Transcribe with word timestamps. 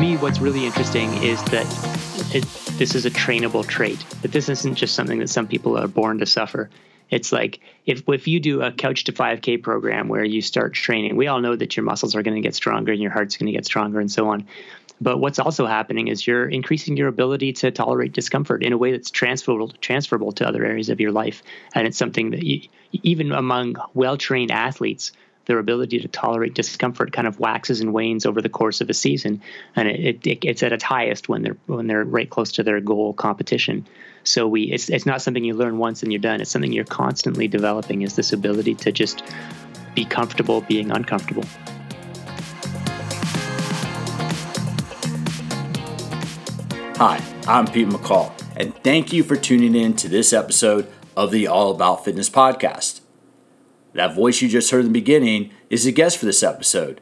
me, 0.00 0.16
what's 0.16 0.40
really 0.40 0.64
interesting 0.64 1.12
is 1.22 1.42
that 1.44 1.66
it, 2.34 2.44
this 2.78 2.94
is 2.94 3.04
a 3.04 3.10
trainable 3.10 3.66
trait. 3.66 4.02
That 4.22 4.32
this 4.32 4.48
isn't 4.48 4.76
just 4.76 4.94
something 4.94 5.18
that 5.18 5.28
some 5.28 5.46
people 5.46 5.76
are 5.76 5.86
born 5.86 6.18
to 6.20 6.26
suffer. 6.26 6.70
It's 7.10 7.32
like 7.32 7.60
if 7.84 8.08
if 8.08 8.26
you 8.26 8.40
do 8.40 8.62
a 8.62 8.72
couch 8.72 9.04
to 9.04 9.12
5K 9.12 9.62
program 9.62 10.08
where 10.08 10.24
you 10.24 10.40
start 10.40 10.72
training, 10.72 11.16
we 11.16 11.26
all 11.26 11.40
know 11.40 11.54
that 11.54 11.76
your 11.76 11.84
muscles 11.84 12.16
are 12.16 12.22
going 12.22 12.34
to 12.34 12.40
get 12.40 12.54
stronger 12.54 12.92
and 12.92 13.02
your 13.02 13.10
heart's 13.10 13.36
going 13.36 13.48
to 13.48 13.52
get 13.52 13.66
stronger 13.66 14.00
and 14.00 14.10
so 14.10 14.28
on. 14.28 14.46
But 15.02 15.18
what's 15.18 15.38
also 15.38 15.66
happening 15.66 16.08
is 16.08 16.26
you're 16.26 16.48
increasing 16.48 16.96
your 16.96 17.08
ability 17.08 17.52
to 17.54 17.70
tolerate 17.70 18.12
discomfort 18.12 18.62
in 18.62 18.72
a 18.72 18.78
way 18.78 18.92
that's 18.92 19.10
transferable 19.10 19.68
transferable 19.82 20.32
to 20.32 20.48
other 20.48 20.64
areas 20.64 20.88
of 20.88 20.98
your 20.98 21.12
life, 21.12 21.42
and 21.74 21.86
it's 21.86 21.98
something 21.98 22.30
that 22.30 22.42
you, 22.42 22.62
even 22.92 23.32
among 23.32 23.76
well 23.92 24.16
trained 24.16 24.50
athletes 24.50 25.12
their 25.46 25.58
ability 25.58 25.98
to 26.00 26.08
tolerate 26.08 26.54
discomfort 26.54 27.12
kind 27.12 27.26
of 27.26 27.40
waxes 27.40 27.80
and 27.80 27.92
wanes 27.92 28.26
over 28.26 28.40
the 28.40 28.48
course 28.48 28.80
of 28.80 28.90
a 28.90 28.94
season, 28.94 29.42
and 29.74 29.88
it, 29.88 30.26
it, 30.26 30.44
it's 30.44 30.62
at 30.62 30.72
its 30.72 30.84
highest 30.84 31.28
when 31.28 31.42
they're 31.42 31.56
when 31.66 31.86
they're 31.86 32.04
right 32.04 32.28
close 32.28 32.52
to 32.52 32.62
their 32.62 32.80
goal 32.80 33.12
competition. 33.12 33.86
So 34.24 34.46
we 34.46 34.64
it's 34.64 34.88
it's 34.88 35.06
not 35.06 35.22
something 35.22 35.44
you 35.44 35.54
learn 35.54 35.78
once 35.78 36.02
and 36.02 36.12
you're 36.12 36.20
done. 36.20 36.40
It's 36.40 36.50
something 36.50 36.72
you're 36.72 36.84
constantly 36.84 37.48
developing. 37.48 38.02
Is 38.02 38.16
this 38.16 38.32
ability 38.32 38.74
to 38.76 38.92
just 38.92 39.22
be 39.94 40.04
comfortable 40.04 40.60
being 40.62 40.90
uncomfortable. 40.90 41.44
Hi, 46.96 47.22
I'm 47.46 47.66
Pete 47.66 47.88
McCall, 47.88 48.32
and 48.56 48.74
thank 48.82 49.12
you 49.12 49.22
for 49.22 49.36
tuning 49.36 49.74
in 49.74 49.94
to 49.96 50.08
this 50.08 50.32
episode 50.32 50.90
of 51.16 51.30
the 51.30 51.46
All 51.46 51.70
About 51.70 52.04
Fitness 52.04 52.28
podcast. 52.28 52.99
That 53.94 54.14
voice 54.14 54.40
you 54.40 54.48
just 54.48 54.70
heard 54.70 54.80
in 54.80 54.86
the 54.86 54.92
beginning 54.92 55.50
is 55.68 55.86
a 55.86 55.92
guest 55.92 56.18
for 56.18 56.26
this 56.26 56.42
episode 56.42 57.00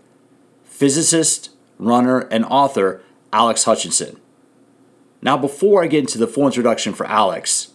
physicist, 0.65 1.51
runner, 1.79 2.21
and 2.31 2.45
author 2.45 3.03
Alex 3.33 3.65
Hutchinson. 3.65 4.21
Now, 5.21 5.37
before 5.37 5.83
I 5.83 5.89
get 5.89 6.01
into 6.01 6.19
the 6.19 6.29
full 6.29 6.47
introduction 6.47 6.93
for 6.93 7.05
Alex, 7.07 7.73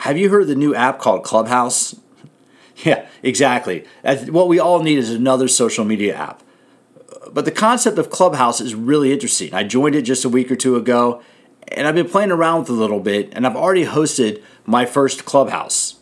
have 0.00 0.18
you 0.18 0.28
heard 0.28 0.42
of 0.42 0.48
the 0.48 0.56
new 0.56 0.74
app 0.74 0.98
called 0.98 1.22
Clubhouse? 1.22 1.94
yeah, 2.78 3.06
exactly. 3.22 3.84
What 4.28 4.48
we 4.48 4.58
all 4.58 4.82
need 4.82 4.98
is 4.98 5.10
another 5.10 5.46
social 5.46 5.84
media 5.84 6.16
app. 6.16 6.42
But 7.32 7.44
the 7.44 7.52
concept 7.52 7.98
of 7.98 8.10
Clubhouse 8.10 8.60
is 8.60 8.74
really 8.74 9.12
interesting. 9.12 9.54
I 9.54 9.62
joined 9.64 9.94
it 9.94 10.02
just 10.02 10.24
a 10.24 10.28
week 10.28 10.50
or 10.50 10.56
two 10.56 10.76
ago, 10.76 11.22
and 11.68 11.86
I've 11.86 11.94
been 11.94 12.08
playing 12.08 12.30
around 12.30 12.60
with 12.60 12.70
it 12.70 12.72
a 12.72 12.76
little 12.76 13.00
bit, 13.00 13.30
and 13.32 13.46
I've 13.46 13.56
already 13.56 13.84
hosted 13.84 14.42
my 14.64 14.84
first 14.84 15.24
Clubhouse. 15.24 15.95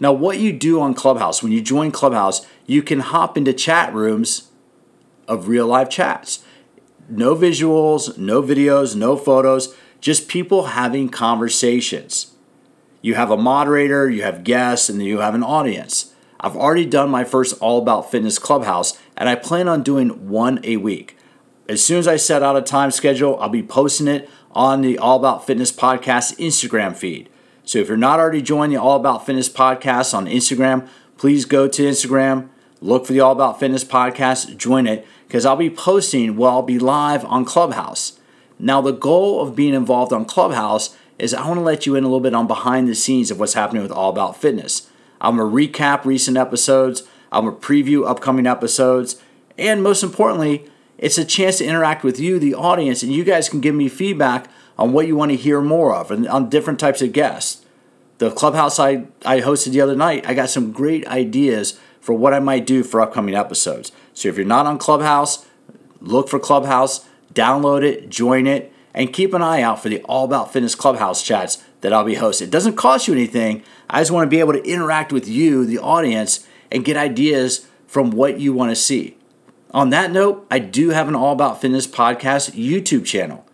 Now, 0.00 0.12
what 0.12 0.38
you 0.38 0.52
do 0.52 0.80
on 0.80 0.94
Clubhouse, 0.94 1.42
when 1.42 1.52
you 1.52 1.60
join 1.60 1.90
Clubhouse, 1.90 2.46
you 2.66 2.82
can 2.82 3.00
hop 3.00 3.36
into 3.36 3.52
chat 3.52 3.92
rooms 3.92 4.50
of 5.26 5.48
real 5.48 5.66
live 5.66 5.90
chats. 5.90 6.44
No 7.08 7.34
visuals, 7.34 8.16
no 8.16 8.42
videos, 8.42 8.94
no 8.94 9.16
photos, 9.16 9.74
just 10.00 10.28
people 10.28 10.66
having 10.66 11.08
conversations. 11.08 12.34
You 13.02 13.14
have 13.14 13.30
a 13.30 13.36
moderator, 13.36 14.08
you 14.08 14.22
have 14.22 14.44
guests, 14.44 14.88
and 14.88 15.02
you 15.02 15.18
have 15.18 15.34
an 15.34 15.42
audience. 15.42 16.14
I've 16.40 16.56
already 16.56 16.86
done 16.86 17.10
my 17.10 17.24
first 17.24 17.60
All 17.60 17.78
About 17.78 18.10
Fitness 18.10 18.38
Clubhouse, 18.38 18.98
and 19.16 19.28
I 19.28 19.34
plan 19.34 19.66
on 19.66 19.82
doing 19.82 20.28
one 20.28 20.60
a 20.62 20.76
week. 20.76 21.16
As 21.68 21.84
soon 21.84 21.98
as 21.98 22.06
I 22.06 22.16
set 22.16 22.42
out 22.42 22.56
a 22.56 22.62
time 22.62 22.90
schedule, 22.90 23.38
I'll 23.40 23.48
be 23.48 23.62
posting 23.62 24.06
it 24.06 24.30
on 24.52 24.82
the 24.82 24.98
All 24.98 25.18
About 25.18 25.46
Fitness 25.46 25.72
Podcast 25.72 26.38
Instagram 26.38 26.96
feed. 26.96 27.28
So 27.68 27.80
if 27.80 27.88
you're 27.88 27.98
not 27.98 28.18
already 28.18 28.40
joining 28.40 28.76
the 28.76 28.80
All 28.80 28.96
About 28.96 29.26
Fitness 29.26 29.50
podcast 29.50 30.14
on 30.14 30.24
Instagram, 30.24 30.88
please 31.18 31.44
go 31.44 31.68
to 31.68 31.82
Instagram, 31.82 32.48
look 32.80 33.04
for 33.04 33.12
the 33.12 33.20
All 33.20 33.32
About 33.32 33.60
Fitness 33.60 33.84
podcast, 33.84 34.56
join 34.56 34.86
it, 34.86 35.06
because 35.26 35.44
I'll 35.44 35.54
be 35.54 35.68
posting, 35.68 36.38
well, 36.38 36.52
I'll 36.52 36.62
be 36.62 36.78
live 36.78 37.26
on 37.26 37.44
Clubhouse. 37.44 38.18
Now, 38.58 38.80
the 38.80 38.94
goal 38.94 39.42
of 39.42 39.54
being 39.54 39.74
involved 39.74 40.14
on 40.14 40.24
Clubhouse 40.24 40.96
is 41.18 41.34
I 41.34 41.46
want 41.46 41.58
to 41.58 41.62
let 41.62 41.84
you 41.84 41.94
in 41.94 42.04
a 42.04 42.06
little 42.06 42.20
bit 42.20 42.32
on 42.32 42.46
behind 42.46 42.88
the 42.88 42.94
scenes 42.94 43.30
of 43.30 43.38
what's 43.38 43.52
happening 43.52 43.82
with 43.82 43.92
All 43.92 44.08
About 44.08 44.40
Fitness. 44.40 44.88
I'm 45.20 45.36
going 45.36 45.50
to 45.50 45.54
recap 45.54 46.06
recent 46.06 46.38
episodes, 46.38 47.02
I'm 47.30 47.44
going 47.44 47.60
to 47.60 47.66
preview 47.66 48.08
upcoming 48.08 48.46
episodes, 48.46 49.22
and 49.58 49.82
most 49.82 50.02
importantly, 50.02 50.64
it's 50.96 51.18
a 51.18 51.24
chance 51.24 51.58
to 51.58 51.66
interact 51.66 52.02
with 52.02 52.18
you, 52.18 52.38
the 52.38 52.54
audience, 52.54 53.02
and 53.02 53.12
you 53.12 53.24
guys 53.24 53.50
can 53.50 53.60
give 53.60 53.74
me 53.74 53.90
feedback 53.90 54.48
on 54.78 54.92
what 54.92 55.06
you 55.06 55.16
want 55.16 55.32
to 55.32 55.36
hear 55.36 55.60
more 55.60 55.94
of 55.94 56.10
and 56.10 56.26
on 56.28 56.48
different 56.48 56.80
types 56.80 57.02
of 57.02 57.12
guests. 57.12 57.66
The 58.18 58.30
clubhouse 58.32 58.80
I, 58.80 59.06
I 59.24 59.40
hosted 59.40 59.72
the 59.72 59.80
other 59.80 59.94
night, 59.94 60.26
I 60.28 60.34
got 60.34 60.50
some 60.50 60.72
great 60.72 61.06
ideas 61.06 61.78
for 62.00 62.14
what 62.14 62.34
I 62.34 62.40
might 62.40 62.66
do 62.66 62.82
for 62.82 63.00
upcoming 63.00 63.34
episodes. 63.34 63.92
So 64.12 64.28
if 64.28 64.36
you're 64.36 64.46
not 64.46 64.66
on 64.66 64.78
Clubhouse, 64.78 65.46
look 66.00 66.28
for 66.28 66.40
Clubhouse, 66.40 67.06
download 67.32 67.84
it, 67.84 68.08
join 68.08 68.46
it, 68.46 68.72
and 68.92 69.12
keep 69.12 69.34
an 69.34 69.42
eye 69.42 69.62
out 69.62 69.80
for 69.80 69.88
the 69.88 70.02
All 70.02 70.24
About 70.24 70.52
Fitness 70.52 70.74
Clubhouse 70.74 71.22
chats 71.22 71.62
that 71.80 71.92
I'll 71.92 72.04
be 72.04 72.16
hosting. 72.16 72.48
It 72.48 72.50
doesn't 72.50 72.74
cost 72.74 73.06
you 73.06 73.14
anything. 73.14 73.62
I 73.88 74.00
just 74.00 74.10
want 74.10 74.26
to 74.26 74.30
be 74.30 74.40
able 74.40 74.54
to 74.54 74.64
interact 74.64 75.12
with 75.12 75.28
you, 75.28 75.64
the 75.64 75.78
audience, 75.78 76.46
and 76.72 76.84
get 76.84 76.96
ideas 76.96 77.68
from 77.86 78.10
what 78.10 78.40
you 78.40 78.52
want 78.52 78.70
to 78.72 78.76
see. 78.76 79.16
On 79.70 79.90
that 79.90 80.10
note, 80.10 80.46
I 80.50 80.58
do 80.58 80.90
have 80.90 81.06
an 81.06 81.14
All 81.14 81.32
About 81.32 81.60
Fitness 81.60 81.86
podcast 81.86 82.52
YouTube 82.52 83.04
channel. 83.04 83.44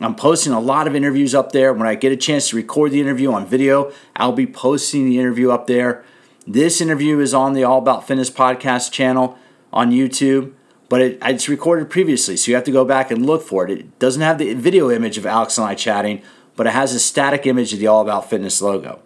I'm 0.00 0.14
posting 0.14 0.52
a 0.52 0.60
lot 0.60 0.86
of 0.86 0.94
interviews 0.94 1.34
up 1.34 1.50
there. 1.50 1.72
When 1.72 1.86
I 1.86 1.96
get 1.96 2.12
a 2.12 2.16
chance 2.16 2.48
to 2.48 2.56
record 2.56 2.92
the 2.92 3.00
interview 3.00 3.32
on 3.32 3.46
video, 3.46 3.92
I'll 4.14 4.32
be 4.32 4.46
posting 4.46 5.06
the 5.06 5.18
interview 5.18 5.50
up 5.50 5.66
there. 5.66 6.04
This 6.46 6.80
interview 6.80 7.18
is 7.18 7.34
on 7.34 7.52
the 7.52 7.64
All 7.64 7.78
About 7.78 8.06
Fitness 8.06 8.30
podcast 8.30 8.92
channel 8.92 9.36
on 9.72 9.90
YouTube, 9.90 10.52
but 10.88 11.00
it, 11.00 11.18
it's 11.22 11.48
recorded 11.48 11.90
previously, 11.90 12.36
so 12.36 12.50
you 12.50 12.54
have 12.54 12.64
to 12.64 12.70
go 12.70 12.84
back 12.84 13.10
and 13.10 13.26
look 13.26 13.42
for 13.42 13.64
it. 13.64 13.70
It 13.70 13.98
doesn't 13.98 14.22
have 14.22 14.38
the 14.38 14.54
video 14.54 14.90
image 14.90 15.18
of 15.18 15.26
Alex 15.26 15.58
and 15.58 15.66
I 15.66 15.74
chatting, 15.74 16.22
but 16.54 16.66
it 16.66 16.72
has 16.72 16.94
a 16.94 17.00
static 17.00 17.44
image 17.44 17.72
of 17.72 17.80
the 17.80 17.88
All 17.88 18.00
About 18.00 18.30
Fitness 18.30 18.62
logo. 18.62 19.00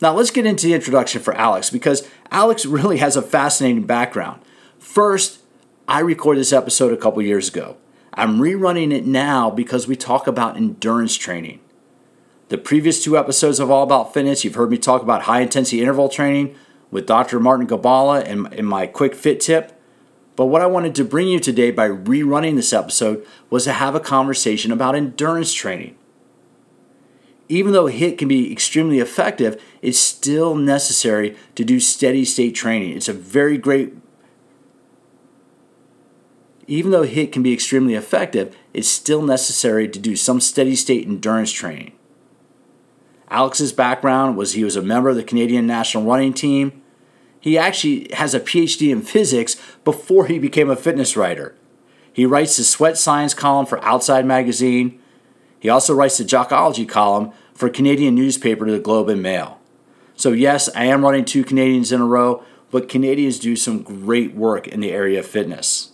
Now, 0.00 0.14
let's 0.14 0.30
get 0.30 0.46
into 0.46 0.66
the 0.66 0.74
introduction 0.74 1.20
for 1.20 1.34
Alex 1.34 1.70
because 1.70 2.08
Alex 2.30 2.64
really 2.66 2.96
has 2.96 3.16
a 3.16 3.22
fascinating 3.22 3.84
background. 3.84 4.40
First, 4.78 5.42
I 5.86 6.00
recorded 6.00 6.40
this 6.40 6.52
episode 6.52 6.94
a 6.94 6.96
couple 6.96 7.20
years 7.22 7.48
ago. 7.48 7.76
I'm 8.16 8.38
rerunning 8.38 8.92
it 8.92 9.06
now 9.06 9.50
because 9.50 9.88
we 9.88 9.96
talk 9.96 10.26
about 10.26 10.56
endurance 10.56 11.16
training. 11.16 11.60
The 12.48 12.58
previous 12.58 13.02
two 13.02 13.18
episodes 13.18 13.58
of 13.58 13.70
All 13.70 13.82
About 13.82 14.14
Fitness, 14.14 14.44
you've 14.44 14.54
heard 14.54 14.70
me 14.70 14.78
talk 14.78 15.02
about 15.02 15.22
high 15.22 15.40
intensity 15.40 15.80
interval 15.80 16.08
training 16.08 16.54
with 16.92 17.06
Dr. 17.06 17.40
Martin 17.40 17.66
Gibala 17.66 18.20
and, 18.20 18.52
and 18.54 18.68
my 18.68 18.86
quick 18.86 19.14
fit 19.16 19.40
tip. 19.40 19.80
But 20.36 20.46
what 20.46 20.62
I 20.62 20.66
wanted 20.66 20.94
to 20.96 21.04
bring 21.04 21.26
you 21.26 21.40
today 21.40 21.72
by 21.72 21.88
rerunning 21.88 22.54
this 22.54 22.72
episode 22.72 23.26
was 23.50 23.64
to 23.64 23.72
have 23.72 23.96
a 23.96 24.00
conversation 24.00 24.70
about 24.70 24.94
endurance 24.94 25.52
training. 25.52 25.96
Even 27.48 27.72
though 27.72 27.86
HIIT 27.86 28.18
can 28.18 28.28
be 28.28 28.52
extremely 28.52 29.00
effective, 29.00 29.60
it's 29.82 29.98
still 29.98 30.54
necessary 30.54 31.36
to 31.56 31.64
do 31.64 31.80
steady 31.80 32.24
state 32.24 32.54
training. 32.54 32.96
It's 32.96 33.08
a 33.08 33.12
very 33.12 33.58
great 33.58 33.94
even 36.66 36.90
though 36.90 37.06
HIIT 37.06 37.32
can 37.32 37.42
be 37.42 37.52
extremely 37.52 37.94
effective, 37.94 38.56
it's 38.72 38.88
still 38.88 39.22
necessary 39.22 39.88
to 39.88 39.98
do 39.98 40.16
some 40.16 40.40
steady 40.40 40.76
state 40.76 41.06
endurance 41.06 41.52
training. 41.52 41.92
Alex's 43.28 43.72
background 43.72 44.36
was 44.36 44.52
he 44.52 44.64
was 44.64 44.76
a 44.76 44.82
member 44.82 45.08
of 45.08 45.16
the 45.16 45.24
Canadian 45.24 45.66
national 45.66 46.04
running 46.04 46.32
team. 46.32 46.82
He 47.40 47.58
actually 47.58 48.08
has 48.14 48.34
a 48.34 48.40
PhD 48.40 48.90
in 48.90 49.02
physics 49.02 49.56
before 49.84 50.26
he 50.26 50.38
became 50.38 50.70
a 50.70 50.76
fitness 50.76 51.16
writer. 51.16 51.54
He 52.12 52.26
writes 52.26 52.56
the 52.56 52.64
Sweat 52.64 52.96
Science 52.96 53.34
column 53.34 53.66
for 53.66 53.82
Outside 53.84 54.24
Magazine. 54.24 55.00
He 55.58 55.68
also 55.68 55.94
writes 55.94 56.18
the 56.18 56.24
Jockology 56.24 56.88
column 56.88 57.32
for 57.54 57.68
Canadian 57.68 58.14
newspaper 58.14 58.70
The 58.70 58.78
Globe 58.78 59.08
and 59.08 59.22
Mail. 59.22 59.58
So, 60.14 60.30
yes, 60.30 60.68
I 60.76 60.84
am 60.84 61.02
running 61.02 61.24
two 61.24 61.42
Canadians 61.42 61.90
in 61.90 62.00
a 62.00 62.06
row, 62.06 62.44
but 62.70 62.88
Canadians 62.88 63.40
do 63.40 63.56
some 63.56 63.82
great 63.82 64.34
work 64.34 64.68
in 64.68 64.78
the 64.80 64.92
area 64.92 65.18
of 65.18 65.26
fitness. 65.26 65.93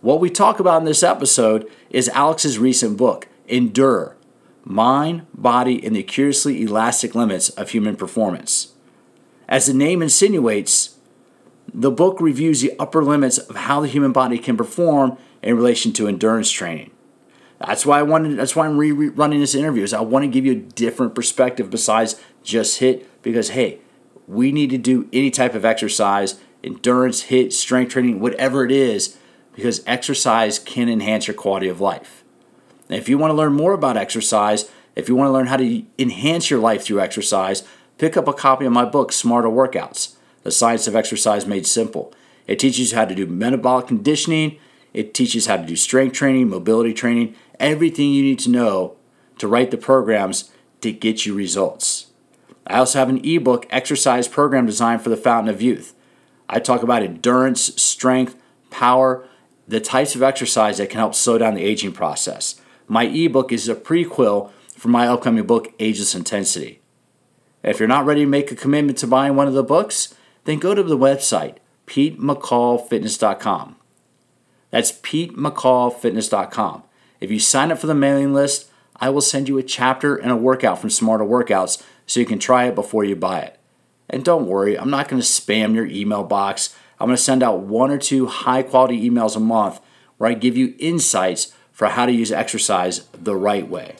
What 0.00 0.20
we 0.20 0.30
talk 0.30 0.60
about 0.60 0.78
in 0.78 0.84
this 0.84 1.02
episode 1.02 1.68
is 1.90 2.08
Alex's 2.10 2.56
recent 2.56 2.96
book, 2.96 3.26
Endure 3.48 4.16
Mind, 4.64 5.26
Body, 5.34 5.84
and 5.84 5.96
the 5.96 6.04
Curiously 6.04 6.62
Elastic 6.62 7.16
Limits 7.16 7.48
of 7.50 7.70
Human 7.70 7.96
Performance. 7.96 8.74
As 9.48 9.66
the 9.66 9.74
name 9.74 10.00
insinuates, 10.00 10.98
the 11.74 11.90
book 11.90 12.20
reviews 12.20 12.60
the 12.60 12.78
upper 12.78 13.02
limits 13.02 13.38
of 13.38 13.56
how 13.56 13.80
the 13.80 13.88
human 13.88 14.12
body 14.12 14.38
can 14.38 14.56
perform 14.56 15.18
in 15.42 15.56
relation 15.56 15.92
to 15.94 16.06
endurance 16.06 16.50
training. 16.50 16.92
That's 17.58 17.84
why 17.84 17.98
I 17.98 18.02
wanted. 18.02 18.38
That's 18.38 18.54
why 18.54 18.66
I'm 18.66 18.78
rerunning 18.78 19.40
this 19.40 19.56
interview. 19.56 19.82
Is 19.82 19.92
I 19.92 20.00
want 20.00 20.22
to 20.22 20.28
give 20.28 20.46
you 20.46 20.52
a 20.52 20.56
different 20.56 21.16
perspective 21.16 21.70
besides 21.70 22.20
just 22.44 22.78
hit. 22.78 23.20
Because 23.22 23.50
hey, 23.50 23.80
we 24.28 24.52
need 24.52 24.70
to 24.70 24.78
do 24.78 25.08
any 25.12 25.32
type 25.32 25.56
of 25.56 25.64
exercise, 25.64 26.38
endurance, 26.62 27.22
hit, 27.22 27.52
strength 27.52 27.92
training, 27.92 28.20
whatever 28.20 28.64
it 28.64 28.70
is 28.70 29.16
because 29.58 29.82
exercise 29.88 30.56
can 30.60 30.88
enhance 30.88 31.26
your 31.26 31.34
quality 31.34 31.66
of 31.66 31.80
life. 31.80 32.22
If 32.88 33.08
you 33.08 33.18
want 33.18 33.32
to 33.32 33.34
learn 33.34 33.54
more 33.54 33.72
about 33.72 33.96
exercise, 33.96 34.70
if 34.94 35.08
you 35.08 35.16
want 35.16 35.26
to 35.26 35.32
learn 35.32 35.48
how 35.48 35.56
to 35.56 35.82
enhance 35.98 36.48
your 36.48 36.60
life 36.60 36.84
through 36.84 37.00
exercise, 37.00 37.64
pick 37.98 38.16
up 38.16 38.28
a 38.28 38.32
copy 38.32 38.66
of 38.66 38.72
my 38.72 38.84
book, 38.84 39.10
Smarter 39.10 39.48
Workouts 39.48 40.14
The 40.44 40.52
Science 40.52 40.86
of 40.86 40.94
Exercise 40.94 41.44
Made 41.44 41.66
Simple. 41.66 42.14
It 42.46 42.60
teaches 42.60 42.92
you 42.92 42.98
how 42.98 43.06
to 43.06 43.16
do 43.16 43.26
metabolic 43.26 43.88
conditioning, 43.88 44.60
It 44.94 45.12
teaches 45.12 45.46
how 45.46 45.56
to 45.56 45.66
do 45.66 45.74
strength 45.74 46.12
training, 46.12 46.48
mobility 46.48 46.94
training, 46.94 47.34
everything 47.58 48.12
you 48.12 48.22
need 48.22 48.38
to 48.38 48.50
know 48.50 48.94
to 49.38 49.48
write 49.48 49.72
the 49.72 49.76
programs 49.76 50.52
to 50.82 50.92
get 50.92 51.26
you 51.26 51.34
results. 51.34 52.12
I 52.64 52.78
also 52.78 53.00
have 53.00 53.08
an 53.08 53.24
ebook, 53.24 53.66
Exercise 53.70 54.28
Program 54.28 54.66
Design 54.66 55.00
for 55.00 55.08
the 55.08 55.16
Fountain 55.16 55.52
of 55.52 55.60
Youth. 55.60 55.94
I 56.48 56.60
talk 56.60 56.84
about 56.84 57.02
endurance, 57.02 57.74
strength, 57.82 58.40
power, 58.70 59.28
the 59.68 59.80
types 59.80 60.14
of 60.14 60.22
exercise 60.22 60.78
that 60.78 60.88
can 60.88 60.98
help 60.98 61.14
slow 61.14 61.38
down 61.38 61.54
the 61.54 61.62
aging 61.62 61.92
process. 61.92 62.60
My 62.88 63.04
ebook 63.04 63.52
is 63.52 63.68
a 63.68 63.74
prequel 63.74 64.50
for 64.76 64.88
my 64.88 65.06
upcoming 65.06 65.44
book, 65.44 65.72
Ageless 65.78 66.14
Intensity. 66.14 66.80
If 67.62 67.78
you're 67.78 67.86
not 67.86 68.06
ready 68.06 68.22
to 68.22 68.26
make 68.26 68.50
a 68.50 68.56
commitment 68.56 68.96
to 68.98 69.06
buying 69.06 69.36
one 69.36 69.46
of 69.46 69.52
the 69.52 69.62
books, 69.62 70.14
then 70.44 70.58
go 70.58 70.74
to 70.74 70.82
the 70.82 70.96
website, 70.96 71.56
PeteMcCallFitness.com. 71.86 73.76
That's 74.70 74.92
PeteMcCallFitness.com. 74.92 76.82
If 77.20 77.30
you 77.30 77.38
sign 77.38 77.70
up 77.70 77.78
for 77.78 77.86
the 77.86 77.94
mailing 77.94 78.32
list, 78.32 78.70
I 78.96 79.10
will 79.10 79.20
send 79.20 79.48
you 79.48 79.58
a 79.58 79.62
chapter 79.62 80.16
and 80.16 80.30
a 80.30 80.36
workout 80.36 80.78
from 80.78 80.90
Smarter 80.90 81.24
Workouts 81.24 81.82
so 82.06 82.20
you 82.20 82.26
can 82.26 82.38
try 82.38 82.66
it 82.66 82.74
before 82.74 83.04
you 83.04 83.16
buy 83.16 83.40
it. 83.40 83.58
And 84.08 84.24
don't 84.24 84.46
worry, 84.46 84.78
I'm 84.78 84.90
not 84.90 85.08
going 85.08 85.20
to 85.20 85.28
spam 85.28 85.74
your 85.74 85.86
email 85.86 86.24
box. 86.24 86.74
I'm 87.00 87.06
going 87.06 87.16
to 87.16 87.22
send 87.22 87.42
out 87.44 87.60
one 87.60 87.90
or 87.90 87.98
two 87.98 88.26
high 88.26 88.62
quality 88.62 89.08
emails 89.08 89.36
a 89.36 89.40
month 89.40 89.80
where 90.16 90.30
I 90.30 90.34
give 90.34 90.56
you 90.56 90.74
insights 90.80 91.54
for 91.70 91.86
how 91.86 92.06
to 92.06 92.12
use 92.12 92.32
exercise 92.32 93.06
the 93.12 93.36
right 93.36 93.68
way. 93.68 93.94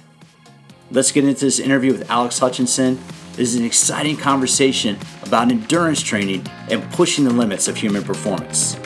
Let's 0.91 1.12
get 1.12 1.25
into 1.25 1.45
this 1.45 1.61
interview 1.61 1.93
with 1.93 2.11
Alex 2.11 2.41
Hutchinson. 2.41 2.99
This 3.35 3.50
is 3.50 3.55
an 3.55 3.65
exciting 3.65 4.17
conversation 4.17 4.99
about 5.23 5.50
endurance 5.50 6.03
training 6.03 6.45
and 6.71 6.83
pushing 6.91 7.25
the 7.25 7.33
limits 7.33 7.69
of 7.69 7.77
human 7.77 8.03
performance. 8.03 8.77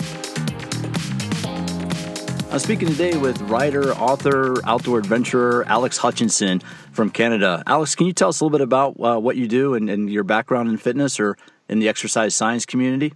I'm 2.53 2.59
speaking 2.59 2.88
today 2.88 3.17
with 3.17 3.41
writer, 3.43 3.93
author, 3.94 4.62
outdoor 4.67 4.99
adventurer 4.99 5.64
Alex 5.69 5.97
Hutchinson 5.97 6.61
from 6.93 7.09
Canada. 7.09 7.62
Alex, 7.67 7.94
can 7.94 8.06
you 8.06 8.12
tell 8.12 8.29
us 8.29 8.41
a 8.41 8.44
little 8.44 8.59
bit 8.59 8.62
about 8.62 9.00
uh, 9.00 9.19
what 9.19 9.37
you 9.37 9.49
do 9.49 9.73
and, 9.73 9.88
and, 9.88 10.11
your 10.11 10.23
background 10.23 10.69
in 10.69 10.76
fitness 10.76 11.19
or 11.19 11.38
in 11.70 11.79
the 11.79 11.88
exercise 11.88 12.35
science 12.35 12.67
community? 12.67 13.14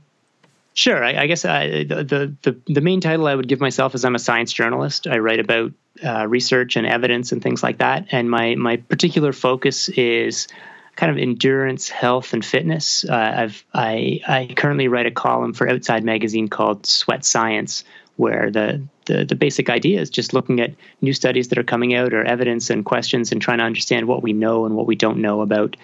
Sure. 0.77 1.03
I, 1.03 1.23
I 1.23 1.27
guess 1.27 1.47
I, 1.47 1.85
the, 1.85 2.37
the 2.43 2.61
the 2.67 2.81
main 2.83 3.01
title 3.01 3.27
I 3.27 3.35
would 3.35 3.49
give 3.49 3.61
myself 3.61 3.95
is 3.95 4.05
I'm 4.05 4.15
a 4.15 4.19
science 4.19 4.53
journalist. 4.53 5.07
I 5.07 5.19
write 5.19 5.41
about 5.41 5.73
uh, 6.05 6.27
research 6.29 6.77
and 6.77 6.87
evidence 6.87 7.33
and 7.33 7.43
things 7.43 7.63
like 7.63 7.79
that, 7.79 8.09
and 8.11 8.31
my 8.31 8.57
my 8.57 8.77
particular 8.77 9.33
focus 9.33 9.89
is 9.89 10.49
kind 10.95 11.11
of 11.11 11.17
endurance, 11.17 11.89
health, 11.89 12.35
and 12.35 12.45
fitness. 12.45 13.07
Uh, 13.09 13.35
I've 13.39 13.65
I 13.73 14.21
I 14.29 14.53
currently 14.55 14.87
write 14.89 15.07
a 15.07 15.11
column 15.11 15.55
for 15.55 15.67
Outside 15.67 16.05
Magazine 16.05 16.47
called 16.47 16.85
Sweat 16.85 17.25
Science, 17.25 17.83
where 18.17 18.51
the, 18.51 18.87
the 19.07 19.25
the 19.25 19.35
basic 19.35 19.71
idea 19.71 19.99
is 20.03 20.11
just 20.11 20.35
looking 20.35 20.61
at 20.61 20.75
new 21.01 21.15
studies 21.15 21.49
that 21.49 21.59
are 21.59 21.65
coming 21.65 21.95
out 21.95 22.13
or 22.13 22.23
evidence 22.23 22.69
and 22.69 22.85
questions 22.85 23.33
and 23.33 23.41
trying 23.41 23.59
to 23.59 23.65
understand 23.65 24.09
what 24.09 24.23
we 24.23 24.35
know 24.35 24.67
and 24.67 24.77
what 24.77 24.87
we 24.87 24.95
don't 24.95 25.23
know 25.23 25.41
about 25.41 25.75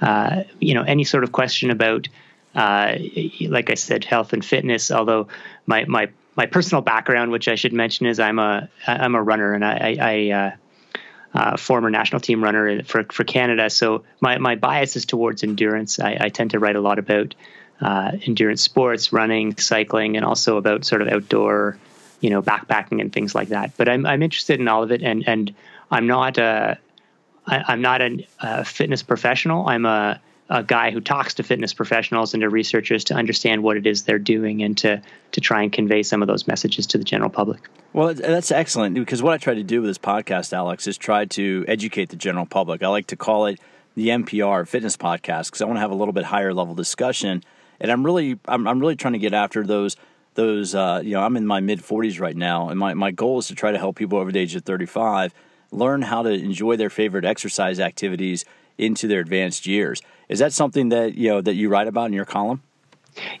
uh, 0.00 0.44
you 0.58 0.72
know 0.72 0.84
any 0.84 1.04
sort 1.04 1.22
of 1.22 1.32
question 1.32 1.70
about 1.70 2.08
uh, 2.54 2.94
like 3.42 3.70
I 3.70 3.74
said 3.74 4.04
health 4.04 4.32
and 4.32 4.44
fitness 4.44 4.90
although 4.90 5.28
my 5.66 5.84
my 5.84 6.08
my 6.36 6.46
personal 6.46 6.82
background 6.82 7.30
which 7.30 7.48
I 7.48 7.54
should 7.54 7.72
mention 7.72 8.06
is 8.06 8.20
I'm 8.20 8.38
a 8.38 8.68
I'm 8.86 9.14
a 9.14 9.22
runner 9.22 9.52
and 9.54 9.64
I, 9.64 9.96
I, 10.00 10.30
uh, 10.30 10.50
uh, 11.34 11.56
former 11.56 11.90
national 11.90 12.20
team 12.20 12.42
runner 12.42 12.82
for 12.84 13.04
for 13.04 13.24
Canada 13.24 13.68
so 13.70 14.04
my 14.20 14.38
my 14.38 14.54
bias 14.54 14.96
is 14.96 15.04
towards 15.04 15.42
endurance 15.42 16.00
I, 16.00 16.16
I 16.20 16.28
tend 16.30 16.52
to 16.52 16.58
write 16.58 16.76
a 16.76 16.80
lot 16.80 16.98
about 16.98 17.34
uh, 17.80 18.12
endurance 18.26 18.62
sports, 18.62 19.12
running, 19.12 19.56
cycling, 19.56 20.16
and 20.16 20.24
also 20.24 20.56
about 20.56 20.84
sort 20.84 21.02
of 21.02 21.08
outdoor, 21.08 21.78
you 22.20 22.30
know, 22.30 22.42
backpacking 22.42 23.00
and 23.00 23.12
things 23.12 23.34
like 23.34 23.48
that. 23.48 23.76
But 23.76 23.88
I'm 23.88 24.04
I'm 24.06 24.22
interested 24.22 24.60
in 24.60 24.68
all 24.68 24.82
of 24.82 24.90
it, 24.92 25.02
and 25.02 25.26
and 25.28 25.54
I'm 25.90 26.06
not 26.06 26.38
a 26.38 26.78
I, 27.46 27.72
am 27.72 27.80
not 27.80 28.02
a, 28.02 28.26
a 28.40 28.64
fitness 28.64 29.02
professional. 29.02 29.68
I'm 29.68 29.86
a 29.86 30.20
a 30.50 30.62
guy 30.62 30.90
who 30.90 31.00
talks 31.00 31.34
to 31.34 31.42
fitness 31.42 31.74
professionals 31.74 32.34
and 32.34 32.40
to 32.40 32.48
researchers 32.48 33.04
to 33.04 33.14
understand 33.14 33.62
what 33.62 33.76
it 33.76 33.86
is 33.86 34.04
they're 34.04 34.18
doing 34.18 34.62
and 34.62 34.78
to 34.78 35.02
to 35.32 35.40
try 35.40 35.62
and 35.62 35.72
convey 35.72 36.02
some 36.02 36.22
of 36.22 36.28
those 36.28 36.46
messages 36.46 36.86
to 36.86 36.98
the 36.98 37.04
general 37.04 37.30
public. 37.30 37.68
Well, 37.92 38.14
that's 38.14 38.50
excellent 38.50 38.94
because 38.94 39.22
what 39.22 39.34
I 39.34 39.38
try 39.38 39.54
to 39.54 39.62
do 39.62 39.82
with 39.82 39.90
this 39.90 39.98
podcast, 39.98 40.52
Alex, 40.52 40.86
is 40.86 40.96
try 40.96 41.26
to 41.26 41.64
educate 41.68 42.08
the 42.08 42.16
general 42.16 42.46
public. 42.46 42.82
I 42.82 42.88
like 42.88 43.08
to 43.08 43.16
call 43.16 43.46
it 43.46 43.60
the 43.94 44.08
NPR 44.08 44.66
Fitness 44.66 44.96
Podcast 44.96 45.46
because 45.46 45.60
I 45.60 45.64
want 45.64 45.76
to 45.76 45.80
have 45.80 45.90
a 45.90 45.96
little 45.96 46.12
bit 46.12 46.24
higher 46.24 46.54
level 46.54 46.74
discussion 46.74 47.42
and 47.80 47.90
I'm 47.90 48.04
really 48.04 48.38
I'm, 48.46 48.66
I'm 48.66 48.80
really 48.80 48.96
trying 48.96 49.14
to 49.14 49.18
get 49.18 49.34
after 49.34 49.64
those 49.64 49.96
those 50.34 50.74
uh, 50.74 51.00
you 51.04 51.12
know 51.12 51.22
I'm 51.22 51.36
in 51.36 51.46
my 51.46 51.60
mid 51.60 51.80
40s 51.80 52.20
right 52.20 52.36
now, 52.36 52.68
and 52.68 52.78
my 52.78 52.94
my 52.94 53.10
goal 53.10 53.38
is 53.38 53.48
to 53.48 53.54
try 53.54 53.72
to 53.72 53.78
help 53.78 53.96
people 53.96 54.18
over 54.18 54.32
the 54.32 54.38
age 54.38 54.54
of 54.54 54.64
35 54.64 55.34
learn 55.70 56.00
how 56.00 56.22
to 56.22 56.30
enjoy 56.30 56.76
their 56.76 56.88
favorite 56.88 57.26
exercise 57.26 57.78
activities 57.78 58.46
into 58.78 59.06
their 59.06 59.20
advanced 59.20 59.66
years. 59.66 60.00
Is 60.28 60.38
that 60.38 60.52
something 60.52 60.90
that 60.90 61.14
you 61.14 61.28
know 61.28 61.40
that 61.40 61.54
you 61.54 61.68
write 61.68 61.88
about 61.88 62.06
in 62.06 62.12
your 62.12 62.24
column? 62.24 62.62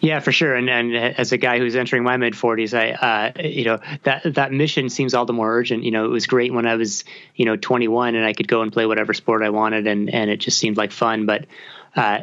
Yeah, 0.00 0.20
for 0.20 0.32
sure. 0.32 0.54
And 0.54 0.68
and 0.68 0.94
as 0.96 1.32
a 1.32 1.38
guy 1.38 1.58
who's 1.58 1.76
entering 1.76 2.02
my 2.02 2.16
mid 2.16 2.36
forties, 2.36 2.74
I 2.74 2.90
uh, 2.90 3.42
you 3.42 3.64
know 3.64 3.78
that 4.02 4.34
that 4.34 4.52
mission 4.52 4.88
seems 4.88 5.14
all 5.14 5.24
the 5.24 5.32
more 5.32 5.52
urgent. 5.52 5.84
You 5.84 5.90
know, 5.90 6.04
it 6.04 6.10
was 6.10 6.26
great 6.26 6.52
when 6.52 6.66
I 6.66 6.74
was 6.74 7.04
you 7.36 7.44
know 7.44 7.56
21 7.56 8.14
and 8.14 8.24
I 8.24 8.32
could 8.32 8.48
go 8.48 8.62
and 8.62 8.72
play 8.72 8.86
whatever 8.86 9.14
sport 9.14 9.42
I 9.42 9.50
wanted, 9.50 9.86
and 9.86 10.12
and 10.12 10.30
it 10.30 10.38
just 10.38 10.58
seemed 10.58 10.76
like 10.76 10.92
fun. 10.92 11.26
But 11.26 11.46
uh, 11.94 12.20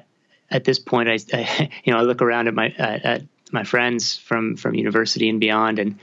at 0.52 0.64
this 0.64 0.80
point, 0.80 1.10
I, 1.10 1.20
I, 1.34 1.72
you 1.84 1.94
know 1.94 2.00
I 2.00 2.02
look 2.02 2.22
around 2.22 2.48
at 2.48 2.54
my 2.54 2.70
at 2.70 3.24
my 3.52 3.64
friends 3.64 4.18
from 4.18 4.58
from 4.58 4.76
university 4.76 5.30
and 5.30 5.40
beyond, 5.40 5.80
and 5.80 6.00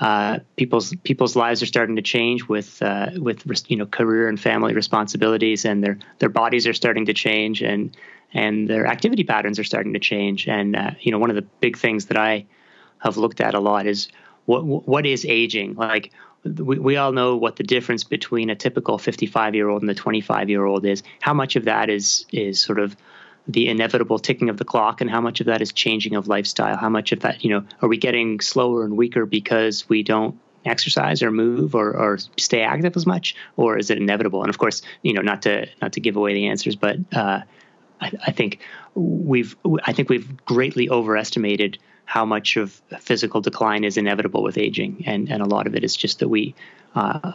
uh, 0.00 0.40
people's 0.56 0.94
people's 1.04 1.36
lives 1.36 1.62
are 1.62 1.66
starting 1.66 1.96
to 1.96 2.02
change 2.02 2.46
with 2.46 2.82
uh, 2.82 3.10
with 3.16 3.44
you 3.70 3.76
know 3.76 3.86
career 3.86 4.28
and 4.28 4.38
family 4.38 4.74
responsibilities, 4.74 5.64
and 5.64 5.82
their 5.82 5.98
their 6.18 6.28
bodies 6.28 6.66
are 6.66 6.74
starting 6.74 7.06
to 7.06 7.14
change, 7.14 7.62
and 7.62 7.96
and 8.34 8.68
their 8.68 8.86
activity 8.86 9.24
patterns 9.24 9.58
are 9.58 9.64
starting 9.64 9.94
to 9.94 9.98
change. 9.98 10.48
And 10.48 10.76
uh, 10.76 10.90
you 11.00 11.12
know, 11.12 11.18
one 11.18 11.30
of 11.30 11.36
the 11.36 11.46
big 11.60 11.78
things 11.78 12.06
that 12.06 12.18
I 12.18 12.46
have 12.98 13.16
looked 13.16 13.40
at 13.40 13.54
a 13.54 13.60
lot 13.60 13.86
is 13.86 14.08
what 14.44 14.64
what 14.64 15.06
is 15.06 15.24
aging 15.24 15.76
like. 15.76 16.12
We, 16.44 16.78
we 16.78 16.96
all 16.96 17.10
know 17.10 17.36
what 17.36 17.56
the 17.56 17.64
difference 17.64 18.04
between 18.04 18.50
a 18.50 18.54
typical 18.54 18.98
55 18.98 19.54
year 19.54 19.68
old 19.68 19.82
and 19.82 19.88
the 19.88 19.94
25 19.94 20.48
year 20.48 20.64
old 20.64 20.84
is. 20.84 21.02
How 21.20 21.34
much 21.34 21.56
of 21.56 21.64
that 21.64 21.88
is 21.88 22.26
is 22.30 22.60
sort 22.60 22.78
of 22.78 22.96
the 23.48 23.68
inevitable 23.68 24.18
ticking 24.18 24.48
of 24.48 24.56
the 24.56 24.64
clock 24.64 25.00
and 25.00 25.10
how 25.10 25.20
much 25.20 25.40
of 25.40 25.46
that 25.46 25.62
is 25.62 25.72
changing 25.72 26.14
of 26.14 26.28
lifestyle? 26.28 26.76
How 26.76 26.88
much 26.88 27.12
of 27.12 27.20
that 27.20 27.44
you 27.44 27.50
know 27.50 27.64
are 27.82 27.88
we 27.88 27.96
getting 27.96 28.40
slower 28.40 28.84
and 28.84 28.96
weaker 28.96 29.26
because 29.26 29.88
we 29.88 30.02
don't 30.02 30.38
exercise 30.64 31.22
or 31.22 31.30
move 31.30 31.76
or, 31.76 31.96
or 31.96 32.18
stay 32.36 32.62
active 32.62 32.96
as 32.96 33.06
much? 33.06 33.36
Or 33.56 33.78
is 33.78 33.90
it 33.90 33.98
inevitable? 33.98 34.42
And 34.42 34.50
of 34.50 34.58
course 34.58 34.82
you 35.02 35.12
know 35.12 35.22
not 35.22 35.42
to 35.42 35.66
not 35.80 35.92
to 35.92 36.00
give 36.00 36.16
away 36.16 36.34
the 36.34 36.46
answers 36.46 36.76
but 36.76 36.96
uh, 37.12 37.40
I, 38.00 38.12
I, 38.26 38.32
think 38.32 38.60
we've 38.94 39.56
I 39.84 39.92
think 39.92 40.08
we've 40.08 40.44
greatly 40.44 40.90
overestimated 40.90 41.78
how 42.06 42.24
much 42.24 42.56
of 42.56 42.80
physical 43.00 43.40
decline 43.42 43.84
is 43.84 43.98
inevitable 43.98 44.42
with 44.42 44.56
aging 44.56 45.04
and 45.06 45.30
and 45.30 45.42
a 45.42 45.46
lot 45.46 45.66
of 45.66 45.74
it 45.74 45.84
is 45.84 45.94
just 45.94 46.20
that 46.20 46.28
we 46.28 46.54
uh, 46.94 47.32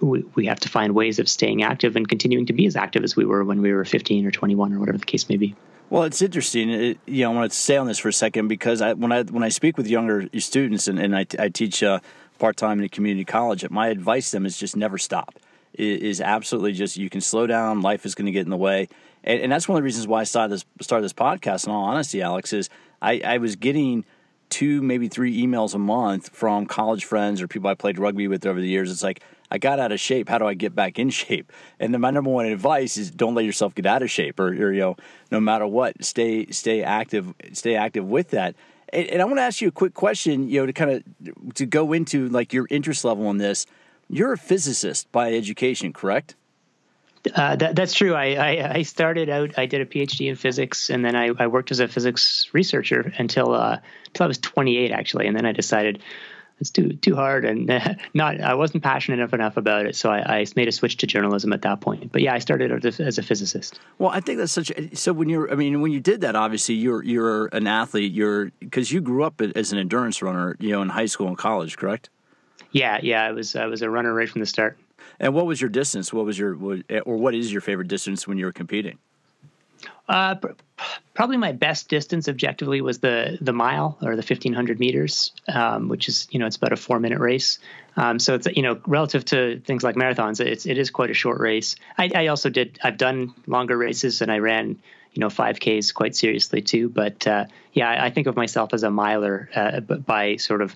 we, 0.00 0.22
we 0.36 0.46
have 0.46 0.60
to 0.60 0.68
find 0.68 0.94
ways 0.94 1.18
of 1.18 1.28
staying 1.28 1.64
active 1.64 1.96
and 1.96 2.08
continuing 2.08 2.46
to 2.46 2.52
be 2.52 2.66
as 2.66 2.76
active 2.76 3.02
as 3.02 3.16
we 3.16 3.24
were 3.24 3.42
when 3.42 3.60
we 3.60 3.72
were 3.72 3.84
15 3.84 4.24
or 4.24 4.30
21 4.30 4.72
or 4.72 4.78
whatever 4.78 4.98
the 4.98 5.04
case 5.04 5.28
may 5.28 5.36
be. 5.36 5.56
Well, 5.90 6.04
it's 6.04 6.22
interesting. 6.22 6.70
It, 6.70 6.98
you 7.06 7.24
know, 7.24 7.32
I 7.32 7.34
want 7.34 7.50
to 7.50 7.58
stay 7.58 7.76
on 7.76 7.88
this 7.88 7.98
for 7.98 8.08
a 8.08 8.12
second 8.12 8.46
because 8.46 8.80
I, 8.80 8.92
when 8.92 9.10
I 9.10 9.24
when 9.24 9.42
I 9.42 9.48
speak 9.48 9.76
with 9.76 9.88
younger 9.88 10.28
students 10.38 10.86
and, 10.86 11.00
and 11.00 11.16
I, 11.16 11.26
I 11.38 11.48
teach 11.48 11.82
uh, 11.82 11.98
part 12.38 12.56
time 12.56 12.78
in 12.78 12.84
a 12.84 12.88
community 12.88 13.24
college, 13.24 13.68
my 13.70 13.88
advice 13.88 14.30
to 14.30 14.36
them 14.36 14.46
is 14.46 14.56
just 14.56 14.76
never 14.76 14.98
stop. 14.98 15.34
It 15.74 16.02
is 16.02 16.20
absolutely 16.20 16.72
just 16.72 16.96
you 16.96 17.10
can 17.10 17.20
slow 17.20 17.48
down. 17.48 17.80
Life 17.80 18.06
is 18.06 18.14
going 18.14 18.26
to 18.26 18.32
get 18.32 18.44
in 18.44 18.50
the 18.50 18.56
way, 18.56 18.88
and, 19.24 19.40
and, 19.40 19.52
that's 19.52 19.68
one 19.68 19.76
of 19.76 19.82
the 19.82 19.84
reasons 19.84 20.06
why 20.06 20.20
I 20.20 20.24
started 20.24 20.52
this 20.52 20.64
started 20.80 21.04
this 21.04 21.12
podcast. 21.12 21.66
In 21.66 21.72
all 21.72 21.84
honesty, 21.84 22.22
Alex, 22.22 22.52
is 22.52 22.70
I, 23.00 23.20
I 23.24 23.38
was 23.38 23.56
getting 23.56 24.04
two, 24.48 24.82
maybe 24.82 25.08
three 25.08 25.40
emails 25.42 25.74
a 25.74 25.78
month 25.78 26.30
from 26.30 26.66
college 26.66 27.04
friends 27.04 27.40
or 27.40 27.48
people 27.48 27.70
I 27.70 27.74
played 27.74 27.98
rugby 27.98 28.28
with 28.28 28.44
over 28.44 28.60
the 28.60 28.68
years. 28.68 28.90
It's 28.90 29.02
like, 29.02 29.22
I 29.50 29.58
got 29.58 29.78
out 29.80 29.92
of 29.92 30.00
shape. 30.00 30.28
How 30.28 30.38
do 30.38 30.46
I 30.46 30.54
get 30.54 30.74
back 30.74 30.98
in 30.98 31.10
shape? 31.10 31.52
And 31.78 31.92
then 31.92 32.00
my 32.00 32.10
number 32.10 32.30
one 32.30 32.46
advice 32.46 32.96
is 32.96 33.10
don't 33.10 33.34
let 33.34 33.44
yourself 33.44 33.74
get 33.74 33.86
out 33.86 34.02
of 34.02 34.10
shape 34.10 34.38
or, 34.38 34.48
or 34.48 34.72
you 34.72 34.80
know, 34.80 34.96
no 35.30 35.40
matter 35.40 35.66
what, 35.66 36.04
stay, 36.04 36.46
stay 36.50 36.82
active, 36.82 37.32
stay 37.52 37.74
active 37.74 38.06
with 38.06 38.30
that. 38.30 38.54
And, 38.92 39.06
and 39.08 39.22
I 39.22 39.24
want 39.24 39.38
to 39.38 39.42
ask 39.42 39.60
you 39.60 39.68
a 39.68 39.72
quick 39.72 39.94
question, 39.94 40.48
you 40.48 40.60
know, 40.60 40.66
to 40.66 40.72
kind 40.72 40.90
of, 40.90 41.54
to 41.54 41.66
go 41.66 41.92
into 41.92 42.28
like 42.28 42.52
your 42.52 42.66
interest 42.70 43.04
level 43.04 43.30
in 43.30 43.38
this. 43.38 43.66
You're 44.08 44.32
a 44.32 44.38
physicist 44.38 45.10
by 45.12 45.32
education, 45.32 45.92
correct? 45.92 46.34
Uh, 47.34 47.56
that, 47.56 47.76
that's 47.76 47.92
true. 47.92 48.14
I, 48.14 48.34
I, 48.34 48.72
I, 48.76 48.82
started 48.82 49.28
out. 49.28 49.58
I 49.58 49.66
did 49.66 49.82
a 49.82 49.86
PhD 49.86 50.28
in 50.28 50.36
physics, 50.36 50.88
and 50.88 51.04
then 51.04 51.14
I, 51.14 51.30
I 51.38 51.48
worked 51.48 51.70
as 51.70 51.78
a 51.78 51.86
physics 51.86 52.48
researcher 52.52 53.12
until 53.18 53.52
uh, 53.52 53.78
until 54.06 54.24
I 54.24 54.26
was 54.26 54.38
28, 54.38 54.90
actually. 54.90 55.26
And 55.26 55.36
then 55.36 55.44
I 55.44 55.52
decided 55.52 56.02
it's 56.60 56.70
too 56.70 56.92
too 56.94 57.14
hard, 57.14 57.44
and 57.44 57.70
uh, 57.70 57.94
not. 58.14 58.40
I 58.40 58.54
wasn't 58.54 58.82
passionate 58.82 59.18
enough 59.18 59.32
enough 59.32 59.56
about 59.56 59.86
it, 59.86 59.96
so 59.96 60.10
I, 60.10 60.40
I, 60.40 60.46
made 60.56 60.68
a 60.68 60.72
switch 60.72 60.98
to 60.98 61.06
journalism 61.06 61.52
at 61.52 61.62
that 61.62 61.80
point. 61.80 62.12
But 62.12 62.22
yeah, 62.22 62.34
I 62.34 62.38
started 62.38 62.70
out 62.72 62.84
as, 62.84 63.00
as 63.00 63.18
a 63.18 63.22
physicist. 63.22 63.80
Well, 63.98 64.10
I 64.10 64.20
think 64.20 64.38
that's 64.38 64.52
such. 64.52 64.70
A, 64.70 64.94
so 64.94 65.12
when 65.12 65.28
you're, 65.28 65.50
I 65.50 65.56
mean, 65.56 65.80
when 65.80 65.92
you 65.92 66.00
did 66.00 66.20
that, 66.20 66.36
obviously 66.36 66.74
you're 66.74 67.02
you're 67.02 67.46
an 67.46 67.66
athlete. 67.66 68.12
You're 68.12 68.46
because 68.60 68.92
you 68.92 69.00
grew 69.00 69.24
up 69.24 69.40
as 69.40 69.72
an 69.72 69.78
endurance 69.78 70.22
runner, 70.22 70.56
you 70.58 70.70
know, 70.70 70.82
in 70.82 70.88
high 70.88 71.06
school 71.06 71.28
and 71.28 71.36
college, 71.36 71.76
correct? 71.76 72.10
Yeah, 72.72 72.98
yeah, 73.02 73.24
I 73.24 73.32
was 73.32 73.56
I 73.56 73.66
was 73.66 73.82
a 73.82 73.90
runner 73.90 74.12
right 74.14 74.28
from 74.28 74.40
the 74.40 74.46
start. 74.46 74.78
And 75.20 75.34
what 75.34 75.46
was 75.46 75.60
your 75.60 75.70
distance? 75.70 76.12
What 76.12 76.24
was 76.24 76.38
your 76.38 76.54
or 77.04 77.16
what 77.16 77.34
is 77.34 77.52
your 77.52 77.60
favorite 77.60 77.88
distance 77.88 78.26
when 78.26 78.38
you 78.38 78.46
were 78.46 78.52
competing? 78.52 78.98
Uh, 80.08 80.34
probably 81.14 81.36
my 81.36 81.52
best 81.52 81.88
distance 81.88 82.28
objectively 82.28 82.80
was 82.80 82.98
the 82.98 83.38
the 83.40 83.52
mile 83.52 83.96
or 84.02 84.16
the 84.16 84.22
1500 84.22 84.80
meters, 84.80 85.32
um, 85.46 85.88
which 85.88 86.08
is 86.08 86.26
you 86.30 86.38
know 86.40 86.46
it's 86.46 86.56
about 86.56 86.72
a 86.72 86.76
four 86.76 86.98
minute 86.98 87.20
race. 87.20 87.58
Um, 87.96 88.18
so 88.18 88.34
it's 88.34 88.46
you 88.46 88.62
know 88.62 88.80
relative 88.86 89.24
to 89.26 89.60
things 89.60 89.84
like 89.84 89.94
marathons, 89.94 90.40
it's 90.40 90.66
it 90.66 90.78
is 90.78 90.90
quite 90.90 91.10
a 91.10 91.14
short 91.14 91.38
race. 91.38 91.76
I, 91.98 92.10
I 92.14 92.26
also 92.28 92.48
did 92.48 92.78
I've 92.82 92.96
done 92.96 93.34
longer 93.46 93.76
races 93.76 94.22
and 94.22 94.32
I 94.32 94.38
ran 94.38 94.80
you 95.12 95.20
know 95.20 95.28
5Ks 95.28 95.92
quite 95.94 96.16
seriously 96.16 96.62
too. 96.62 96.88
But 96.88 97.26
uh, 97.26 97.44
yeah, 97.72 97.90
I, 97.90 98.06
I, 98.06 98.10
think 98.10 98.26
of 98.26 98.36
myself 98.36 98.72
as 98.72 98.82
a 98.82 98.90
miler 98.90 99.48
uh, 99.54 99.80
by 99.80 100.36
sort 100.36 100.62
of 100.62 100.74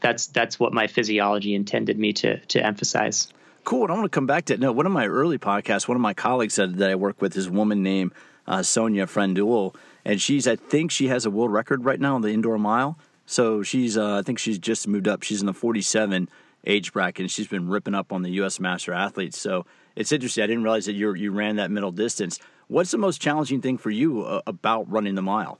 that's 0.00 0.28
that's 0.28 0.58
what 0.58 0.72
my 0.72 0.86
physiology 0.86 1.54
intended 1.54 1.98
me 1.98 2.14
to 2.14 2.38
to 2.38 2.64
emphasize. 2.64 3.32
Cool. 3.64 3.84
And 3.84 3.92
I 3.92 3.94
want 3.94 4.04
to 4.04 4.14
come 4.14 4.26
back 4.26 4.46
to 4.46 4.54
it. 4.54 4.60
No, 4.60 4.72
one 4.72 4.86
of 4.86 4.92
my 4.92 5.06
early 5.06 5.38
podcasts, 5.38 5.86
one 5.86 5.96
of 5.96 6.00
my 6.00 6.14
colleagues 6.14 6.54
said 6.54 6.76
that 6.76 6.90
I 6.90 6.94
work 6.94 7.20
with 7.22 7.36
is 7.36 7.46
a 7.46 7.52
woman 7.52 7.82
named 7.82 8.12
uh, 8.46 8.58
Sonja 8.58 9.08
Friend-Uhl, 9.08 9.74
and 10.04 10.20
she's 10.20 10.48
I 10.48 10.56
think 10.56 10.90
she 10.90 11.08
has 11.08 11.24
a 11.24 11.30
world 11.30 11.52
record 11.52 11.84
right 11.84 12.00
now 12.00 12.16
on 12.16 12.22
the 12.22 12.30
indoor 12.30 12.58
mile. 12.58 12.98
So 13.24 13.62
she's 13.62 13.96
uh, 13.96 14.18
I 14.18 14.22
think 14.22 14.38
she's 14.38 14.58
just 14.58 14.88
moved 14.88 15.06
up. 15.06 15.22
She's 15.22 15.40
in 15.40 15.46
the 15.46 15.54
47 15.54 16.28
age 16.66 16.92
bracket, 16.92 17.20
and 17.20 17.30
she's 17.30 17.46
been 17.46 17.68
ripping 17.68 17.94
up 17.94 18.12
on 18.12 18.22
the 18.22 18.30
U.S. 18.30 18.58
Master 18.58 18.92
Athletes. 18.92 19.38
So 19.38 19.64
it's 19.94 20.10
interesting. 20.10 20.42
I 20.42 20.48
didn't 20.48 20.64
realize 20.64 20.86
that 20.86 20.94
you 20.94 21.14
you 21.14 21.30
ran 21.30 21.56
that 21.56 21.70
middle 21.70 21.92
distance. 21.92 22.40
What's 22.66 22.90
the 22.90 22.98
most 22.98 23.20
challenging 23.20 23.60
thing 23.60 23.78
for 23.78 23.90
you 23.90 24.22
uh, 24.22 24.42
about 24.46 24.90
running 24.90 25.14
the 25.14 25.22
mile? 25.22 25.58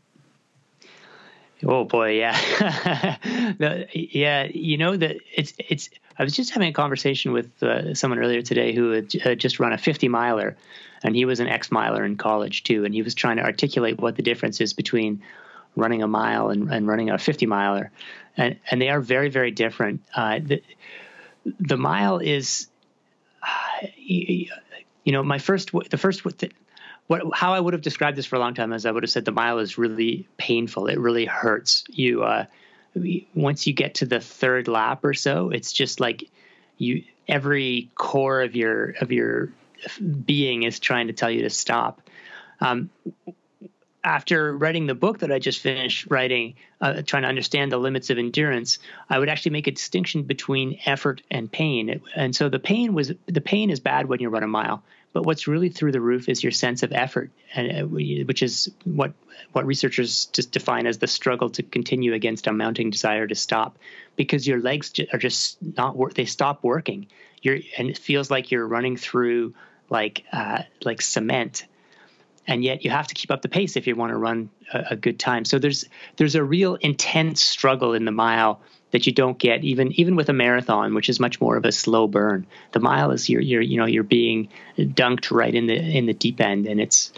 Oh 1.65 1.85
boy, 1.85 2.19
yeah, 2.19 2.33
the, 3.59 3.87
yeah. 3.93 4.45
You 4.53 4.79
know 4.79 4.97
that 4.97 5.17
it's 5.35 5.55
it's. 5.59 5.91
I 6.19 6.25
was 6.25 6.35
just 6.35 6.51
having 6.51 6.69
a 6.69 6.73
conversation 6.73 7.33
with 7.33 7.63
uh, 7.63 7.95
someone 7.95 8.19
earlier 8.19 8.43
today 8.43 8.75
who 8.75 8.91
had 8.91 9.11
uh, 9.25 9.35
just 9.35 9.61
run 9.61 9.73
a 9.73 9.79
50 9.79 10.09
miler, 10.09 10.57
and 11.03 11.15
he 11.15 11.25
was 11.25 11.41
an 11.41 11.49
ex 11.49 11.71
miler 11.71 12.05
in 12.05 12.17
college 12.17 12.65
too, 12.65 12.85
and 12.85 12.93
he 12.93 13.03
was 13.03 13.15
trying 13.15 13.37
to 13.37 13.43
articulate 13.43 14.01
what 14.01 14.17
the 14.17 14.23
difference 14.23 14.61
is 14.61 14.73
between 14.73 15.23
running 15.77 16.03
a 16.03 16.09
mile 16.09 16.51
and, 16.51 16.71
and 16.71 16.87
running 16.87 17.11
a 17.11 17.19
50 17.19 17.47
miler, 17.47 17.91
and 18.37 18.59
and 18.71 18.83
they 18.83 18.89
are 18.89 19.01
very 19.01 19.29
very 19.29 19.53
different. 19.53 20.03
Uh, 20.15 20.41
the 20.43 20.63
the 21.61 21.77
mile 21.77 22.19
is, 22.19 22.69
uh, 23.43 23.87
you, 23.97 24.49
know, 25.07 25.23
my 25.23 25.39
first 25.39 25.71
the 25.91 25.99
first 25.99 26.25
what 27.07 27.23
how 27.35 27.55
I 27.55 27.61
would 27.61 27.75
have 27.75 27.83
described 27.83 28.17
this 28.17 28.27
for 28.27 28.37
a 28.37 28.39
long 28.39 28.55
time 28.55 28.73
is 28.73 28.87
I 28.87 28.91
would 28.91 29.03
have 29.03 29.11
said 29.11 29.25
the 29.25 29.33
mile 29.33 29.59
is 29.59 29.79
really 29.79 30.29
painful. 30.37 30.87
It 30.87 30.99
really 30.99 31.27
hurts 31.27 31.85
you. 31.89 32.23
Uh, 32.23 32.47
once 33.35 33.67
you 33.67 33.73
get 33.73 33.95
to 33.97 34.07
the 34.07 34.21
third 34.21 34.69
lap 34.69 35.05
or 35.05 35.15
so, 35.15 35.51
it's 35.51 35.73
just 35.73 36.01
like 36.01 36.31
you 36.79 37.05
every 37.29 37.91
core 37.95 38.43
of 38.43 38.55
your 38.57 38.91
of 39.01 39.13
your 39.13 39.51
being 40.25 40.63
is 40.63 40.79
trying 40.79 41.09
to 41.09 41.13
tell 41.13 41.31
you 41.31 41.43
to 41.43 41.51
stop. 41.51 42.01
Um, 42.61 42.91
after 44.05 44.57
writing 44.57 44.87
the 44.87 44.95
book 44.95 45.21
that 45.21 45.31
I 45.31 45.39
just 45.39 45.61
finished 45.61 46.07
writing, 46.11 46.55
uh, 46.81 47.03
trying 47.03 47.23
to 47.23 47.29
understand 47.29 47.71
the 47.71 47.79
limits 47.79 48.11
of 48.11 48.19
endurance, 48.19 48.79
I 49.09 49.19
would 49.19 49.29
actually 49.29 49.53
make 49.53 49.69
a 49.69 49.71
distinction 49.71 50.25
between 50.25 50.81
effort 50.87 51.23
and 51.31 51.51
pain. 51.51 52.01
And 52.17 52.35
so 52.35 52.49
the 52.49 52.59
pain 52.59 52.95
was 52.95 53.13
the 53.27 53.41
pain 53.41 53.71
is 53.71 53.81
bad 53.81 54.07
when 54.07 54.21
you 54.21 54.29
run 54.29 54.43
a 54.43 54.49
mile, 54.49 54.83
but 55.13 55.25
what's 55.25 55.47
really 55.47 55.69
through 55.69 55.93
the 55.93 56.01
roof 56.01 56.29
is 56.29 56.43
your 56.43 56.53
sense 56.53 56.83
of 56.83 56.93
effort, 56.93 57.31
and 57.55 57.83
uh, 57.83 57.87
which 57.87 58.43
is 58.43 58.71
what 58.85 59.13
what 59.53 59.67
researchers 59.67 60.27
just 60.27 60.53
define 60.53 60.87
as 60.87 60.99
the 60.99 61.07
struggle 61.07 61.51
to 61.51 61.63
continue 61.63 62.15
against 62.15 62.47
a 62.47 62.53
mounting 62.53 62.91
desire 62.91 63.27
to 63.27 63.35
stop, 63.35 63.79
because 64.17 64.47
your 64.47 64.61
legs 64.61 64.93
are 65.13 65.19
just 65.19 65.59
not. 65.77 65.97
They 66.15 66.25
stop 66.25 66.63
working. 66.63 67.07
You're 67.43 67.59
and 67.77 67.91
it 67.91 67.99
feels 67.99 68.31
like 68.31 68.51
you're 68.51 68.67
running 68.67 68.97
through 68.97 69.55
like 69.91 70.25
uh, 70.33 70.63
like 70.85 71.03
cement 71.03 71.67
and 72.47 72.65
yet 72.65 72.85
you 72.85 72.91
have 72.91 73.07
to 73.07 73.15
keep 73.15 73.31
up 73.31 73.43
the 73.43 73.49
pace 73.49 73.77
if 73.77 73.87
you 73.87 73.95
want 73.95 74.11
to 74.11 74.17
run 74.17 74.51
a, 74.73 74.85
a, 74.91 74.97
good 74.97 75.19
time. 75.19 75.45
So 75.45 75.59
there's 75.59 75.85
there's 76.17 76.35
a 76.35 76.43
real 76.43 76.75
intense 76.77 77.43
struggle 77.43 77.95
in 77.95 78.05
the 78.05 78.13
mile 78.13 78.61
that 78.93 79.07
you 79.07 79.13
don't 79.13 79.39
get 79.39 79.65
even 79.65 79.93
even 79.93 80.17
with 80.17 80.29
a 80.29 80.33
marathon, 80.33 80.95
which 80.95 81.09
is 81.09 81.19
much 81.19 81.41
more 81.41 81.57
of 81.57 81.65
a 81.65 81.73
slow 81.73 82.07
burn. 82.07 82.47
The 82.71 82.81
mile 82.81 83.11
is 83.11 83.29
you're 83.29 83.41
you're 83.41 83.63
you 83.63 83.79
know 83.79 83.87
you're 83.87 84.05
being 84.05 84.49
dunked 84.79 85.31
right 85.31 85.55
in 85.55 85.67
the 85.67 85.75
in 85.75 86.07
the 86.07 86.15
deep 86.15 86.41
end, 86.41 86.67
and 86.67 86.81
it's 86.81 87.13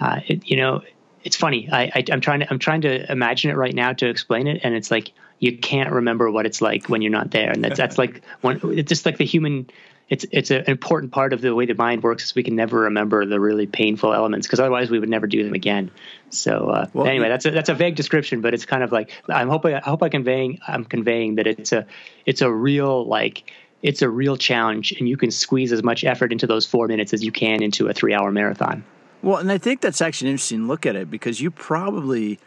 uh, 0.00 0.20
it, 0.26 0.46
you 0.46 0.56
know 0.56 0.82
it's 1.22 1.36
funny. 1.36 1.68
I, 1.70 1.92
I 1.94 2.04
am 2.10 2.20
trying 2.20 2.40
to 2.40 2.50
I'm 2.50 2.58
trying 2.58 2.82
to 2.82 3.10
imagine 3.10 3.50
it 3.50 3.54
right 3.54 3.74
now 3.74 3.92
to 3.92 4.08
explain 4.08 4.46
it, 4.46 4.60
and 4.64 4.74
it's 4.74 4.90
like 4.90 5.12
you 5.38 5.56
can't 5.56 5.90
remember 5.92 6.30
what 6.30 6.46
it's 6.46 6.60
like 6.60 6.88
when 6.88 7.02
you're 7.02 7.12
not 7.12 7.30
there, 7.30 7.50
and 7.50 7.62
that's 7.62 7.76
that's 7.76 7.98
like 7.98 8.22
one. 8.40 8.60
It's 8.64 8.88
just 8.88 9.06
like 9.06 9.18
the 9.18 9.24
human 9.24 9.68
it's 10.08 10.24
it's 10.32 10.50
an 10.50 10.64
important 10.66 11.12
part 11.12 11.32
of 11.32 11.40
the 11.40 11.54
way 11.54 11.66
the 11.66 11.74
mind 11.74 12.02
works 12.02 12.24
is 12.24 12.34
we 12.34 12.42
can 12.42 12.56
never 12.56 12.80
remember 12.80 13.26
the 13.26 13.38
really 13.38 13.66
painful 13.66 14.14
elements 14.14 14.46
because 14.46 14.60
otherwise 14.60 14.90
we 14.90 14.98
would 14.98 15.08
never 15.08 15.26
do 15.26 15.44
them 15.44 15.52
again. 15.52 15.90
So 16.30 16.70
uh, 16.70 16.86
well, 16.94 17.06
anyway, 17.06 17.28
that's 17.28 17.44
a, 17.44 17.50
that's 17.50 17.68
a 17.68 17.74
vague 17.74 17.94
description, 17.94 18.40
but 18.40 18.54
it's 18.54 18.64
kind 18.64 18.82
of 18.82 18.90
like 18.90 19.12
I'm 19.28 19.48
hoping 19.48 19.74
I 19.74 19.80
hope 19.80 20.02
I 20.02 20.08
conveying 20.08 20.60
I'm 20.66 20.84
conveying 20.84 21.34
that 21.36 21.46
it's 21.46 21.72
a 21.72 21.86
it's 22.24 22.40
a 22.40 22.50
real 22.50 23.06
like 23.06 23.50
it's 23.82 24.02
a 24.02 24.08
real 24.08 24.36
challenge, 24.36 24.92
and 24.92 25.08
you 25.08 25.16
can 25.16 25.30
squeeze 25.30 25.72
as 25.72 25.82
much 25.82 26.04
effort 26.04 26.32
into 26.32 26.46
those 26.46 26.66
four 26.66 26.88
minutes 26.88 27.12
as 27.12 27.22
you 27.22 27.30
can 27.30 27.62
into 27.62 27.88
a 27.88 27.92
three 27.92 28.14
hour 28.14 28.32
marathon. 28.32 28.84
Well, 29.22 29.36
and 29.38 29.52
I 29.52 29.58
think 29.58 29.80
that's 29.80 30.00
actually 30.00 30.28
an 30.28 30.32
interesting 30.32 30.66
look 30.68 30.86
at 30.86 30.96
it 30.96 31.10
because 31.10 31.40
you 31.40 31.50
probably, 31.50 32.38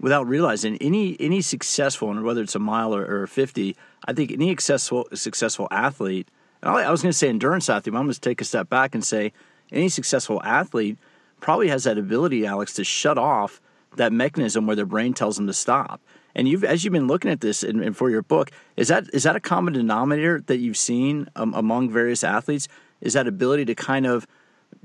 without 0.00 0.26
realizing, 0.26 0.78
any 0.78 1.16
any 1.20 1.42
successful, 1.42 2.10
and 2.10 2.24
whether 2.24 2.40
it's 2.40 2.54
a 2.54 2.60
mile 2.60 2.94
or, 2.94 3.04
or 3.04 3.26
fifty, 3.26 3.76
I 4.06 4.14
think 4.14 4.32
any 4.32 4.48
successful 4.50 5.06
successful 5.12 5.68
athlete 5.70 6.28
I 6.62 6.90
was 6.90 7.02
going 7.02 7.10
to 7.10 7.16
say 7.16 7.28
endurance 7.28 7.68
athlete, 7.68 7.92
but 7.92 7.98
I'm 7.98 8.06
going 8.06 8.14
to 8.14 8.20
take 8.20 8.40
a 8.40 8.44
step 8.44 8.68
back 8.68 8.94
and 8.94 9.04
say 9.04 9.32
any 9.72 9.88
successful 9.88 10.42
athlete 10.42 10.98
probably 11.40 11.68
has 11.68 11.84
that 11.84 11.96
ability, 11.96 12.46
Alex, 12.46 12.74
to 12.74 12.84
shut 12.84 13.16
off 13.16 13.60
that 13.96 14.12
mechanism 14.12 14.66
where 14.66 14.76
their 14.76 14.86
brain 14.86 15.14
tells 15.14 15.36
them 15.36 15.46
to 15.46 15.52
stop. 15.52 16.00
And 16.34 16.46
you've, 16.46 16.62
as 16.62 16.84
you've 16.84 16.92
been 16.92 17.08
looking 17.08 17.30
at 17.30 17.40
this 17.40 17.62
and, 17.62 17.82
and 17.82 17.96
for 17.96 18.10
your 18.10 18.22
book, 18.22 18.50
is 18.76 18.88
that 18.88 19.08
is 19.12 19.24
that 19.24 19.36
a 19.36 19.40
common 19.40 19.72
denominator 19.72 20.40
that 20.46 20.58
you've 20.58 20.76
seen 20.76 21.28
um, 21.34 21.54
among 21.54 21.90
various 21.90 22.22
athletes? 22.22 22.68
Is 23.00 23.14
that 23.14 23.26
ability 23.26 23.64
to 23.64 23.74
kind 23.74 24.06
of 24.06 24.26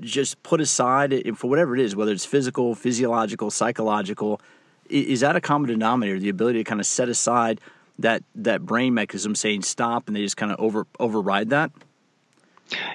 just 0.00 0.42
put 0.42 0.60
aside 0.60 1.14
for 1.36 1.48
whatever 1.48 1.76
it 1.76 1.80
is, 1.80 1.94
whether 1.94 2.10
it's 2.10 2.24
physical, 2.24 2.74
physiological, 2.74 3.50
psychological, 3.50 4.40
is 4.88 5.20
that 5.20 5.36
a 5.36 5.40
common 5.40 5.68
denominator? 5.68 6.18
The 6.18 6.28
ability 6.28 6.60
to 6.60 6.64
kind 6.64 6.80
of 6.80 6.86
set 6.86 7.08
aside 7.08 7.60
that 7.98 8.22
that 8.34 8.62
brain 8.62 8.94
mechanism 8.94 9.34
saying 9.34 9.62
stop, 9.62 10.06
and 10.06 10.16
they 10.16 10.22
just 10.22 10.36
kind 10.36 10.52
of 10.52 10.60
over 10.60 10.86
override 10.98 11.50
that. 11.50 11.70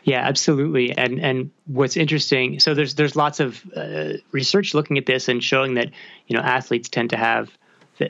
Yeah, 0.04 0.20
absolutely. 0.20 0.96
And 0.98 1.20
and 1.20 1.52
what's 1.66 1.96
interesting, 1.98 2.60
so 2.60 2.74
there's 2.74 2.96
there's 2.96 3.16
lots 3.16 3.40
of 3.40 3.62
uh, 3.76 4.14
research 4.32 4.74
looking 4.74 4.98
at 4.98 5.06
this 5.06 5.30
and 5.30 5.44
showing 5.44 5.76
that 5.76 5.92
you 6.28 6.36
know 6.36 6.44
athletes 6.44 6.90
tend 6.90 7.12
to 7.12 7.18
have 7.18 7.50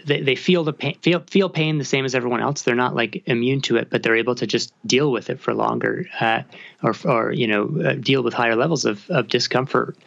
they, 0.06 0.22
they 0.22 0.36
feel 0.36 0.64
the 0.64 0.74
pain 0.74 0.96
feel 1.02 1.22
feel 1.30 1.50
pain 1.50 1.78
the 1.78 1.86
same 1.86 2.06
as 2.06 2.16
everyone 2.16 2.42
else. 2.42 2.62
They're 2.62 2.76
not 2.76 2.96
like 2.96 3.24
immune 3.26 3.62
to 3.62 3.78
it, 3.78 3.90
but 3.90 4.04
they're 4.04 4.16
able 4.16 4.36
to 4.36 4.48
just 4.48 4.74
deal 4.86 5.12
with 5.12 5.30
it 5.30 5.40
for 5.40 5.54
longer, 5.54 6.08
uh, 6.20 6.44
or 6.84 6.96
or 7.06 7.32
you 7.32 7.48
know 7.48 7.82
uh, 7.84 7.94
deal 7.94 8.24
with 8.24 8.34
higher 8.34 8.56
levels 8.56 8.86
of 8.86 9.10
of 9.10 9.28
discomfort. 9.28 9.98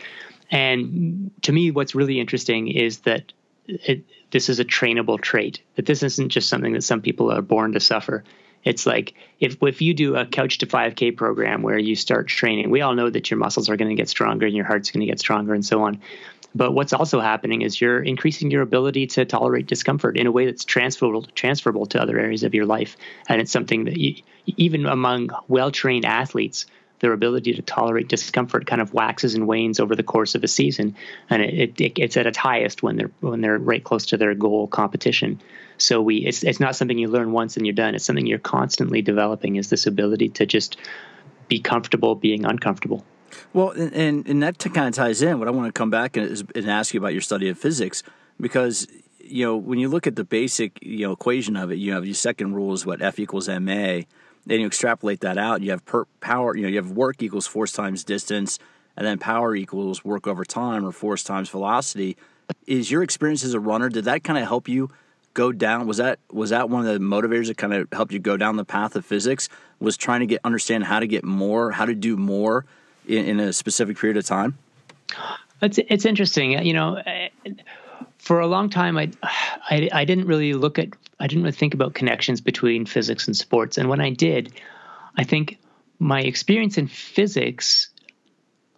And 0.50 1.31
to 1.43 1.53
me, 1.53 1.71
what's 1.71 1.95
really 1.95 2.21
interesting 2.21 2.69
is 2.69 3.00
that 3.00 3.33
it, 3.67 4.05
this 4.35 4.49
is 4.49 4.59
a 4.59 4.64
trainable 4.64 5.21
trait. 5.21 5.62
That 5.76 5.87
this 5.87 6.03
isn't 6.03 6.31
just 6.31 6.49
something 6.49 6.73
that 6.73 6.83
some 6.83 7.00
people 7.00 7.31
are 7.31 7.41
born 7.41 7.73
to 7.75 7.81
suffer. 7.81 8.25
It's 8.64 8.85
like 8.85 9.14
if 9.38 9.62
if 9.62 9.81
you 9.81 9.95
do 9.95 10.17
a 10.17 10.26
couch 10.26 10.59
to 10.59 10.67
5K 10.67 11.17
program 11.17 11.62
where 11.62 11.79
you 11.79 11.95
start 11.95 12.26
training, 12.26 12.69
we 12.69 12.81
all 12.81 12.97
know 12.97 13.09
that 13.09 13.31
your 13.31 13.38
muscles 13.38 13.71
are 13.71 13.76
going 13.76 13.91
to 13.91 13.95
get 13.95 14.09
stronger 14.09 14.45
and 14.45 14.57
your 14.57 14.64
heart's 14.64 14.91
going 14.91 15.03
to 15.03 15.07
get 15.07 15.21
stronger 15.21 15.55
and 15.55 15.64
so 15.64 15.83
on. 15.83 16.00
But 16.53 16.73
what's 16.73 16.93
also 16.93 17.21
happening 17.21 17.62
is 17.62 17.81
you're 17.81 18.03
increasing 18.03 18.50
your 18.50 18.62
ability 18.62 19.07
to 19.09 19.25
tolerate 19.25 19.69
discomfort 19.69 20.17
in 20.17 20.26
a 20.26 20.33
way 20.33 20.47
that's 20.47 20.64
transferable 20.64 21.23
transferable 21.37 21.87
to 21.87 22.03
other 22.03 22.19
areas 22.19 22.43
of 22.43 22.55
your 22.55 22.67
life, 22.67 22.97
and 23.29 23.41
it's 23.41 23.53
something 23.53 23.85
that 23.85 23.97
you, 23.97 24.17
even 24.47 24.85
among 24.87 25.31
well 25.47 25.71
trained 25.71 26.05
athletes 26.05 26.67
their 27.04 27.12
ability 27.12 27.52
to 27.52 27.62
tolerate 27.62 28.08
discomfort 28.08 28.66
kind 28.66 28.80
of 28.80 28.94
waxes 28.94 29.34
and 29.34 29.46
wanes 29.46 29.78
over 29.78 29.94
the 29.94 30.02
course 30.02 30.34
of 30.34 30.42
a 30.42 30.49
season, 30.49 30.96
and 31.28 31.42
it, 31.42 31.78
it, 31.78 31.99
it's 31.99 32.16
at 32.16 32.26
its 32.26 32.38
highest 32.38 32.82
when 32.82 32.96
they're 32.96 33.11
when 33.20 33.42
they're 33.42 33.58
right 33.58 33.84
close 33.84 34.06
to 34.06 34.16
their 34.16 34.34
goal 34.34 34.66
competition. 34.66 35.38
So 35.76 36.00
we 36.00 36.16
it's 36.16 36.42
it's 36.42 36.61
not 36.61 36.76
something 36.76 36.96
you 36.99 37.08
learn 37.08 37.32
once 37.32 37.58
and 37.58 37.66
you're 37.66 37.75
done. 37.75 37.94
It's 37.94 38.06
something 38.06 38.26
you're 38.26 38.38
constantly 38.38 39.02
developing. 39.02 39.56
Is 39.56 39.68
this 39.68 39.87
ability 39.87 40.30
to 40.30 40.46
just 40.46 40.78
be 41.49 41.61
comfortable 41.61 42.14
being 42.14 42.46
uncomfortable. 42.46 43.04
Well, 43.52 43.70
and 43.70 44.26
and 44.26 44.42
that 44.42 44.58
kind 44.58 44.88
of 44.88 44.94
ties 44.94 45.20
in. 45.20 45.38
What 45.38 45.49
I 45.49 45.50
want 45.50 45.68
to 45.68 45.78
come 45.78 45.90
back 45.90 46.16
and, 46.16 46.50
and 46.54 46.70
ask 46.70 46.94
you 46.94 47.00
about 47.00 47.12
your 47.12 47.20
study 47.20 47.50
of 47.50 47.58
physics 47.58 48.02
because 48.40 48.87
you 49.20 49.44
know 49.44 49.56
when 49.56 49.78
you 49.78 49.88
look 49.88 50.06
at 50.06 50.16
the 50.16 50.25
basic 50.25 50.78
you 50.82 51.06
know 51.06 51.12
equation 51.12 51.56
of 51.56 51.70
it, 51.70 51.76
you 51.76 51.92
have 51.92 52.06
your 52.06 52.14
second 52.14 52.54
rule 52.54 52.73
is 52.73 52.87
what 52.87 53.02
F 53.02 53.18
equals 53.18 53.49
ma 53.49 54.00
then 54.47 54.61
you 54.61 54.67
extrapolate 54.67 55.21
that 55.21 55.39
out. 55.39 55.63
You 55.63 55.71
have 55.71 55.85
per 55.85 56.05
power, 56.21 56.57
you 56.57 56.63
know, 56.63 56.69
you 56.69 56.77
have 56.77 56.91
work 56.91 57.23
equals 57.23 57.47
force 57.47 57.73
times 57.73 58.05
distance, 58.05 58.59
and 58.97 59.07
then 59.07 59.19
power 59.19 59.55
equals 59.55 60.05
work 60.05 60.27
over 60.27 60.45
time 60.45 60.85
or 60.85 60.93
force 60.93 61.23
times 61.23 61.49
velocity. 61.49 62.17
Is 62.67 62.91
your 62.91 63.03
experience 63.03 63.45
as 63.45 63.55
a 63.55 63.61
runner, 63.61 63.89
did 63.89 64.05
that 64.05 64.23
kind 64.23 64.39
of 64.39 64.47
help 64.47 64.69
you 64.69 64.91
go 65.35 65.53
down? 65.53 65.87
Was 65.87 65.99
that 65.99 66.19
was 66.31 66.51
that 66.51 66.71
one 66.71 66.87
of 66.87 66.93
the 66.93 66.99
motivators 67.01 67.49
that 67.49 67.57
kind 67.57 67.75
of 67.75 67.89
helped 67.93 68.13
you 68.13 68.19
go 68.19 68.37
down 68.37 68.57
the 68.57 68.65
path 68.65 68.97
of 68.97 69.05
physics? 69.05 69.49
Was 69.81 69.97
trying 69.97 70.21
to 70.21 70.27
get 70.27 70.41
understand 70.45 70.85
how 70.85 71.01
to 71.01 71.07
get 71.07 71.25
more, 71.25 71.73
how 71.73 71.85
to 71.85 71.95
do 71.95 72.17
more 72.17 72.65
in, 73.07 73.25
in 73.25 73.41
a 73.41 73.53
specific 73.53 73.99
period 73.99 74.17
of 74.17 74.25
time? 74.25 74.57
It's 75.61 75.79
it's 75.79 76.05
interesting. 76.05 76.53
You 76.65 76.73
know, 76.73 77.03
for 78.25 78.40
a 78.40 78.47
long 78.47 78.71
time, 78.71 78.97
I, 78.97 79.11
I 79.23 79.90
I 79.93 80.04
didn't 80.07 80.26
really 80.26 80.54
look 80.54 80.78
at 80.78 80.88
I 81.21 81.26
didn't 81.26 81.45
really 81.45 81.52
think 81.52 81.75
about 81.75 81.93
connections 81.93 82.40
between 82.40 82.87
physics 82.87 83.26
and 83.26 83.37
sports, 83.37 83.76
and 83.76 83.88
when 83.88 84.00
I 84.00 84.11
did, 84.11 84.52
I 85.16 85.25
think 85.25 85.59
my 85.99 86.23
experience 86.23 86.78
in 86.78 86.87
physics 86.87 87.90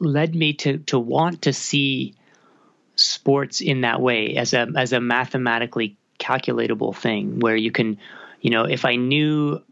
led 0.01 0.35
me 0.35 0.53
to 0.55 0.79
to 0.79 0.99
want 0.99 1.43
to 1.43 1.53
see 1.53 2.15
sports 2.97 3.61
in 3.61 3.83
that 3.83 4.01
way 4.01 4.37
as 4.37 4.53
a 4.53 4.67
as 4.77 4.93
a 4.93 5.01
mathematically 5.01 5.97
calculatable 6.19 6.97
thing 6.97 7.39
where 7.39 7.57
you 7.57 7.71
can 7.71 7.99
you 8.41 8.51
know 8.51 8.65
if 8.65 8.87
i 8.87 8.97
knew 8.97 9.63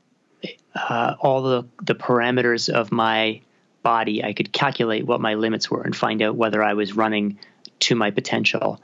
uh, 0.74 1.14
all 1.20 1.42
the 1.42 1.64
the 1.82 1.94
parameters 1.94 2.68
of 2.68 2.92
my 2.92 3.40
body 3.82 4.22
i 4.22 4.34
could 4.34 4.52
calculate 4.52 5.06
what 5.06 5.22
my 5.22 5.34
limits 5.34 5.70
were 5.70 5.82
and 5.82 5.96
find 5.96 6.20
out 6.20 6.36
whether 6.36 6.62
i 6.62 6.74
was 6.74 6.94
running 6.94 7.38
to 7.80 7.94
my 7.94 8.10
potential 8.10 8.78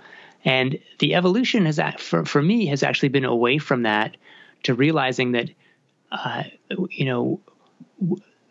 and 0.45 0.79
the 0.99 1.15
evolution 1.15 1.67
has 1.67 1.81
for, 1.99 2.25
for 2.25 2.43
me 2.43 2.67
has 2.67 2.83
actually 2.83 3.11
been 3.11 3.25
away 3.25 3.59
from 3.59 3.83
that 3.83 4.17
to 4.63 4.75
realizing 4.75 5.33
that 5.33 5.51
uh, 6.13 6.45
you 6.91 7.05
know 7.05 7.41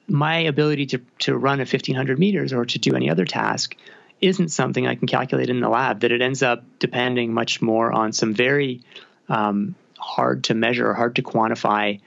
my 0.08 0.38
ability 0.38 0.86
to 0.88 1.00
to 1.20 1.38
run 1.38 1.60
a 1.60 1.64
1500 1.64 2.20
meters 2.20 2.54
or 2.54 2.66
to 2.66 2.80
do 2.80 2.96
any 2.96 3.10
other 3.10 3.26
task 3.26 3.76
isn't 4.22 4.50
something 4.50 4.88
I 4.88 4.96
can 4.96 5.08
calculate 5.08 5.50
in 5.50 5.60
the 5.60 5.70
lab, 5.70 6.02
that 6.02 6.12
it 6.12 6.22
ends 6.22 6.44
up 6.44 6.64
depending 6.80 7.34
much 7.34 7.62
more 7.62 7.92
on 7.92 8.12
some 8.12 8.34
very 8.34 8.82
um, 9.30 9.76
hard 9.98 10.46
to 10.46 10.54
measure, 10.54 10.94
hard 10.94 11.16
to 11.16 11.24
quantify 11.24 12.00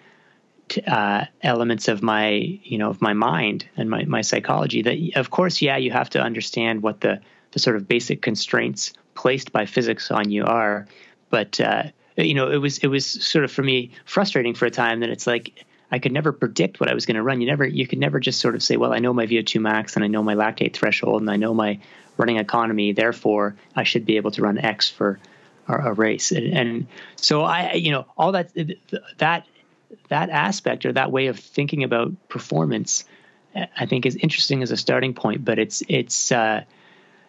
uh, 0.87 1.25
elements 1.43 1.89
of 1.89 2.03
my, 2.03 2.31
you 2.31 2.79
know, 2.79 2.91
of 2.91 3.01
my 3.01 3.13
mind 3.13 3.67
and 3.77 3.89
my, 3.89 4.05
my 4.05 4.21
psychology. 4.21 4.83
That, 4.83 5.17
of 5.17 5.31
course, 5.31 5.63
yeah, 5.63 5.77
you 5.77 5.91
have 5.91 6.11
to 6.11 6.21
understand 6.21 6.83
what 6.83 7.01
the, 7.01 7.21
the 7.53 7.59
sort 7.59 7.77
of 7.77 7.89
basic 7.89 8.23
constraints 8.23 8.93
placed 9.15 9.53
by 9.53 9.67
physics 9.67 10.11
on 10.11 10.31
you 10.31 10.45
are, 10.45 10.87
but 11.31 11.61
uh, 11.61 11.85
you 12.17 12.35
know, 12.35 12.51
it 12.51 12.59
was 12.59 12.79
it 12.79 12.89
was 12.89 13.07
sort 13.07 13.45
of 13.45 13.53
for 13.53 13.63
me 13.63 13.91
frustrating 14.05 14.55
for 14.55 14.67
a 14.67 14.71
time 14.71 15.01
that 15.01 15.11
it's 15.11 15.27
like 15.27 15.65
I 15.93 15.99
could 15.99 16.13
never 16.13 16.33
predict 16.33 16.81
what 16.81 16.91
I 16.91 16.95
was 16.95 17.05
going 17.05 17.17
to 17.17 17.23
run. 17.23 17.43
You 17.43 17.47
never, 17.47 17.67
you 17.67 17.87
could 17.87 17.99
never 17.99 18.19
just 18.19 18.41
sort 18.41 18.55
of 18.55 18.63
say, 18.63 18.79
well, 18.79 18.95
I 18.95 18.99
know 18.99 19.13
my 19.13 19.27
VO2 19.27 19.61
max 19.61 19.95
and 19.95 20.03
I 20.03 20.09
know 20.09 20.23
my 20.23 20.35
lactate 20.35 20.73
threshold 20.73 21.21
and 21.21 21.31
I 21.31 21.37
know 21.37 21.53
my 21.53 21.79
running 22.17 22.39
economy. 22.39 22.93
Therefore, 22.93 23.55
I 23.77 23.85
should 23.85 24.07
be 24.07 24.17
able 24.17 24.31
to 24.33 24.43
run 24.43 24.57
X 24.57 24.89
for 24.89 25.21
a, 25.69 25.93
race. 25.93 26.33
And, 26.33 26.47
and, 26.57 26.87
so 27.17 27.43
I, 27.43 27.75
you 27.75 27.91
know, 27.91 28.07
all 28.17 28.33
that 28.33 28.53
that 29.19 29.47
that 30.09 30.31
aspect 30.31 30.87
or 30.87 30.93
that 30.93 31.13
way 31.13 31.27
of 31.27 31.39
thinking 31.39 31.85
about 31.85 32.13
performance, 32.29 33.05
I 33.55 33.85
think 33.85 34.07
is 34.07 34.17
interesting 34.17 34.63
as 34.63 34.71
a 34.71 34.77
starting 34.79 35.13
point. 35.13 35.45
But 35.45 35.59
it's 35.59 35.83
it's 35.89 36.33
uh, 36.33 36.65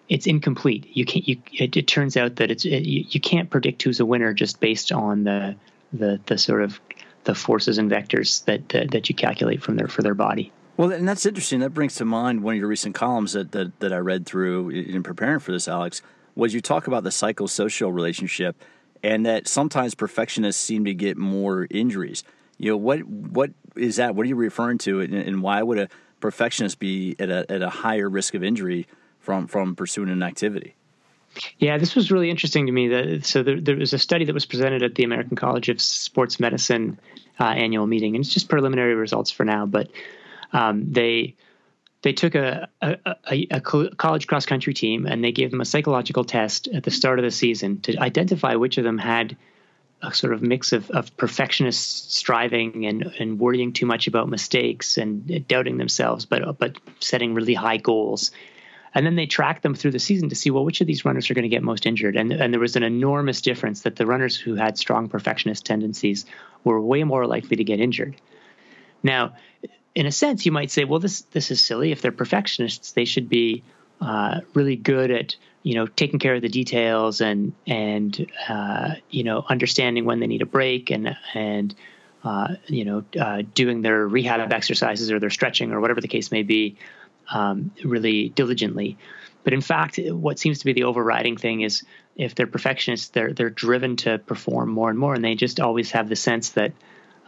it's 0.10 0.28
incomplete. 0.28 0.88
You 0.92 1.06
can't. 1.06 1.28
You 1.28 1.38
it, 1.52 1.76
it 1.78 1.88
turns 1.88 2.18
out 2.18 2.38
that 2.38 2.52
it's 2.52 2.66
it, 2.66 2.84
you, 2.84 3.06
you 3.10 3.20
can't 3.20 3.50
predict 3.50 3.82
who's 3.84 4.00
a 4.00 4.06
winner 4.06 4.34
just 4.34 4.60
based 4.60 4.92
on 4.92 5.24
the 5.24 5.56
the 5.92 6.20
the 6.26 6.38
sort 6.38 6.64
of 6.64 6.80
the 7.24 7.34
forces 7.36 7.78
and 7.78 7.90
vectors 7.90 8.44
that, 8.46 8.68
that, 8.70 8.92
that 8.92 9.10
you 9.10 9.16
calculate 9.16 9.64
from 9.64 9.76
their 9.76 9.88
for 9.88 10.02
their 10.02 10.16
body. 10.16 10.52
Well, 10.76 10.92
and 10.92 11.08
that's 11.08 11.26
interesting. 11.26 11.60
That 11.60 11.74
brings 11.74 11.96
to 11.96 12.06
mind 12.06 12.44
one 12.44 12.56
of 12.56 12.60
your 12.60 12.68
recent 12.68 12.96
columns 12.96 13.34
that, 13.34 13.52
that, 13.52 13.80
that 13.80 13.94
I 13.94 13.98
read 13.98 14.26
through 14.26 14.72
in 14.72 15.04
preparing 15.04 15.40
for 15.40 15.52
this, 15.52 15.68
Alex, 15.68 16.02
was 16.34 16.56
you 16.56 16.62
talk 16.62 16.88
about 16.88 17.04
the 17.04 17.12
psychosocial 17.12 17.94
relationship 17.94 18.60
and 19.04 19.26
that 19.26 19.48
sometimes 19.48 19.94
perfectionists 19.94 20.64
seem 20.64 20.86
to 20.86 20.94
get 20.96 21.16
more 21.16 21.68
injuries. 21.70 22.24
You 22.58 22.72
know, 22.72 22.78
what 22.78 23.04
what 23.04 23.52
is 23.76 23.98
that? 23.98 24.16
What 24.16 24.26
are 24.26 24.30
you 24.30 24.36
referring 24.36 24.78
to, 24.80 25.02
and, 25.02 25.14
and 25.14 25.42
why 25.42 25.62
would 25.62 25.78
a 25.78 25.90
perfectionist 26.20 26.80
be 26.80 27.16
at 27.20 27.30
a, 27.30 27.52
at 27.52 27.62
a 27.62 27.70
higher 27.70 28.10
risk 28.10 28.34
of 28.34 28.44
injury 28.44 28.88
from, 29.24 29.48
from 29.48 29.76
pursuing 29.76 30.10
an 30.10 30.22
activity? 30.22 30.76
Yeah, 31.58 31.78
this 31.78 31.96
was 31.96 32.12
really 32.12 32.30
interesting 32.30 32.68
to 32.68 32.72
me. 32.72 32.90
That 32.90 33.26
so 33.26 33.42
there, 33.42 33.60
there, 33.60 33.76
was 33.76 33.94
a 33.94 33.98
study 33.98 34.26
that 34.26 34.34
was 34.34 34.46
presented 34.46 34.84
at 34.84 34.94
the 34.94 35.04
American 35.04 35.36
College 35.36 35.70
of 35.70 35.82
Sports 35.82 36.40
Medicine 36.40 37.00
uh, 37.40 37.46
annual 37.46 37.88
meeting, 37.88 38.16
and 38.16 38.24
it's 38.24 38.32
just 38.34 38.50
preliminary 38.50 38.94
results 38.94 39.32
for 39.32 39.44
now. 39.44 39.66
But 39.66 39.90
um, 40.52 40.92
they 40.92 41.36
they 42.04 42.14
took 42.14 42.36
a, 42.36 42.70
a, 42.82 42.98
a, 43.32 43.48
a 43.50 43.62
college 43.62 44.28
cross 44.28 44.46
country 44.46 44.74
team 44.74 45.08
and 45.08 45.24
they 45.24 45.32
gave 45.32 45.52
them 45.52 45.62
a 45.62 45.66
psychological 45.66 46.26
test 46.26 46.68
at 46.68 46.84
the 46.84 46.92
start 46.92 47.18
of 47.18 47.24
the 47.24 47.32
season 47.32 47.80
to 47.80 47.98
identify 47.98 48.56
which 48.56 48.78
of 48.78 48.84
them 48.84 48.98
had 48.98 49.38
a 50.02 50.14
sort 50.14 50.34
of 50.34 50.42
mix 50.42 50.74
of, 50.74 50.92
of 50.92 51.16
perfectionist 51.16 52.14
striving 52.14 52.86
and, 52.86 53.04
and 53.20 53.40
worrying 53.40 53.72
too 53.72 53.86
much 53.86 54.08
about 54.08 54.28
mistakes 54.28 54.98
and 54.98 55.48
doubting 55.48 55.78
themselves, 55.78 56.26
but 56.26 56.60
but 56.60 56.78
setting 57.00 57.34
really 57.34 57.54
high 57.54 57.78
goals 57.78 58.32
and 58.96 59.06
then 59.06 59.16
they 59.16 59.26
tracked 59.26 59.64
them 59.64 59.76
through 59.76 59.92
the 59.92 60.00
season 60.00 60.30
to 60.30 60.36
see 60.36 60.52
well 60.52 60.66
which 60.66 60.82
of 60.82 60.88
these 60.88 61.06
runners 61.06 61.30
are 61.30 61.34
going 61.34 61.44
to 61.44 61.50
get 61.50 61.64
most 61.64 61.86
injured? 61.86 62.16
And 62.16 62.32
and 62.32 62.54
there 62.54 62.60
was 62.60 62.76
an 62.76 62.84
enormous 62.84 63.42
difference 63.42 63.82
that 63.82 63.96
the 63.96 64.06
runners 64.06 64.38
who 64.38 64.56
had 64.56 64.78
strong 64.78 65.10
perfectionist 65.10 65.66
tendencies 65.66 66.26
were 66.64 66.80
way 66.80 67.04
more 67.04 67.26
likely 67.26 67.58
to 67.58 67.64
get 67.64 67.80
injured. 67.80 68.16
Now 69.02 69.34
in 69.96 70.06
a 70.06 70.12
sense 70.12 70.46
you 70.46 70.52
might 70.52 70.72
say 70.72 70.84
well 70.84 71.00
this 71.00 71.22
this 71.32 71.52
is 71.52 71.64
silly. 71.64 71.92
If 71.92 72.02
they're 72.02 72.12
perfectionists 72.12 72.92
they 72.92 73.06
should 73.06 73.30
be 73.30 73.64
uh, 74.02 74.42
really 74.54 74.76
good 74.76 75.12
at 75.12 75.36
you 75.64 75.76
know 75.76 75.88
taking 75.88 76.20
care 76.20 76.36
of 76.36 76.42
the 76.42 76.50
details 76.50 77.22
and 77.22 77.54
and 77.66 78.28
uh, 78.50 78.96
you 79.10 79.24
know 79.24 79.46
understanding 79.50 80.06
when 80.06 80.20
they 80.20 80.28
need 80.28 80.42
a 80.42 80.46
break 80.46 80.92
and 80.92 81.16
and 81.34 81.74
uh, 82.24 82.56
you 82.68 82.86
know 82.86 83.04
uh, 83.20 83.44
doing 83.54 83.82
their 83.82 84.08
rehab 84.08 84.52
exercises 84.52 85.12
or 85.12 85.20
their 85.20 85.30
stretching 85.30 85.72
or 85.72 85.80
whatever 85.80 86.02
the 86.02 86.08
case 86.08 86.32
may 86.32 86.44
be 86.44 86.76
um, 87.32 87.72
really 87.84 88.30
diligently. 88.30 88.98
But 89.44 89.54
in 89.54 89.62
fact, 89.62 90.00
what 90.00 90.40
seems 90.40 90.60
to 90.60 90.66
be 90.66 90.74
the 90.74 90.84
overriding 90.84 91.38
thing 91.38 91.62
is 91.62 91.84
if 92.16 92.36
they're 92.36 92.48
perfectionists, 92.48 93.10
they're 93.10 93.34
they're 93.34 93.50
driven 93.50 93.96
to 93.98 94.20
perform 94.20 94.70
more 94.70 94.90
and 94.90 94.98
more, 94.98 95.14
and 95.14 95.24
they 95.24 95.36
just 95.36 95.60
always 95.60 95.92
have 95.92 96.10
the 96.10 96.16
sense 96.16 96.50
that 96.52 96.72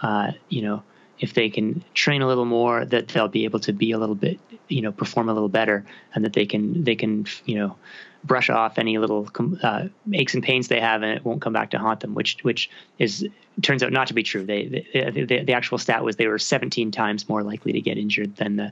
uh, 0.02 0.32
you 0.50 0.62
know 0.62 0.84
if 1.20 1.34
they 1.34 1.50
can 1.50 1.84
train 1.94 2.22
a 2.22 2.28
little 2.28 2.46
more, 2.46 2.84
that 2.86 3.08
they'll 3.10 3.28
be 3.28 3.46
able 3.46 3.60
to 3.62 3.74
be 3.74 3.92
a 3.92 3.98
little 3.98 4.16
bit 4.16 4.40
you 4.68 4.82
know 4.82 4.92
perform 4.92 5.30
a 5.30 5.34
little 5.34 5.50
better, 5.50 5.86
and 6.14 6.24
that 6.24 6.34
they 6.34 6.46
can 6.46 6.84
they 6.84 6.96
can 6.96 7.26
you 7.46 7.56
know 7.56 7.76
brush 8.24 8.50
off 8.50 8.80
any 8.80 8.98
little 8.98 9.30
uh, 9.62 9.88
aches 10.14 10.34
and 10.34 10.44
pains 10.44 10.68
they 10.68 10.80
have, 10.80 11.04
and 11.04 11.18
it 11.18 11.26
won't 11.26 11.42
come 11.42 11.54
back 11.54 11.72
to 11.72 11.80
haunt 11.80 12.00
them. 12.00 12.14
Which 12.14 12.38
which 12.44 12.70
is 12.98 13.28
turns 13.62 13.84
out 13.84 13.92
not 13.92 14.08
to 14.08 14.14
be 14.14 14.24
true. 14.24 14.46
They, 14.46 14.86
they 14.94 15.26
the, 15.26 15.44
the 15.44 15.54
actual 15.54 15.78
stat 15.78 16.04
was 16.04 16.16
they 16.16 16.28
were 16.28 16.40
17 16.40 16.92
times 16.92 17.28
more 17.28 17.44
likely 17.44 17.74
to 17.74 17.82
get 17.82 17.98
injured 17.98 18.36
than 18.36 18.56
the 18.56 18.72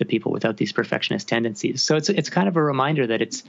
to 0.00 0.04
people 0.04 0.32
without 0.32 0.56
these 0.56 0.72
perfectionist 0.72 1.28
tendencies. 1.28 1.82
So 1.82 1.96
it's 1.96 2.08
it's 2.08 2.28
kind 2.28 2.48
of 2.48 2.56
a 2.56 2.62
reminder 2.62 3.06
that 3.06 3.22
it's 3.22 3.44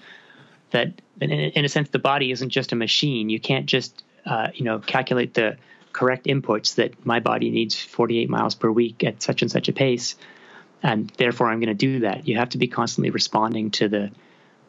that 0.71 1.01
in, 1.19 1.31
in 1.31 1.65
a 1.65 1.69
sense 1.69 1.89
the 1.89 1.99
body 1.99 2.31
isn't 2.31 2.49
just 2.49 2.71
a 2.71 2.75
machine. 2.75 3.29
You 3.29 3.39
can't 3.39 3.65
just 3.65 4.03
uh, 4.25 4.49
you 4.53 4.63
know 4.63 4.79
calculate 4.79 5.33
the 5.33 5.57
correct 5.93 6.25
inputs 6.25 6.75
that 6.75 7.05
my 7.05 7.19
body 7.19 7.49
needs 7.49 7.75
48 7.79 8.29
miles 8.29 8.55
per 8.55 8.71
week 8.71 9.03
at 9.03 9.21
such 9.21 9.41
and 9.41 9.51
such 9.51 9.67
a 9.67 9.73
pace, 9.73 10.15
and 10.83 11.09
therefore 11.17 11.49
I'm 11.49 11.59
going 11.59 11.67
to 11.67 11.73
do 11.73 11.99
that. 12.01 12.27
You 12.27 12.37
have 12.37 12.49
to 12.49 12.57
be 12.57 12.67
constantly 12.67 13.09
responding 13.09 13.71
to 13.71 13.87
the 13.87 14.11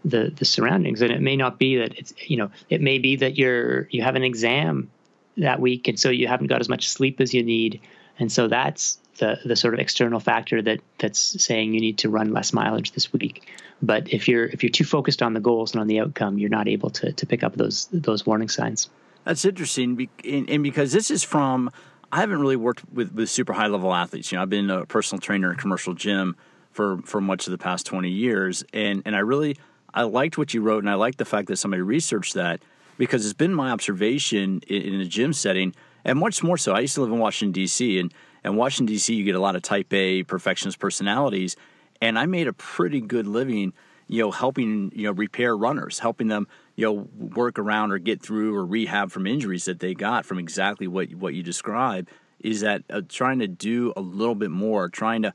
the 0.05 0.33
the 0.35 0.45
surroundings, 0.45 1.03
and 1.03 1.13
it 1.13 1.21
may 1.21 1.37
not 1.37 1.59
be 1.59 1.77
that 1.77 1.99
it's 1.99 2.15
you 2.27 2.37
know 2.37 2.51
it 2.71 2.81
may 2.81 2.99
be 2.99 3.17
that 3.17 3.37
you're 3.37 3.89
you 3.91 4.03
have 4.03 4.15
an 4.15 4.25
exam 4.25 4.91
that 5.37 5.61
week, 5.61 5.89
and 5.89 5.99
so 5.99 6.11
you 6.11 6.29
haven't 6.29 6.47
got 6.47 6.61
as 6.61 6.69
much 6.69 6.89
sleep 6.89 7.21
as 7.21 7.35
you 7.35 7.43
need, 7.43 7.81
and 8.19 8.31
so 8.31 8.49
that's 8.49 8.99
the 9.19 9.39
the 9.45 9.57
sort 9.57 9.75
of 9.75 9.81
external 9.81 10.21
factor 10.21 10.63
that 10.63 10.81
that's 10.99 11.43
saying 11.43 11.75
you 11.75 11.81
need 11.81 11.99
to 11.99 12.09
run 12.09 12.33
less 12.33 12.53
mileage 12.53 12.93
this 12.93 13.13
week. 13.13 13.49
But 13.83 14.13
if 14.13 14.29
you're 14.29 14.47
if 14.47 14.63
you're 14.63 14.71
too 14.71 14.85
focused 14.85 15.23
on 15.23 15.35
the 15.35 15.41
goals 15.41 15.73
and 15.73 15.81
on 15.81 15.87
the 15.87 16.01
outcome, 16.01 16.39
you're 16.39 16.51
not 16.51 16.69
able 16.69 16.91
to 16.91 17.13
to 17.13 17.27
pick 17.27 17.43
up 17.43 17.55
those 17.55 17.89
those 17.93 18.25
warning 18.25 18.49
signs. 18.49 18.89
That's 19.25 19.45
interesting, 19.45 20.09
and 20.25 20.63
because 20.63 20.93
this 20.93 21.11
is 21.11 21.23
from 21.23 21.71
I 22.11 22.21
haven't 22.21 22.41
really 22.41 22.57
worked 22.57 22.83
with 22.93 23.13
with 23.13 23.31
super 23.31 23.53
high 23.53 23.69
level 23.69 23.95
athletes. 23.95 24.33
You 24.33 24.37
know, 24.37 24.43
I've 24.43 24.51
been 24.51 24.71
a 24.71 24.87
personal 24.87 25.21
trainer 25.21 25.51
in 25.51 25.59
a 25.59 25.61
commercial 25.61 25.95
gym 25.95 26.37
for 26.73 26.99
for 27.03 27.21
much 27.21 27.47
of 27.47 27.53
the 27.53 27.59
past 27.59 27.87
twenty 27.87 28.11
years, 28.11 28.65
and 28.73 29.03
and 29.07 29.15
I 29.15 29.21
really 29.21 29.57
I 29.95 30.03
liked 30.03 30.39
what 30.39 30.55
you 30.55 30.63
wrote, 30.63 30.83
and 30.83 30.91
I 30.91 30.95
liked 30.95 31.19
the 31.19 31.25
fact 31.25 31.49
that 31.49 31.57
somebody 31.57 31.83
researched 31.83 32.35
that 32.35 32.63
because 33.03 33.25
it's 33.25 33.35
been 33.35 33.53
my 33.53 33.73
observation 33.73 34.61
in, 34.69 34.83
in 34.83 35.01
a 35.01 35.05
gym 35.05 35.33
setting, 35.33 35.75
and 36.05 36.21
much 36.21 36.41
more 36.41 36.57
so. 36.57 36.73
I 36.73 36.79
used 36.79 36.95
to 36.95 37.01
live 37.01 37.11
in 37.11 37.19
Washington 37.19 37.51
D.C. 37.51 37.99
and 37.99 38.15
and 38.45 38.57
Washington, 38.57 38.87
D.C., 38.87 39.13
you 39.13 39.25
get 39.25 39.35
a 39.35 39.41
lot 39.41 39.57
of 39.57 39.63
type 39.63 39.93
A 39.93 40.23
perfectionist 40.23 40.79
personalities. 40.79 41.57
And 42.01 42.17
I 42.17 42.27
made 42.27 42.47
a 42.47 42.53
pretty 42.53 43.01
good 43.01 43.27
living, 43.27 43.73
you 44.07 44.23
know, 44.23 44.31
helping, 44.31 44.93
you 44.95 45.05
know, 45.05 45.11
repair 45.11 45.57
runners, 45.57 45.99
helping 45.99 46.29
them, 46.29 46.47
you 46.77 46.87
know, 46.87 47.09
work 47.19 47.59
around 47.59 47.91
or 47.91 47.99
get 47.99 48.23
through 48.23 48.55
or 48.55 48.65
rehab 48.65 49.11
from 49.11 49.27
injuries 49.27 49.65
that 49.65 49.81
they 49.81 49.95
got 49.95 50.25
from 50.25 50.39
exactly 50.39 50.87
what, 50.87 51.13
what 51.15 51.35
you 51.35 51.43
describe 51.43 52.09
is 52.39 52.61
that 52.61 52.85
uh, 52.89 53.01
trying 53.09 53.41
to 53.41 53.49
do 53.49 53.93
a 53.97 54.01
little 54.01 54.37
bit 54.37 54.53
more, 54.53 54.89
trying 54.89 55.23
to 55.23 55.35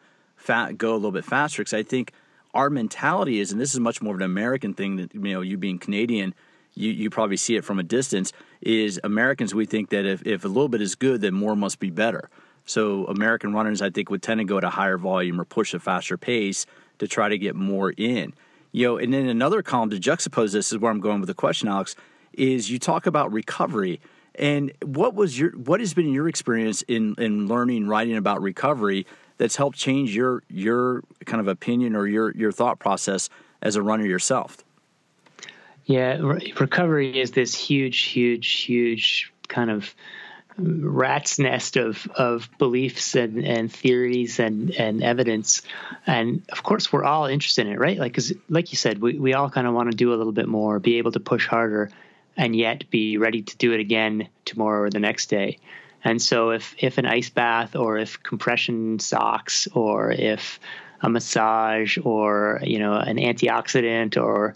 go 0.77 0.93
a 0.93 0.95
little 0.95 1.12
bit 1.12 1.25
faster. 1.25 1.63
Because 1.63 1.73
I 1.73 1.84
think 1.84 2.13
our 2.53 2.69
mentality 2.69 3.41
is, 3.41 3.51
and 3.51 3.60
this 3.60 3.73
is 3.73 3.80
much 3.82 4.01
more 4.01 4.15
of 4.15 4.21
an 4.21 4.25
American 4.25 4.73
thing 4.73 4.95
that, 4.95 5.13
you 5.13 5.19
know, 5.19 5.41
you 5.41 5.58
being 5.58 5.80
Canadian, 5.80 6.34
you, 6.77 6.91
you 6.91 7.09
probably 7.09 7.37
see 7.37 7.55
it 7.55 7.65
from 7.65 7.79
a 7.79 7.83
distance, 7.83 8.31
is 8.61 8.99
Americans, 9.03 9.53
we 9.53 9.65
think 9.65 9.89
that 9.89 10.05
if, 10.05 10.25
if 10.25 10.45
a 10.45 10.47
little 10.47 10.69
bit 10.69 10.81
is 10.81 10.95
good, 10.95 11.21
then 11.21 11.33
more 11.33 11.55
must 11.55 11.79
be 11.79 11.89
better. 11.89 12.29
So 12.65 13.05
American 13.05 13.53
runners, 13.53 13.81
I 13.81 13.89
think, 13.89 14.09
would 14.09 14.21
tend 14.21 14.39
to 14.39 14.45
go 14.45 14.57
at 14.57 14.63
a 14.63 14.69
higher 14.69 14.97
volume 14.97 15.39
or 15.39 15.45
push 15.45 15.73
a 15.73 15.79
faster 15.79 16.17
pace 16.17 16.65
to 16.99 17.07
try 17.07 17.29
to 17.29 17.37
get 17.37 17.55
more 17.55 17.91
in. 17.91 18.33
You 18.71 18.87
know, 18.87 18.97
and 18.97 19.13
then 19.13 19.27
another 19.27 19.61
column 19.61 19.89
to 19.89 19.97
juxtapose 19.97 20.51
this 20.51 20.71
is 20.71 20.77
where 20.77 20.91
I'm 20.91 20.99
going 20.99 21.19
with 21.21 21.27
the 21.27 21.33
question, 21.33 21.69
Alex, 21.69 21.95
is 22.33 22.69
you 22.69 22.77
talk 22.77 23.05
about 23.05 23.31
recovery. 23.31 23.99
And 24.35 24.71
what 24.83 25.15
was 25.15 25.39
your 25.39 25.51
what 25.51 25.79
has 25.79 25.93
been 25.93 26.11
your 26.11 26.27
experience 26.27 26.83
in 26.83 27.15
in 27.17 27.47
learning, 27.47 27.87
writing 27.87 28.17
about 28.17 28.41
recovery 28.41 29.07
that's 29.37 29.55
helped 29.55 29.77
change 29.77 30.15
your 30.15 30.43
your 30.49 31.03
kind 31.25 31.41
of 31.41 31.47
opinion 31.47 31.95
or 31.95 32.05
your 32.05 32.31
your 32.35 32.51
thought 32.51 32.77
process 32.77 33.29
as 33.61 33.75
a 33.75 33.81
runner 33.81 34.05
yourself? 34.05 34.63
Yeah, 35.88 36.17
re- 36.19 36.54
recovery 36.60 37.17
is 37.17 37.32
this 37.32 37.56
huge, 37.56 38.00
huge, 38.00 38.52
huge 38.52 39.32
kind 39.47 39.71
of 39.71 39.95
um, 40.58 40.82
rat's 40.84 41.39
nest 41.39 41.78
of, 41.78 42.06
of 42.13 42.50
beliefs 42.58 43.15
and, 43.15 43.45
and 43.45 43.71
theories 43.71 44.38
and, 44.38 44.71
and 44.71 45.02
evidence. 45.02 45.62
And 46.06 46.43
of 46.52 46.62
course, 46.62 46.91
we're 46.91 47.06
all 47.06 47.26
interested 47.26 47.67
in 47.67 47.73
it, 47.73 47.80
right? 47.80 47.97
Like, 47.97 48.13
cause 48.13 48.34
like 48.50 48.73
you 48.73 48.78
said, 48.78 49.00
we, 49.00 49.17
we 49.17 49.34
all 49.34 49.50
kind 49.50 49.65
of 49.65 49.73
want 49.73 49.89
to 49.89 49.95
do 49.95 50.13
a 50.13 50.17
little 50.17 50.34
bit 50.34 50.50
more, 50.50 50.78
be 50.80 50.97
able 50.97 51.13
to 51.13 51.21
push 51.21 51.47
harder, 51.47 51.89
and 52.36 52.54
yet 52.54 52.89
be 52.89 53.17
ready 53.17 53.43
to 53.43 53.56
do 53.56 53.71
it 53.71 53.80
again 53.80 54.28
tomorrow 54.43 54.82
or 54.82 54.89
the 54.89 55.00
next 55.00 55.28
day. 55.28 55.58
And 56.04 56.21
so 56.21 56.50
if, 56.50 56.76
if 56.80 56.97
an 56.97 57.06
ice 57.06 57.30
bath 57.30 57.78
or 57.78 57.97
if 57.97 58.21
compression 58.21 59.00
socks 59.00 59.69
or 59.73 60.12
if 60.12 60.60
a 61.02 61.10
massage 61.10 61.97
or, 62.04 62.60
you 62.62 62.80
know, 62.80 62.93
an 62.93 63.15
antioxidant 63.15 64.21
or, 64.21 64.54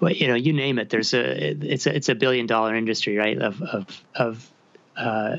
you 0.00 0.28
know, 0.28 0.34
you 0.34 0.52
name 0.52 0.78
it, 0.78 0.88
there's 0.90 1.14
a, 1.14 1.50
it's 1.50 1.86
a, 1.86 1.94
it's 1.94 2.08
a 2.08 2.14
billion 2.14 2.46
dollar 2.46 2.74
industry, 2.74 3.16
right? 3.16 3.38
Of, 3.38 3.62
of, 3.62 4.04
of, 4.14 4.50
uh, 4.96 5.36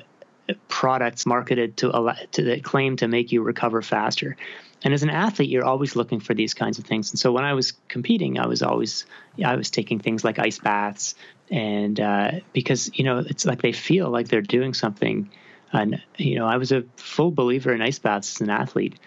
products 0.68 1.26
marketed 1.26 1.78
to, 1.78 2.16
to 2.32 2.44
that 2.44 2.64
claim 2.64 2.98
to 2.98 3.08
make 3.08 3.32
you 3.32 3.42
recover 3.42 3.82
faster. 3.82 4.36
And 4.84 4.94
as 4.94 5.04
an 5.04 5.10
athlete, 5.10 5.50
you're 5.50 5.66
always 5.66 5.96
looking 5.96 6.20
for 6.20 6.34
these 6.34 6.54
kinds 6.54 6.80
of 6.80 6.86
things. 6.86 7.12
And 7.12 7.20
so 7.20 7.32
when 7.32 7.44
I 7.44 7.54
was 7.54 7.74
competing, 7.88 8.40
I 8.40 8.48
was 8.48 8.64
always 8.64 9.06
I 9.44 9.56
was 9.56 9.70
taking 9.70 10.00
things 10.00 10.24
like 10.24 10.40
ice 10.40 10.58
baths, 10.58 11.14
and 11.52 12.00
uh, 12.00 12.32
because 12.52 12.90
you 12.98 13.04
know 13.04 13.20
it's 13.20 13.46
like 13.46 13.62
they 13.62 13.74
feel 13.74 14.10
like 14.10 14.28
they're 14.28 14.42
doing 14.42 14.74
something. 14.74 15.30
And 15.72 16.02
you 16.18 16.36
know, 16.36 16.48
I 16.48 16.58
was 16.58 16.72
a 16.72 16.84
full 16.98 17.32
believer 17.32 17.74
in 17.74 17.82
ice 17.82 18.00
baths 18.00 18.36
as 18.36 18.42
an 18.42 18.50
athlete. 18.50 18.98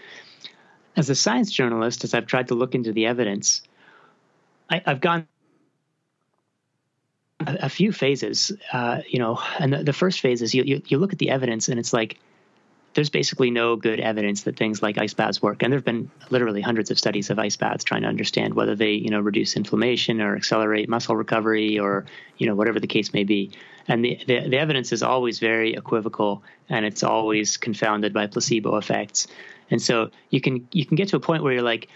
As 0.97 1.11
a 1.11 1.15
science 1.17 1.51
journalist, 1.51 2.05
as 2.05 2.15
I've 2.15 2.27
tried 2.27 2.49
to 2.49 2.55
look 2.55 2.77
into 2.77 2.93
the 2.93 3.07
evidence, 3.07 3.63
I, 4.71 4.81
have 4.87 5.01
gone 5.01 5.27
a, 7.47 7.67
a 7.67 7.69
few 7.69 7.93
phases. 7.93 8.53
Uh, 8.73 9.01
you 9.09 9.19
know, 9.19 9.41
and 9.59 9.73
the, 9.73 9.85
the 9.85 9.93
first 9.93 10.21
phase 10.21 10.43
is 10.43 10.55
you, 10.55 10.63
you 10.65 10.83
you 10.87 10.99
look 10.99 11.13
at 11.13 11.19
the 11.19 11.31
evidence, 11.31 11.69
and 11.69 11.79
it's 11.79 11.93
like 11.93 12.19
there's 12.95 13.11
basically 13.11 13.51
no 13.51 13.77
good 13.77 14.01
evidence 14.01 14.43
that 14.43 14.57
things 14.57 14.83
like 14.83 14.99
ice 14.99 15.15
baths 15.15 15.43
work. 15.43 15.63
And 15.63 15.73
there 15.73 15.79
have 15.79 15.85
been 15.85 16.11
literally 16.31 16.61
hundreds 16.61 16.91
of 16.91 16.99
studies 16.99 17.29
of 17.29 17.39
ice 17.39 17.57
baths 17.57 17.85
trying 17.85 18.03
to 18.03 18.09
understand 18.09 18.55
whether 18.55 18.75
they, 18.75 18.93
you 18.93 19.11
know, 19.11 19.21
reduce 19.21 19.57
inflammation 19.57 20.21
or 20.21 20.37
accelerate 20.37 20.89
muscle 20.89 21.17
recovery 21.17 21.79
or, 21.79 22.07
you 22.39 22.47
know, 22.47 22.55
whatever 22.55 22.79
the 22.81 22.87
case 22.87 23.13
may 23.13 23.25
be. 23.25 23.51
And 23.89 24.05
the, 24.05 24.19
the, 24.27 24.49
the 24.49 24.59
evidence 24.59 24.93
is 24.93 25.03
always 25.03 25.41
very 25.41 25.75
equivocal 25.75 26.43
and 26.69 26.87
it's 26.87 27.03
always 27.03 27.57
confounded 27.57 28.13
by 28.13 28.27
placebo 28.29 28.77
effects. 28.77 29.27
And 29.71 29.83
so 29.83 30.11
you 30.31 30.41
can 30.41 30.67
you 30.73 30.87
can 30.87 30.97
get 30.97 31.09
to 31.09 31.17
a 31.17 31.21
point 31.21 31.43
where 31.43 31.53
you're 31.53 31.63
like, 31.63 31.89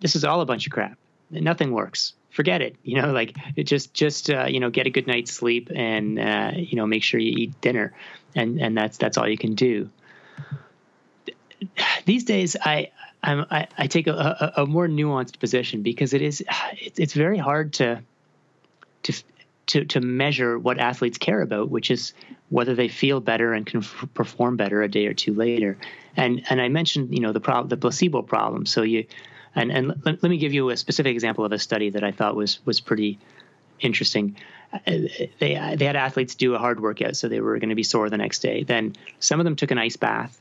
this 0.00 0.14
is 0.14 0.24
all 0.24 0.40
a 0.40 0.46
bunch 0.46 0.66
of 0.66 0.72
crap. 0.72 0.96
Nothing 1.30 1.72
works. 1.72 2.14
Forget 2.38 2.62
it. 2.62 2.76
You 2.84 3.02
know, 3.02 3.10
like 3.20 3.34
just 3.56 3.92
just 3.92 4.30
uh, 4.30 4.46
you 4.46 4.60
know 4.60 4.70
get 4.70 4.86
a 4.86 4.90
good 4.90 5.08
night's 5.08 5.32
sleep 5.32 5.72
and 5.74 6.20
uh, 6.20 6.52
you 6.54 6.76
know 6.76 6.86
make 6.86 7.02
sure 7.02 7.18
you 7.18 7.34
eat 7.36 7.60
dinner, 7.60 7.92
and 8.36 8.60
and 8.60 8.78
that's 8.78 8.96
that's 8.96 9.18
all 9.18 9.28
you 9.28 9.38
can 9.38 9.56
do 9.56 9.90
these 12.04 12.24
days 12.24 12.56
I 12.60 12.90
I, 13.22 13.66
I 13.76 13.86
take 13.88 14.06
a, 14.06 14.12
a, 14.12 14.62
a, 14.62 14.66
more 14.66 14.86
nuanced 14.86 15.40
position 15.40 15.82
because 15.82 16.12
it 16.12 16.22
is 16.22 16.44
it's 16.80 17.14
very 17.14 17.38
hard 17.38 17.72
to 17.74 18.00
to 19.02 19.12
to 19.66 19.84
to 19.86 20.00
measure 20.00 20.56
what 20.58 20.78
athletes 20.78 21.18
care 21.18 21.42
about, 21.42 21.68
which 21.68 21.90
is 21.90 22.12
whether 22.50 22.76
they 22.76 22.86
feel 22.88 23.20
better 23.20 23.52
and 23.52 23.66
can 23.66 23.80
f- 23.80 24.06
perform 24.14 24.56
better 24.56 24.82
a 24.82 24.88
day 24.88 25.06
or 25.06 25.14
two 25.14 25.34
later. 25.34 25.76
And 26.16 26.44
and 26.48 26.60
I 26.60 26.68
mentioned 26.68 27.12
you 27.12 27.20
know 27.20 27.32
the 27.32 27.40
problem 27.40 27.68
the 27.68 27.76
placebo 27.76 28.22
problem. 28.22 28.66
So 28.66 28.82
you 28.82 29.06
and 29.60 29.70
and 29.70 29.88
let, 30.04 30.22
let 30.22 30.30
me 30.30 30.38
give 30.38 30.52
you 30.52 30.70
a 30.70 30.76
specific 30.76 31.12
example 31.12 31.44
of 31.44 31.52
a 31.52 31.58
study 31.58 31.90
that 31.90 32.04
I 32.04 32.12
thought 32.12 32.36
was 32.36 32.64
was 32.64 32.80
pretty 32.80 33.18
interesting. 33.80 34.36
Uh, 34.72 34.78
they 35.38 35.76
they 35.76 35.84
had 35.84 35.96
athletes 35.96 36.34
do 36.34 36.54
a 36.54 36.58
hard 36.58 36.80
workout, 36.80 37.16
so 37.16 37.28
they 37.28 37.40
were 37.40 37.58
going 37.58 37.70
to 37.70 37.76
be 37.76 37.82
sore 37.82 38.10
the 38.10 38.18
next 38.18 38.40
day. 38.40 38.64
Then 38.64 38.94
some 39.20 39.40
of 39.40 39.44
them 39.44 39.56
took 39.56 39.70
an 39.70 39.78
ice 39.78 39.96
bath 39.96 40.38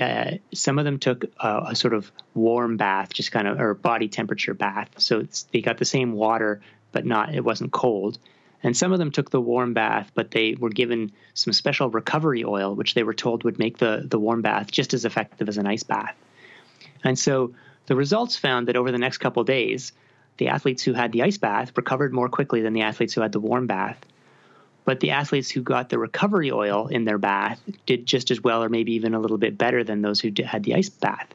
uh, 0.00 0.32
some 0.52 0.78
of 0.78 0.84
them 0.84 0.98
took 0.98 1.24
a, 1.40 1.62
a, 1.68 1.74
sort 1.74 1.94
of 1.94 2.10
warm 2.34 2.76
bath, 2.76 3.12
just 3.12 3.32
kind 3.32 3.48
of 3.48 3.60
or 3.60 3.74
body 3.74 4.08
temperature 4.08 4.54
bath. 4.54 4.88
So 4.98 5.26
they 5.52 5.60
got 5.60 5.78
the 5.78 5.84
same 5.84 6.12
water, 6.12 6.60
but 6.92 7.04
not 7.04 7.34
it 7.34 7.44
wasn't 7.44 7.72
cold. 7.72 8.18
And 8.62 8.76
some 8.76 8.92
of 8.92 8.98
them 8.98 9.10
took 9.10 9.30
the 9.30 9.40
warm 9.40 9.74
bath, 9.74 10.10
but 10.14 10.30
they 10.30 10.54
were 10.54 10.70
given 10.70 11.12
some 11.34 11.52
special 11.52 11.90
recovery 11.90 12.44
oil, 12.44 12.74
which 12.74 12.94
they 12.94 13.02
were 13.02 13.14
told 13.14 13.44
would 13.44 13.58
make 13.58 13.78
the 13.78 14.04
the 14.08 14.18
warm 14.18 14.42
bath 14.42 14.70
just 14.70 14.94
as 14.94 15.04
effective 15.04 15.48
as 15.48 15.58
an 15.58 15.66
ice 15.66 15.82
bath. 15.82 16.14
And 17.02 17.18
so 17.18 17.54
the 17.86 17.96
results 17.96 18.36
found 18.36 18.68
that 18.68 18.76
over 18.76 18.90
the 18.90 18.98
next 18.98 19.18
couple 19.18 19.44
days, 19.44 19.92
the 20.36 20.48
athletes 20.48 20.82
who 20.82 20.92
had 20.92 21.12
the 21.12 21.22
ice 21.22 21.38
bath 21.38 21.72
recovered 21.76 22.12
more 22.12 22.28
quickly 22.28 22.60
than 22.62 22.72
the 22.72 22.82
athletes 22.82 23.14
who 23.14 23.20
had 23.20 23.32
the 23.32 23.40
warm 23.40 23.66
bath. 23.66 23.98
But 24.84 25.00
the 25.00 25.12
athletes 25.12 25.50
who 25.50 25.62
got 25.62 25.88
the 25.88 25.98
recovery 25.98 26.50
oil 26.50 26.88
in 26.88 27.04
their 27.04 27.18
bath 27.18 27.60
did 27.86 28.06
just 28.06 28.30
as 28.30 28.42
well, 28.42 28.62
or 28.62 28.68
maybe 28.68 28.92
even 28.94 29.14
a 29.14 29.20
little 29.20 29.38
bit 29.38 29.56
better 29.56 29.82
than 29.84 30.02
those 30.02 30.20
who 30.20 30.30
had 30.44 30.64
the 30.64 30.74
ice 30.74 30.88
bath. 30.88 31.28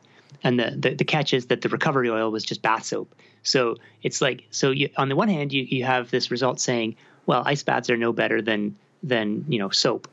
And 0.43 0.59
the, 0.59 0.75
the, 0.77 0.95
the 0.95 1.03
catch 1.03 1.33
is 1.33 1.47
that 1.47 1.61
the 1.61 1.69
recovery 1.69 2.09
oil 2.09 2.31
was 2.31 2.43
just 2.43 2.61
bath 2.61 2.85
soap. 2.85 3.13
So 3.43 3.77
it's 4.03 4.21
like, 4.21 4.45
so 4.51 4.71
you, 4.71 4.89
on 4.97 5.09
the 5.09 5.15
one 5.15 5.29
hand, 5.29 5.51
you, 5.51 5.63
you 5.63 5.83
have 5.85 6.11
this 6.11 6.29
result 6.29 6.59
saying, 6.59 6.95
well, 7.25 7.43
ice 7.45 7.63
baths 7.63 7.89
are 7.89 7.97
no 7.97 8.13
better 8.13 8.41
than, 8.41 8.75
than 9.01 9.45
you 9.47 9.59
know, 9.59 9.69
soap. 9.69 10.07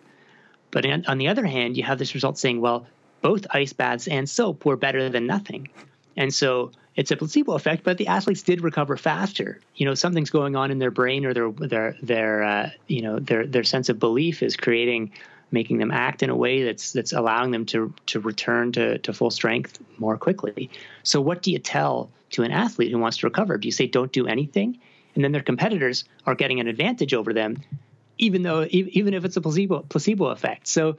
But 0.70 0.86
on 1.06 1.18
the 1.18 1.28
other 1.28 1.46
hand, 1.46 1.76
you 1.76 1.82
have 1.84 1.98
this 1.98 2.14
result 2.14 2.38
saying, 2.38 2.60
well, 2.60 2.86
both 3.22 3.46
ice 3.50 3.72
baths 3.72 4.08
and 4.08 4.28
soap 4.28 4.64
were 4.64 4.76
better 4.76 5.08
than 5.08 5.26
nothing. 5.26 5.68
And 6.16 6.32
so 6.32 6.72
it's 6.94 7.10
a 7.10 7.16
placebo 7.16 7.52
effect, 7.52 7.84
but 7.84 7.98
the 7.98 8.06
athletes 8.06 8.42
did 8.42 8.62
recover 8.62 8.96
faster. 8.96 9.60
You 9.74 9.86
know, 9.86 9.94
something's 9.94 10.30
going 10.30 10.56
on 10.56 10.70
in 10.70 10.78
their 10.78 10.90
brain 10.90 11.26
or 11.26 11.34
their 11.34 11.50
their 11.50 11.96
their 12.02 12.42
uh, 12.42 12.70
you 12.86 13.02
know 13.02 13.18
their 13.18 13.46
their 13.46 13.64
sense 13.64 13.88
of 13.88 13.98
belief 13.98 14.42
is 14.42 14.56
creating 14.56 15.12
making 15.52 15.78
them 15.78 15.90
act 15.92 16.22
in 16.22 16.30
a 16.30 16.36
way 16.36 16.64
that's 16.64 16.92
that's 16.92 17.12
allowing 17.12 17.50
them 17.50 17.66
to 17.66 17.92
to 18.06 18.20
return 18.20 18.72
to, 18.72 18.98
to 18.98 19.12
full 19.12 19.30
strength 19.30 19.78
more 19.98 20.16
quickly. 20.16 20.70
So 21.02 21.20
what 21.20 21.42
do 21.42 21.52
you 21.52 21.58
tell 21.58 22.10
to 22.30 22.42
an 22.42 22.50
athlete 22.50 22.90
who 22.90 22.98
wants 22.98 23.18
to 23.18 23.26
recover? 23.26 23.58
Do 23.58 23.68
you 23.68 23.72
say 23.72 23.86
don't 23.86 24.12
do 24.12 24.26
anything? 24.26 24.78
And 25.14 25.24
then 25.24 25.32
their 25.32 25.42
competitors 25.42 26.04
are 26.26 26.34
getting 26.34 26.60
an 26.60 26.66
advantage 26.66 27.14
over 27.14 27.32
them, 27.32 27.62
even 28.18 28.42
though 28.42 28.66
even 28.70 29.14
if 29.14 29.24
it's 29.24 29.36
a 29.36 29.40
placebo 29.40 29.80
placebo 29.88 30.26
effect. 30.26 30.66
So 30.66 30.96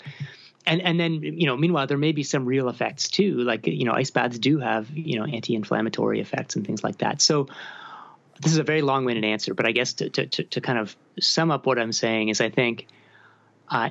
and 0.68 0.82
and 0.82 1.00
then 1.00 1.24
you 1.24 1.48
know 1.48 1.58
meanwhile 1.58 1.88
there 1.88 1.98
may 1.98 2.12
be 2.12 2.24
some 2.24 2.46
real 2.46 2.70
effects 2.70 3.08
too 3.10 3.38
like 3.38 3.66
you 3.66 3.86
know 3.86 3.94
ice 3.94 4.12
baths 4.12 4.38
do 4.38 4.60
have 4.60 4.90
you 4.96 5.18
know 5.18 5.26
anti-inflammatory 5.26 6.20
effects 6.20 6.56
and 6.56 6.66
things 6.68 6.84
like 6.84 7.00
that. 7.00 7.22
So 7.22 7.48
this 8.42 8.52
is 8.52 8.58
a 8.58 8.64
very 8.64 8.82
long-winded 8.82 9.26
answer 9.26 9.54
but 9.54 9.66
i 9.66 9.72
guess 9.72 9.94
to 9.94 10.10
to, 10.10 10.26
to, 10.28 10.44
to 10.44 10.62
kind 10.62 10.78
of 10.78 10.96
sum 11.20 11.52
up 11.52 11.66
what 11.66 11.80
i'm 11.80 11.92
saying 11.92 12.30
is 12.30 12.42
i 12.42 12.50
think 12.50 12.88
uh, 13.70 13.90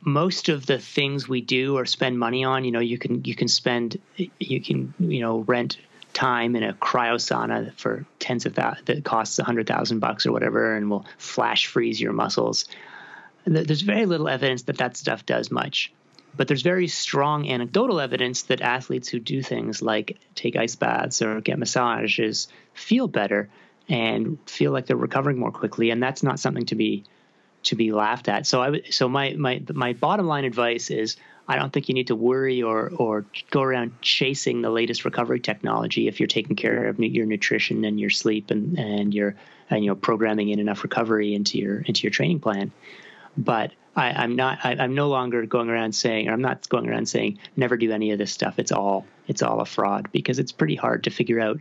most 0.00 0.48
of 0.48 0.66
the 0.66 0.78
things 0.78 1.28
we 1.28 1.40
do 1.40 1.76
or 1.76 1.86
spend 1.86 2.18
money 2.18 2.44
on 2.44 2.64
you 2.64 2.70
know 2.70 2.80
you 2.80 2.98
can 2.98 3.24
you 3.24 3.34
can 3.34 3.48
spend 3.48 3.98
you 4.16 4.60
can 4.60 4.92
you 4.98 5.20
know 5.20 5.38
rent 5.40 5.78
time 6.12 6.54
in 6.54 6.62
a 6.62 6.74
cryo 6.74 7.14
sauna 7.14 7.72
for 7.78 8.04
tens 8.18 8.44
of 8.44 8.54
that 8.54 8.78
that 8.84 9.04
costs 9.04 9.38
a 9.38 9.44
hundred 9.44 9.66
thousand 9.66 10.00
bucks 10.00 10.26
or 10.26 10.32
whatever 10.32 10.76
and 10.76 10.90
will 10.90 11.06
flash 11.16 11.66
freeze 11.66 12.00
your 12.00 12.12
muscles 12.12 12.66
there's 13.44 13.82
very 13.82 14.06
little 14.06 14.28
evidence 14.28 14.62
that 14.62 14.78
that 14.78 14.96
stuff 14.96 15.26
does 15.26 15.50
much. 15.50 15.92
But 16.34 16.48
there's 16.48 16.62
very 16.62 16.88
strong 16.88 17.48
anecdotal 17.48 18.00
evidence 18.00 18.42
that 18.44 18.62
athletes 18.62 19.08
who 19.08 19.20
do 19.20 19.42
things 19.42 19.82
like 19.82 20.18
take 20.34 20.56
ice 20.56 20.76
baths 20.76 21.20
or 21.20 21.40
get 21.42 21.58
massages 21.58 22.48
feel 22.72 23.06
better 23.06 23.50
and 23.88 24.38
feel 24.46 24.72
like 24.72 24.86
they're 24.86 24.96
recovering 24.96 25.38
more 25.38 25.50
quickly, 25.50 25.90
and 25.90 26.02
that's 26.02 26.22
not 26.22 26.40
something 26.40 26.66
to 26.66 26.74
be 26.74 27.04
to 27.64 27.76
be 27.76 27.92
laughed 27.92 28.28
at. 28.28 28.46
So 28.46 28.62
I 28.62 28.80
so 28.90 29.08
my 29.08 29.34
my 29.34 29.62
my 29.72 29.92
bottom 29.92 30.26
line 30.26 30.44
advice 30.44 30.90
is 30.90 31.16
I 31.46 31.56
don't 31.56 31.72
think 31.72 31.88
you 31.88 31.94
need 31.94 32.08
to 32.08 32.16
worry 32.16 32.62
or 32.62 32.90
or 32.96 33.26
go 33.50 33.62
around 33.62 34.00
chasing 34.00 34.62
the 34.62 34.70
latest 34.70 35.04
recovery 35.04 35.40
technology 35.40 36.08
if 36.08 36.20
you're 36.20 36.26
taking 36.26 36.56
care 36.56 36.86
of 36.86 36.98
your 36.98 37.26
nutrition 37.26 37.84
and 37.84 38.00
your 38.00 38.10
sleep 38.10 38.50
and 38.50 38.78
and 38.78 39.12
your 39.12 39.34
and 39.70 39.84
you 39.84 39.90
know 39.90 39.96
programming 39.96 40.50
in 40.50 40.58
enough 40.58 40.82
recovery 40.82 41.34
into 41.34 41.58
your 41.58 41.80
into 41.80 42.02
your 42.02 42.10
training 42.10 42.40
plan. 42.40 42.72
But 43.36 43.72
I, 43.96 44.24
am 44.24 44.36
not. 44.36 44.58
I, 44.62 44.72
am 44.72 44.94
no 44.94 45.08
longer 45.08 45.44
going 45.46 45.68
around 45.68 45.94
saying, 45.94 46.28
or 46.28 46.32
I'm 46.32 46.42
not 46.42 46.68
going 46.68 46.88
around 46.88 47.06
saying, 47.06 47.38
never 47.56 47.76
do 47.76 47.92
any 47.92 48.10
of 48.10 48.18
this 48.18 48.32
stuff. 48.32 48.58
It's 48.58 48.72
all. 48.72 49.06
It's 49.28 49.42
all 49.42 49.60
a 49.60 49.66
fraud 49.66 50.08
because 50.12 50.38
it's 50.38 50.52
pretty 50.52 50.74
hard 50.74 51.04
to 51.04 51.10
figure 51.10 51.40
out 51.40 51.60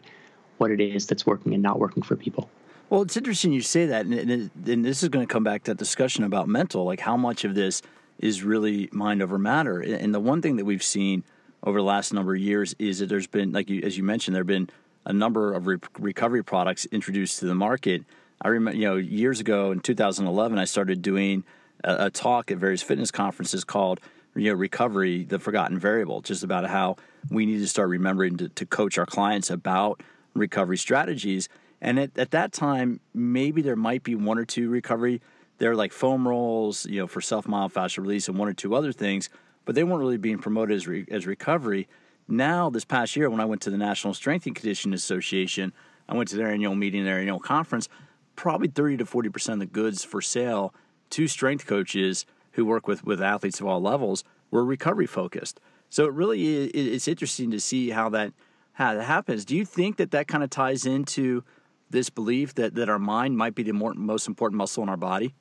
what 0.58 0.72
it 0.72 0.82
is 0.82 1.06
that's 1.06 1.26
working 1.26 1.54
and 1.54 1.62
not 1.62 1.80
working 1.80 2.04
for 2.04 2.16
people. 2.16 2.50
Well, 2.90 3.04
it's 3.04 3.16
interesting 3.16 3.54
you 3.54 3.62
say 3.62 3.86
that, 3.86 4.06
and, 4.06 4.14
and, 4.14 4.52
and 4.68 4.84
this 4.84 5.02
is 5.02 5.10
going 5.10 5.26
to 5.26 5.32
come 5.32 5.44
back 5.44 5.64
to 5.64 5.72
that 5.72 5.78
discussion 5.78 6.26
about 6.26 6.50
mental, 6.50 6.84
like 6.84 7.00
how 7.00 7.16
much 7.16 7.46
of 7.46 7.56
this 7.56 7.82
is 8.20 8.44
really 8.44 8.90
mind 8.92 9.22
over 9.22 9.38
matter. 9.38 9.80
And 9.80 10.14
the 10.14 10.20
one 10.20 10.42
thing 10.42 10.58
that 10.58 10.66
we've 10.66 10.84
seen 10.84 11.24
over 11.64 11.80
the 11.80 11.86
last 11.86 12.14
number 12.14 12.36
of 12.36 12.42
years 12.42 12.76
is 12.80 13.00
that 13.00 13.08
there's 13.08 13.28
been, 13.28 13.52
like 13.52 13.70
you, 13.70 13.82
as 13.84 13.98
you 13.98 14.04
mentioned, 14.04 14.36
there 14.36 14.42
have 14.42 14.48
been 14.48 14.70
a 15.06 15.14
number 15.14 15.54
of 15.54 15.68
re- 15.68 15.78
recovery 16.00 16.44
products 16.44 16.86
introduced 16.92 17.40
to 17.40 17.46
the 17.46 17.56
market. 17.56 18.04
I 18.42 18.50
remember, 18.50 18.78
you 18.78 18.86
know, 18.86 18.96
years 18.98 19.40
ago 19.40 19.72
in 19.72 19.80
2011, 19.80 20.60
I 20.60 20.66
started 20.66 21.02
doing 21.02 21.44
a, 21.84 22.06
a 22.06 22.10
talk 22.10 22.52
at 22.52 22.58
various 22.58 22.82
fitness 22.82 23.12
conferences 23.12 23.64
called 23.64 24.00
you 24.36 24.50
know 24.50 24.54
recovery 24.54 25.24
the 25.24 25.40
forgotten 25.40 25.78
variable 25.78 26.22
just 26.22 26.44
about 26.44 26.66
how 26.68 26.96
we 27.30 27.46
need 27.46 27.60
to 27.60 27.68
start 27.68 27.90
remembering 27.90 28.38
to, 28.38 28.50
to 28.50 28.66
coach 28.66 28.98
our 28.98 29.06
clients 29.06 29.50
about 29.50 30.02
recovery 30.34 30.78
strategies. 30.78 31.50
And 31.82 32.00
at, 32.00 32.18
at 32.18 32.32
that 32.32 32.52
time 32.52 33.00
maybe 33.14 33.62
there 33.62 33.76
might 33.76 34.04
be 34.04 34.16
one 34.16 34.38
or 34.38 34.46
two 34.46 34.70
recovery 34.70 35.22
they're 35.58 35.76
like 35.76 35.92
foam 35.92 36.28
rolls 36.28 36.86
you 36.88 37.00
know 37.00 37.08
for 37.08 37.22
self 37.22 37.46
myofascial 37.46 38.00
release 38.00 38.28
and 38.28 38.38
one 38.38 38.48
or 38.48 38.54
two 38.54 38.74
other 38.76 38.92
things 38.92 39.30
but 39.66 39.76
they 39.76 39.84
weren't 39.84 40.00
really 40.00 40.18
being 40.18 40.40
promoted 40.40 40.76
as, 40.76 40.88
re, 40.88 41.06
as 41.12 41.28
recovery. 41.28 41.88
Now 42.28 42.70
this 42.70 42.86
past 42.86 43.16
year 43.16 43.30
when 43.30 43.40
i 43.40 43.46
went 43.46 43.62
to 43.64 43.70
the 43.70 43.78
national 43.78 44.14
strength 44.14 44.46
and 44.46 44.56
conditioning 44.56 44.94
association 44.94 45.74
i 46.08 46.16
went 46.16 46.30
to 46.30 46.38
their 46.38 46.48
annual 46.52 46.76
meeting 46.76 47.04
their 47.04 47.20
annual 47.20 47.40
conference 47.40 47.90
probably 48.36 48.70
30 48.70 48.98
to 48.98 49.06
40 49.06 49.30
percent 49.30 49.62
of 49.62 49.68
the 49.68 49.74
goods 49.74 50.04
for 50.04 50.22
sale 50.22 50.74
to 51.12 51.28
strength 51.28 51.66
coaches 51.66 52.26
who 52.54 52.66
work 52.66 52.88
with, 52.88 53.06
with 53.06 53.22
athletes 53.22 53.60
of 53.60 53.68
all 53.68 53.82
levels 53.82 54.24
were 54.50 54.66
recovery 54.66 55.08
focused. 55.08 55.60
So 55.90 56.06
it 56.06 56.14
really 56.14 56.46
is, 56.46 56.72
it's 56.74 57.08
interesting 57.08 57.52
to 57.52 57.60
see 57.60 57.90
how 57.90 58.10
that 58.10 58.34
how 58.74 58.94
that 58.94 59.04
happens. 59.04 59.44
Do 59.44 59.56
you 59.56 59.66
think 59.66 59.98
that 59.98 60.12
that 60.12 60.28
kind 60.28 60.44
of 60.44 60.50
ties 60.50 60.86
into 60.86 61.44
this 61.90 62.10
belief 62.10 62.56
that, 62.56 62.74
that 62.76 62.88
our 62.90 62.98
mind 62.98 63.38
might 63.38 63.54
be 63.54 63.64
the 63.64 63.74
more, 63.74 63.94
most 63.94 64.28
important 64.28 64.58
muscle 64.58 64.82
in 64.82 64.88
our 64.88 64.98
body? 64.98 65.36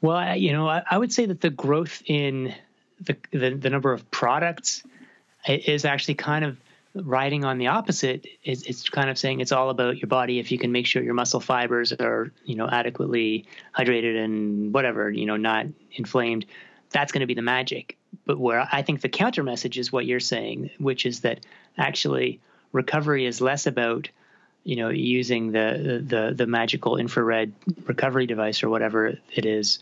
Well, 0.00 0.36
you 0.36 0.52
know, 0.52 0.68
I, 0.68 0.82
I 0.88 0.96
would 0.96 1.12
say 1.12 1.26
that 1.26 1.40
the 1.40 1.50
growth 1.50 2.02
in 2.06 2.54
the, 3.00 3.16
the, 3.32 3.50
the 3.50 3.68
number 3.68 3.92
of 3.92 4.08
products 4.12 4.84
is 5.46 5.84
actually 5.84 6.14
kind 6.14 6.44
of 6.44 6.56
riding 6.94 7.44
on 7.44 7.58
the 7.58 7.68
opposite 7.68 8.26
is 8.42 8.62
it's 8.64 8.88
kind 8.88 9.10
of 9.10 9.18
saying 9.18 9.40
it's 9.40 9.52
all 9.52 9.70
about 9.70 9.98
your 9.98 10.08
body. 10.08 10.38
If 10.38 10.50
you 10.50 10.58
can 10.58 10.72
make 10.72 10.86
sure 10.86 11.02
your 11.02 11.14
muscle 11.14 11.40
fibers 11.40 11.92
are 11.92 12.32
you 12.44 12.56
know 12.56 12.68
adequately 12.68 13.46
hydrated 13.76 14.22
and 14.22 14.72
whatever 14.72 15.10
you 15.10 15.26
know 15.26 15.36
not 15.36 15.66
inflamed 15.92 16.46
that's 16.90 17.12
going 17.12 17.20
to 17.20 17.26
be 17.26 17.34
the 17.34 17.42
magic. 17.42 17.96
But 18.24 18.38
where 18.38 18.66
i 18.72 18.82
think 18.82 19.00
the 19.00 19.08
counter 19.08 19.42
message 19.42 19.78
is 19.78 19.92
what 19.92 20.06
you're 20.06 20.20
saying 20.20 20.70
which 20.78 21.04
is 21.06 21.20
that 21.20 21.44
actually 21.76 22.40
recovery 22.72 23.26
is 23.26 23.40
less 23.40 23.66
about 23.66 24.08
you 24.64 24.76
know 24.76 24.88
using 24.88 25.52
the 25.52 26.02
the 26.04 26.34
the 26.34 26.46
magical 26.46 26.96
infrared 26.96 27.52
recovery 27.86 28.26
device 28.26 28.62
or 28.62 28.68
whatever 28.68 29.18
it 29.34 29.46
is 29.46 29.78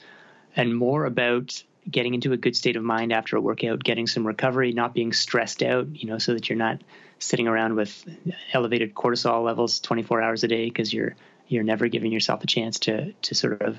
and 0.55 0.77
more 0.77 1.05
about 1.05 1.63
getting 1.91 2.15
into 2.15 2.33
a 2.33 2.37
good 2.37 2.57
state 2.57 2.77
of 2.77 2.83
mind 2.83 3.13
after 3.13 3.37
a 3.37 3.41
workout, 3.41 3.83
getting 3.83 4.07
some 4.07 4.27
recovery, 4.27 4.73
not 4.73 4.95
being 4.95 5.13
stressed 5.13 5.63
out, 5.63 5.87
you 5.95 6.09
know, 6.09 6.19
so 6.19 6.35
that 6.35 6.49
you're 6.49 6.59
not 6.59 6.83
sitting 7.19 7.49
around 7.49 7.77
with 7.77 8.05
elevated 8.53 8.95
cortisol 8.95 9.45
levels 9.45 9.81
24 9.81 10.21
hours 10.23 10.45
a 10.45 10.49
day 10.49 10.67
because 10.67 10.93
you're 10.93 11.15
you're 11.49 11.63
never 11.63 11.89
giving 11.89 12.13
yourself 12.13 12.43
a 12.43 12.47
chance 12.47 12.81
to 12.81 13.13
to 13.13 13.35
sort 13.35 13.63
of 13.63 13.79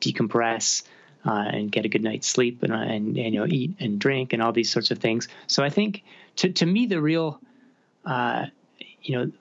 decompress 0.00 0.82
uh, 1.24 1.30
and 1.30 1.72
get 1.72 1.84
a 1.84 1.88
good 1.88 2.02
night's 2.02 2.26
sleep 2.26 2.62
and, 2.62 2.72
and, 2.72 3.16
and 3.16 3.34
you 3.34 3.40
know 3.40 3.46
eat 3.46 3.76
and 3.80 3.98
drink 3.98 4.32
and 4.32 4.42
all 4.42 4.52
these 4.52 4.70
sorts 4.70 4.90
of 4.90 4.98
things. 4.98 5.28
So 5.46 5.64
I 5.64 5.70
think 5.70 6.02
to 6.36 6.50
to 6.50 6.66
me 6.66 6.86
the 6.86 7.00
real 7.00 7.40
uh, 8.04 8.46
you 9.02 9.16
know 9.16 9.32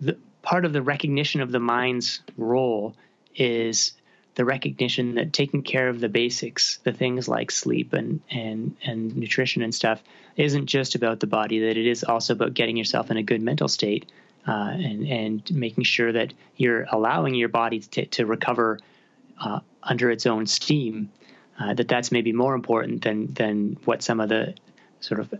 the 0.00 0.16
part 0.42 0.64
of 0.64 0.72
the 0.72 0.82
recognition 0.82 1.40
of 1.40 1.52
the 1.52 1.60
mind's 1.60 2.20
role 2.36 2.96
is 3.36 3.92
the 4.38 4.44
recognition 4.44 5.16
that 5.16 5.32
taking 5.32 5.62
care 5.62 5.88
of 5.88 5.98
the 5.98 6.08
basics, 6.08 6.78
the 6.84 6.92
things 6.92 7.26
like 7.26 7.50
sleep 7.50 7.92
and 7.92 8.20
and 8.30 8.76
and 8.84 9.16
nutrition 9.16 9.62
and 9.62 9.74
stuff, 9.74 10.00
isn't 10.36 10.66
just 10.66 10.94
about 10.94 11.18
the 11.18 11.26
body. 11.26 11.58
That 11.58 11.76
it 11.76 11.86
is 11.88 12.04
also 12.04 12.34
about 12.34 12.54
getting 12.54 12.76
yourself 12.76 13.10
in 13.10 13.16
a 13.16 13.22
good 13.24 13.42
mental 13.42 13.66
state 13.66 14.08
uh, 14.46 14.70
and 14.70 15.04
and 15.08 15.50
making 15.50 15.82
sure 15.82 16.12
that 16.12 16.32
you're 16.56 16.86
allowing 16.92 17.34
your 17.34 17.48
body 17.48 17.80
to, 17.80 18.06
to 18.06 18.26
recover 18.26 18.78
uh, 19.40 19.58
under 19.82 20.08
its 20.08 20.24
own 20.24 20.46
steam. 20.46 21.10
Uh, 21.58 21.74
that 21.74 21.88
that's 21.88 22.12
maybe 22.12 22.32
more 22.32 22.54
important 22.54 23.02
than 23.02 23.34
than 23.34 23.76
what 23.86 24.04
some 24.04 24.20
of 24.20 24.28
the 24.28 24.54
sort 25.00 25.18
of 25.18 25.34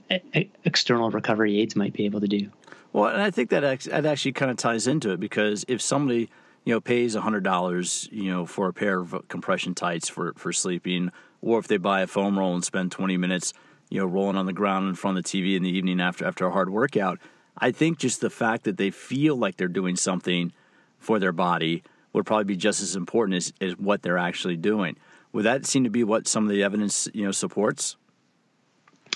external 0.65 1.13
recovery 1.13 1.61
aids 1.61 1.77
might 1.77 1.93
be 1.93 2.05
able 2.05 2.21
to 2.21 2.27
do. 2.27 2.51
Well, 2.93 3.07
and 3.07 3.23
I 3.23 3.31
think 3.31 3.51
that 3.51 3.61
that 3.61 4.07
actually 4.07 4.33
kind 4.33 4.51
of 4.51 4.57
ties 4.57 4.89
into 4.89 5.13
it 5.13 5.21
because 5.21 5.65
if 5.69 5.81
somebody 5.81 6.31
you 6.65 6.75
know, 6.75 6.81
pays 6.81 7.15
hundred 7.15 7.45
dollars, 7.45 8.09
you 8.13 8.31
know, 8.31 8.47
for 8.47 8.69
a 8.69 8.73
pair 8.73 9.01
of 9.01 9.29
compression 9.29 9.75
tights 9.75 10.09
for 10.09 10.33
for 10.37 10.53
sleeping, 10.53 11.11
or 11.41 11.59
if 11.59 11.69
they 11.69 11.77
buy 11.77 12.03
a 12.03 12.07
foam 12.07 12.39
roll 12.39 12.55
and 12.55 12.65
spend 12.65 12.93
twenty 12.93 13.17
minutes, 13.17 13.53
you 13.91 14.01
know, 14.01 14.07
rolling 14.07 14.37
on 14.37 14.47
the 14.47 14.53
ground 14.53 14.89
in 14.89 14.95
front 14.95 15.19
of 15.19 15.25
the 15.25 15.29
TV 15.29 15.57
in 15.57 15.63
the 15.63 15.71
evening 15.71 16.01
after 16.01 16.27
after 16.27 16.47
a 16.47 16.51
hard 16.51 16.71
workout. 16.71 17.19
I 17.57 17.73
think 17.73 17.99
just 17.99 18.21
the 18.21 18.31
fact 18.31 18.65
that 18.65 18.77
they 18.77 18.91
feel 18.91 19.37
like 19.37 19.57
they're 19.57 19.67
doing 19.69 19.97
something 19.97 20.53
for 20.99 21.19
their 21.19 21.33
body 21.33 21.83
would 22.13 22.27
probably 22.27 22.45
be 22.45 22.57
just 22.57 22.81
as 22.81 22.97
important 22.97 23.37
as, 23.37 23.53
as 23.61 23.77
what 23.79 24.03
they're 24.03 24.19
actually 24.19 24.57
doing. 24.57 24.97
Would 25.33 25.45
that 25.45 25.67
seem 25.67 25.85
to 25.85 25.91
be 25.91 26.05
what 26.05 26.27
some 26.27 26.45
of 26.45 26.51
the 26.51 26.63
evidence, 26.63 27.09
you 27.13 27.25
know, 27.25 27.33
supports? 27.33 27.97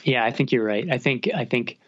Yeah, 0.04 0.24
I 0.24 0.30
think 0.30 0.52
you're 0.52 0.64
right. 0.64 0.90
I 0.90 0.98
think 0.98 1.30
I 1.34 1.44
think 1.44 1.78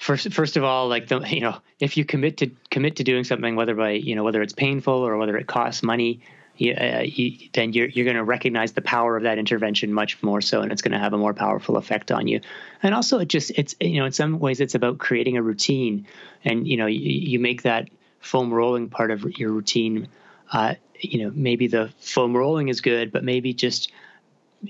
first 0.00 0.32
first 0.32 0.56
of 0.56 0.64
all 0.64 0.88
like 0.88 1.06
the 1.06 1.20
you 1.28 1.40
know 1.40 1.56
if 1.78 1.96
you 1.96 2.04
commit 2.04 2.38
to 2.38 2.50
commit 2.70 2.96
to 2.96 3.04
doing 3.04 3.22
something 3.22 3.54
whether 3.54 3.74
by 3.74 3.90
you 3.90 4.16
know 4.16 4.24
whether 4.24 4.42
it's 4.42 4.54
painful 4.54 4.94
or 4.94 5.16
whether 5.16 5.36
it 5.36 5.46
costs 5.46 5.82
money 5.82 6.20
you, 6.60 6.74
uh, 6.74 7.02
you, 7.04 7.48
then 7.54 7.72
you're 7.72 7.88
you're 7.88 8.04
going 8.04 8.18
to 8.18 8.24
recognize 8.24 8.72
the 8.72 8.82
power 8.82 9.16
of 9.16 9.22
that 9.22 9.38
intervention 9.38 9.94
much 9.94 10.22
more 10.22 10.42
so 10.42 10.60
and 10.60 10.70
it's 10.70 10.82
going 10.82 10.92
to 10.92 10.98
have 10.98 11.14
a 11.14 11.18
more 11.18 11.32
powerful 11.32 11.78
effect 11.78 12.10
on 12.10 12.28
you. 12.28 12.40
And 12.82 12.94
also 12.94 13.18
it 13.18 13.28
just 13.28 13.50
it's 13.56 13.74
you 13.80 13.98
know 13.98 14.04
in 14.04 14.12
some 14.12 14.38
ways 14.38 14.60
it's 14.60 14.74
about 14.74 14.98
creating 14.98 15.38
a 15.38 15.42
routine. 15.42 16.06
And 16.44 16.68
you 16.68 16.76
know 16.76 16.86
you, 16.86 17.00
you 17.00 17.38
make 17.38 17.62
that 17.62 17.88
foam 18.20 18.52
rolling 18.52 18.90
part 18.90 19.10
of 19.10 19.38
your 19.38 19.52
routine 19.52 20.08
uh, 20.52 20.74
you 20.98 21.24
know 21.24 21.32
maybe 21.34 21.66
the 21.66 21.90
foam 22.00 22.36
rolling 22.36 22.68
is 22.68 22.82
good 22.82 23.10
but 23.10 23.24
maybe 23.24 23.54
just 23.54 23.90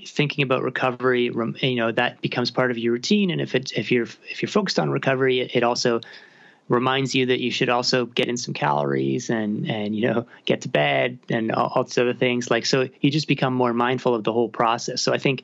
thinking 0.05 0.43
about 0.43 0.63
recovery, 0.63 1.25
you 1.25 1.75
know, 1.75 1.91
that 1.91 2.21
becomes 2.21 2.51
part 2.51 2.71
of 2.71 2.77
your 2.77 2.93
routine. 2.93 3.29
And 3.29 3.41
if 3.41 3.55
it's 3.55 3.71
if 3.71 3.91
you're 3.91 4.07
if 4.29 4.41
you're 4.41 4.49
focused 4.49 4.79
on 4.79 4.89
recovery, 4.89 5.39
it 5.41 5.63
also 5.63 6.01
reminds 6.69 7.13
you 7.13 7.25
that 7.25 7.41
you 7.41 7.51
should 7.51 7.69
also 7.69 8.05
get 8.05 8.27
in 8.27 8.37
some 8.37 8.53
calories 8.53 9.29
and 9.29 9.69
and 9.69 9.95
you 9.95 10.07
know 10.07 10.25
get 10.45 10.61
to 10.61 10.69
bed 10.69 11.19
and 11.29 11.51
all, 11.51 11.71
all 11.75 11.83
these 11.83 11.97
other 11.97 12.13
things. 12.13 12.49
Like 12.49 12.65
so, 12.65 12.87
you 13.01 13.11
just 13.11 13.27
become 13.27 13.53
more 13.53 13.73
mindful 13.73 14.15
of 14.15 14.23
the 14.23 14.33
whole 14.33 14.49
process. 14.49 15.01
So 15.01 15.13
I 15.13 15.17
think, 15.17 15.43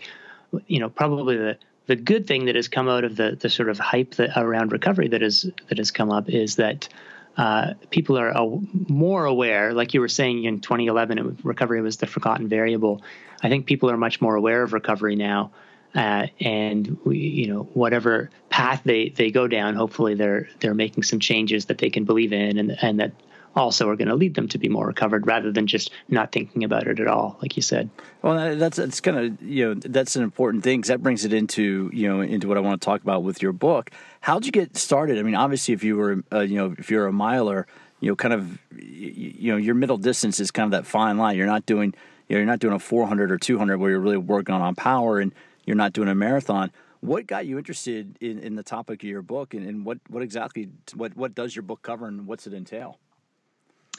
you 0.67 0.79
know, 0.79 0.89
probably 0.89 1.37
the 1.37 1.57
the 1.87 1.95
good 1.95 2.27
thing 2.27 2.45
that 2.45 2.55
has 2.55 2.67
come 2.67 2.87
out 2.87 3.03
of 3.03 3.15
the 3.15 3.37
the 3.39 3.49
sort 3.49 3.69
of 3.69 3.77
hype 3.79 4.15
that 4.15 4.37
around 4.39 4.71
recovery 4.71 5.09
that 5.09 5.21
is 5.21 5.49
that 5.67 5.77
has 5.77 5.91
come 5.91 6.11
up 6.11 6.29
is 6.29 6.55
that 6.55 6.87
uh, 7.37 7.75
people 7.91 8.17
are 8.17 8.35
uh, 8.35 8.47
more 8.89 9.25
aware. 9.25 9.73
Like 9.73 9.93
you 9.93 10.01
were 10.01 10.07
saying 10.07 10.43
in 10.43 10.59
2011, 10.59 11.19
it, 11.19 11.25
recovery 11.43 11.81
was 11.81 11.97
the 11.97 12.07
forgotten 12.07 12.47
variable. 12.47 13.03
I 13.41 13.49
think 13.49 13.67
people 13.67 13.91
are 13.91 13.97
much 13.97 14.19
more 14.19 14.35
aware 14.35 14.63
of 14.63 14.73
recovery 14.73 15.15
now, 15.15 15.51
uh, 15.93 16.27
and 16.39 16.97
we, 17.03 17.19
you 17.19 17.47
know, 17.47 17.63
whatever 17.73 18.31
path 18.49 18.81
they, 18.83 19.09
they 19.09 19.29
go 19.29 19.47
down, 19.47 19.75
hopefully 19.75 20.15
they're 20.15 20.49
they're 20.59 20.73
making 20.73 21.03
some 21.03 21.19
changes 21.19 21.65
that 21.65 21.77
they 21.77 21.91
can 21.91 22.05
believe 22.05 22.33
in, 22.33 22.57
and 22.57 22.77
and 22.81 22.99
that 22.99 23.11
also 23.57 23.89
are 23.89 23.95
going 23.95 24.07
to 24.07 24.15
lead 24.15 24.35
them 24.35 24.47
to 24.47 24.57
be 24.57 24.69
more 24.69 24.85
recovered 24.85 25.25
rather 25.25 25.51
than 25.51 25.67
just 25.67 25.91
not 26.07 26.31
thinking 26.31 26.63
about 26.63 26.87
it 26.87 26.99
at 26.99 27.07
all, 27.07 27.37
like 27.41 27.55
you 27.55 27.61
said. 27.61 27.89
Well, 28.21 28.55
that's 28.55 28.77
that's 28.77 29.01
kind 29.01 29.17
of 29.17 29.41
you 29.41 29.65
know 29.65 29.73
that's 29.75 30.15
an 30.15 30.23
important 30.23 30.63
thing 30.63 30.79
because 30.79 30.89
that 30.89 31.03
brings 31.03 31.25
it 31.25 31.33
into 31.33 31.89
you 31.93 32.07
know 32.07 32.21
into 32.21 32.47
what 32.47 32.57
I 32.57 32.61
want 32.61 32.81
to 32.81 32.85
talk 32.85 33.01
about 33.01 33.23
with 33.23 33.41
your 33.41 33.53
book. 33.53 33.91
How'd 34.27 34.45
you 34.45 34.51
get 34.51 34.75
started? 34.75 35.19
I 35.19 35.21
mean, 35.21 35.35
obviously, 35.35 35.73
if 35.73 35.85
you 35.85 35.95
were 35.95 36.21
uh, 36.33 36.41
you 36.41 36.57
know 36.57 36.75
if 36.77 36.91
you're 36.91 37.07
a 37.07 37.13
miler, 37.13 37.65
you 38.01 38.11
know, 38.11 38.15
kind 38.17 38.33
of 38.33 38.59
you 38.77 39.53
know 39.53 39.55
your 39.55 39.73
middle 39.73 39.95
distance 39.95 40.41
is 40.41 40.51
kind 40.51 40.65
of 40.65 40.71
that 40.71 40.85
fine 40.85 41.17
line. 41.17 41.37
You're 41.37 41.45
not 41.45 41.65
doing 41.65 41.93
you 42.27 42.35
know 42.35 42.39
you're 42.39 42.45
not 42.45 42.59
doing 42.59 42.73
a 42.73 42.79
400 42.79 43.31
or 43.31 43.37
200 43.37 43.77
where 43.77 43.89
you're 43.89 44.01
really 44.01 44.17
working 44.17 44.53
on 44.53 44.75
power, 44.75 45.21
and 45.21 45.33
you're 45.65 45.77
not 45.77 45.93
doing 45.93 46.09
a 46.09 46.13
marathon. 46.13 46.73
What 46.99 47.25
got 47.25 47.45
you 47.45 47.57
interested 47.57 48.17
in, 48.19 48.39
in 48.39 48.55
the 48.55 48.63
topic 48.63 49.01
of 49.01 49.07
your 49.07 49.21
book, 49.21 49.53
and, 49.53 49.65
and 49.65 49.85
what 49.85 49.99
what 50.09 50.21
exactly 50.21 50.67
what 50.93 51.15
what 51.15 51.33
does 51.33 51.55
your 51.55 51.63
book 51.63 51.81
cover, 51.81 52.05
and 52.05 52.27
what's 52.27 52.45
it 52.47 52.53
entail? 52.53 52.99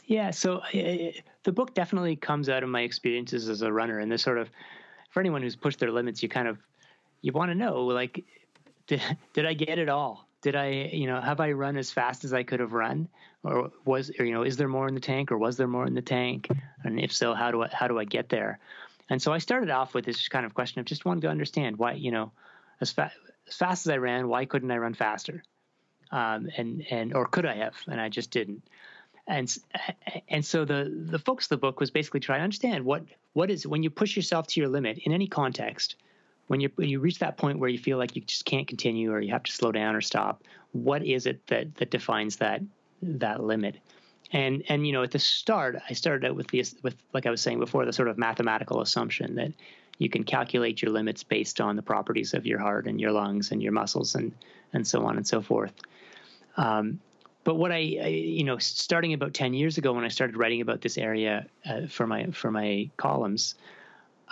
Yeah, 0.05 0.29
so 0.29 0.57
uh, 0.57 1.11
the 1.43 1.51
book 1.51 1.73
definitely 1.73 2.15
comes 2.15 2.49
out 2.49 2.61
of 2.61 2.69
my 2.69 2.81
experiences 2.81 3.49
as 3.49 3.63
a 3.63 3.73
runner, 3.73 3.97
and 3.97 4.11
this 4.11 4.21
sort 4.21 4.37
of 4.37 4.51
for 5.09 5.21
anyone 5.21 5.41
who's 5.41 5.55
pushed 5.55 5.79
their 5.79 5.91
limits, 5.91 6.21
you 6.21 6.29
kind 6.29 6.47
of 6.47 6.59
you 7.23 7.31
want 7.31 7.49
to 7.49 7.55
know 7.55 7.83
like 7.85 8.23
did 9.33 9.45
I 9.45 9.53
get 9.53 9.79
it 9.79 9.89
all? 9.89 10.27
Did 10.41 10.55
I 10.55 10.89
you 10.93 11.07
know 11.07 11.19
have 11.19 11.39
I 11.39 11.51
run 11.51 11.77
as 11.77 11.91
fast 11.91 12.23
as 12.23 12.33
I 12.33 12.43
could 12.43 12.59
have 12.59 12.73
run, 12.73 13.07
or 13.43 13.71
was 13.85 14.11
or, 14.19 14.25
you 14.25 14.33
know 14.33 14.43
is 14.43 14.57
there 14.57 14.67
more 14.67 14.87
in 14.87 14.93
the 14.93 15.01
tank, 15.01 15.31
or 15.31 15.37
was 15.37 15.57
there 15.57 15.67
more 15.67 15.85
in 15.85 15.93
the 15.93 16.01
tank, 16.01 16.49
and 16.83 16.99
if 16.99 17.13
so, 17.13 17.33
how 17.33 17.51
do 17.51 17.63
I 17.63 17.69
how 17.69 17.87
do 17.87 17.99
I 17.99 18.05
get 18.05 18.29
there? 18.29 18.59
And 19.09 19.21
so 19.21 19.33
I 19.33 19.39
started 19.39 19.69
off 19.69 19.93
with 19.93 20.05
this 20.05 20.27
kind 20.27 20.45
of 20.45 20.53
question 20.53 20.79
of 20.79 20.85
just 20.85 21.03
wanting 21.03 21.21
to 21.21 21.29
understand 21.29 21.77
why 21.77 21.93
you 21.93 22.11
know 22.11 22.31
as 22.79 22.91
fast 22.91 23.15
as 23.47 23.55
fast 23.55 23.85
as 23.85 23.91
I 23.91 23.97
ran, 23.97 24.27
why 24.27 24.45
couldn't 24.45 24.71
I 24.71 24.77
run 24.77 24.93
faster? 24.93 25.43
Um, 26.11 26.49
and 26.57 26.85
and 26.89 27.13
or 27.13 27.25
could 27.25 27.45
I 27.45 27.55
have? 27.55 27.75
And 27.87 27.99
I 27.99 28.09
just 28.09 28.31
didn't 28.31 28.63
and 29.29 29.55
and 30.27 30.43
so 30.43 30.65
the 30.65 30.91
the 31.11 31.19
focus 31.19 31.45
of 31.45 31.49
the 31.49 31.57
book 31.57 31.79
was 31.79 31.91
basically 31.91 32.19
trying 32.19 32.39
to 32.39 32.43
understand 32.43 32.83
what 32.83 33.03
what 33.33 33.51
is 33.51 33.65
when 33.65 33.83
you 33.83 33.89
push 33.89 34.15
yourself 34.15 34.47
to 34.47 34.59
your 34.59 34.69
limit 34.69 34.97
in 34.97 35.13
any 35.13 35.27
context 35.27 35.95
when 36.49 36.59
you 36.59 36.69
when 36.75 36.89
you 36.89 36.99
reach 36.99 37.19
that 37.19 37.37
point 37.37 37.59
where 37.59 37.69
you 37.69 37.77
feel 37.77 37.97
like 37.97 38.15
you 38.15 38.23
just 38.23 38.43
can't 38.43 38.67
continue 38.67 39.11
or 39.11 39.21
you 39.21 39.31
have 39.31 39.43
to 39.43 39.51
slow 39.51 39.71
down 39.71 39.95
or 39.95 40.01
stop 40.01 40.43
what 40.71 41.05
is 41.05 41.25
it 41.25 41.45
that 41.47 41.73
that 41.75 41.91
defines 41.91 42.37
that 42.37 42.61
that 43.01 43.43
limit? 43.43 43.77
And 44.31 44.63
and 44.67 44.85
you 44.85 44.93
know 44.93 45.03
at 45.03 45.11
the 45.11 45.19
start 45.19 45.77
i 45.89 45.93
started 45.93 46.29
out 46.29 46.35
with 46.35 46.47
the 46.49 46.63
with 46.83 46.95
like 47.13 47.25
i 47.25 47.31
was 47.31 47.41
saying 47.41 47.59
before 47.59 47.85
the 47.85 47.93
sort 47.93 48.07
of 48.07 48.17
mathematical 48.17 48.81
assumption 48.81 49.35
that 49.35 49.51
you 49.97 50.09
can 50.09 50.23
calculate 50.23 50.81
your 50.81 50.91
limits 50.91 51.23
based 51.23 51.59
on 51.59 51.75
the 51.75 51.81
properties 51.81 52.33
of 52.33 52.45
your 52.45 52.59
heart 52.59 52.85
and 52.85 53.01
your 53.01 53.11
lungs 53.11 53.51
and 53.51 53.63
your 53.63 53.71
muscles 53.71 54.15
and 54.15 54.31
and 54.73 54.85
so 54.85 55.05
on 55.05 55.17
and 55.17 55.27
so 55.27 55.41
forth. 55.41 55.73
Um, 56.57 56.99
but 57.43 57.55
what 57.55 57.71
I, 57.71 57.97
I, 58.01 58.07
you 58.07 58.43
know 58.43 58.57
starting 58.59 59.13
about 59.13 59.33
10 59.33 59.53
years 59.53 59.77
ago 59.77 59.93
when 59.93 60.03
i 60.03 60.09
started 60.09 60.37
writing 60.37 60.61
about 60.61 60.81
this 60.81 60.97
area 60.97 61.47
uh, 61.65 61.87
for 61.87 62.05
my 62.05 62.27
for 62.27 62.51
my 62.51 62.89
columns 62.97 63.55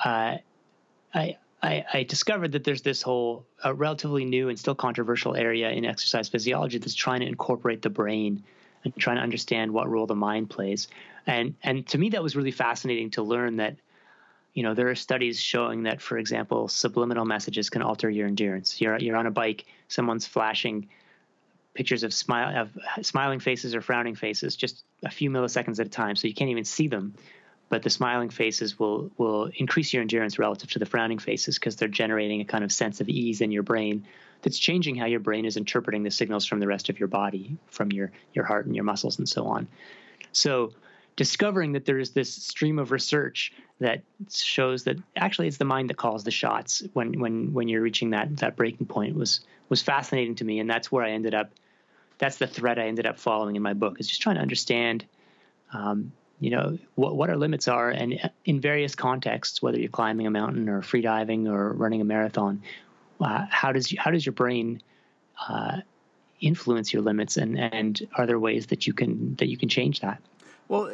uh, 0.04 0.38
i 1.16 1.38
I, 1.62 1.86
I, 1.92 2.04
discovered 2.04 2.52
that 2.52 2.64
there's 2.64 2.84
this 2.84 3.02
whole 3.02 3.46
uh, 3.66 3.74
relatively 3.74 4.26
new 4.26 4.50
and 4.50 4.60
still 4.60 4.76
controversial 4.76 5.36
area 5.36 5.70
in 5.72 5.86
exercise 5.86 6.30
physiology 6.30 6.78
that's 6.78 6.94
trying 6.94 7.22
to 7.22 7.26
incorporate 7.26 7.82
the 7.82 7.90
brain 7.90 8.44
and 8.84 8.96
trying 8.96 9.18
to 9.18 9.24
understand 9.24 9.74
what 9.74 9.90
role 9.90 10.06
the 10.06 10.16
mind 10.16 10.50
plays. 10.50 10.88
And 11.26 11.56
and 11.64 11.86
to 11.88 11.98
me, 11.98 12.10
that 12.10 12.22
was 12.22 12.36
really 12.36 12.52
fascinating 12.52 13.10
to 13.12 13.24
learn 13.24 13.58
that, 13.58 13.76
you 14.54 14.64
know, 14.64 14.76
there 14.76 14.90
are 14.90 14.96
studies 14.96 15.40
showing 15.40 15.84
that, 15.84 16.00
for 16.00 16.18
example, 16.18 16.68
subliminal 16.68 17.26
messages 17.26 17.70
can 17.70 17.82
alter 17.82 18.10
your 18.10 18.28
endurance. 18.28 18.80
You're 18.80 18.98
you're 19.00 19.18
on 19.18 19.26
a 19.26 19.32
bike, 19.32 19.66
someone's 19.88 20.28
flashing 20.28 20.88
pictures 21.74 22.04
of 22.04 22.14
smile 22.14 22.62
of 22.62 23.06
smiling 23.06 23.40
faces 23.40 23.74
or 23.74 23.82
frowning 23.82 24.16
faces 24.16 24.56
just 24.56 24.84
a 25.04 25.12
few 25.12 25.30
milliseconds 25.30 25.80
at 25.80 25.88
a 25.88 25.90
time, 25.90 26.16
so 26.16 26.28
you 26.28 26.34
can't 26.34 26.52
even 26.52 26.66
see 26.66 26.88
them 26.88 27.16
but 27.70 27.84
the 27.84 27.90
smiling 27.90 28.30
faces 28.30 28.80
will 28.80 29.12
will 29.18 29.50
increase 29.56 29.94
your 29.94 30.02
endurance 30.02 30.40
relative 30.40 30.70
to 30.72 30.80
the 30.80 30.86
frowning 30.86 31.20
faces 31.20 31.60
because 31.60 31.76
they're 31.76 31.88
generating 31.88 32.42
a 32.42 32.46
kind 32.46 32.64
of 32.64 32.72
sense 32.72 33.02
of 33.02 33.10
ease 33.10 33.42
in 33.42 33.52
your 33.52 33.64
brain 33.64 34.06
that's 34.42 34.60
changing 34.60 34.96
how 34.96 35.06
your 35.06 35.20
brain 35.20 35.46
is 35.46 35.58
interpreting 35.58 36.04
the 36.04 36.12
signals 36.12 36.46
from 36.46 36.60
the 36.60 36.68
rest 36.68 36.90
of 36.90 37.00
your 37.00 37.08
body 37.08 37.58
from 37.68 37.92
your 37.92 38.12
your 38.34 38.46
heart 38.46 38.66
and 38.66 38.76
your 38.76 38.86
muscles 38.86 39.18
and 39.18 39.28
so 39.28 39.46
on. 39.46 39.68
So 40.32 40.72
discovering 41.16 41.74
that 41.74 41.86
there 41.86 41.98
is 41.98 42.12
this 42.12 42.32
stream 42.32 42.80
of 42.80 42.92
research 42.92 43.52
that 43.80 44.02
shows 44.32 44.84
that 44.84 44.98
actually 45.16 45.48
it's 45.48 45.58
the 45.58 45.66
mind 45.66 45.90
that 45.90 45.98
calls 45.98 46.24
the 46.24 46.32
shots 46.32 46.84
when 46.94 47.20
when 47.20 47.54
when 47.54 47.68
you're 47.68 47.82
reaching 47.82 48.12
that 48.12 48.38
that 48.38 48.56
breaking 48.56 48.88
point 48.88 49.16
was 49.16 49.42
was 49.70 49.82
fascinating 49.82 50.36
to 50.36 50.46
me 50.46 50.60
and 50.60 50.70
that's 50.70 50.92
where 50.92 51.04
I 51.04 51.12
ended 51.12 51.34
up 51.34 51.52
that's 52.18 52.38
the 52.38 52.48
thread 52.48 52.80
I 52.80 52.88
ended 52.88 53.06
up 53.06 53.20
following 53.20 53.56
in 53.56 53.62
my 53.62 53.74
book 53.74 54.00
is 54.00 54.08
just 54.08 54.22
trying 54.22 54.36
to 54.36 54.42
understand 54.42 55.06
um, 55.74 56.12
you 56.40 56.52
know 56.52 56.78
what 56.96 57.16
what 57.16 57.30
our 57.30 57.38
limits 57.38 57.68
are, 57.68 57.90
and 57.90 58.20
in 58.46 58.60
various 58.62 58.96
contexts, 58.96 59.62
whether 59.62 59.80
you're 59.80 59.90
climbing 59.90 60.28
a 60.28 60.32
mountain 60.32 60.70
or 60.70 60.82
free 60.82 61.02
diving 61.02 61.48
or 61.48 61.74
running 61.74 62.02
a 62.02 62.06
marathon, 62.06 62.62
uh, 63.20 63.46
how 63.50 63.72
does 63.72 63.94
how 63.98 64.12
does 64.12 64.26
your 64.26 64.34
brain 64.34 64.82
uh, 65.50 65.78
influence 66.40 66.94
your 66.94 67.02
limits, 67.02 67.38
and 67.38 67.60
and 67.60 68.08
are 68.16 68.26
there 68.26 68.40
ways 68.40 68.68
that 68.68 68.86
you 68.86 68.94
can 68.94 69.36
that 69.36 69.48
you 69.48 69.58
can 69.58 69.70
change 69.70 70.02
that? 70.02 70.22
Well, 70.68 70.92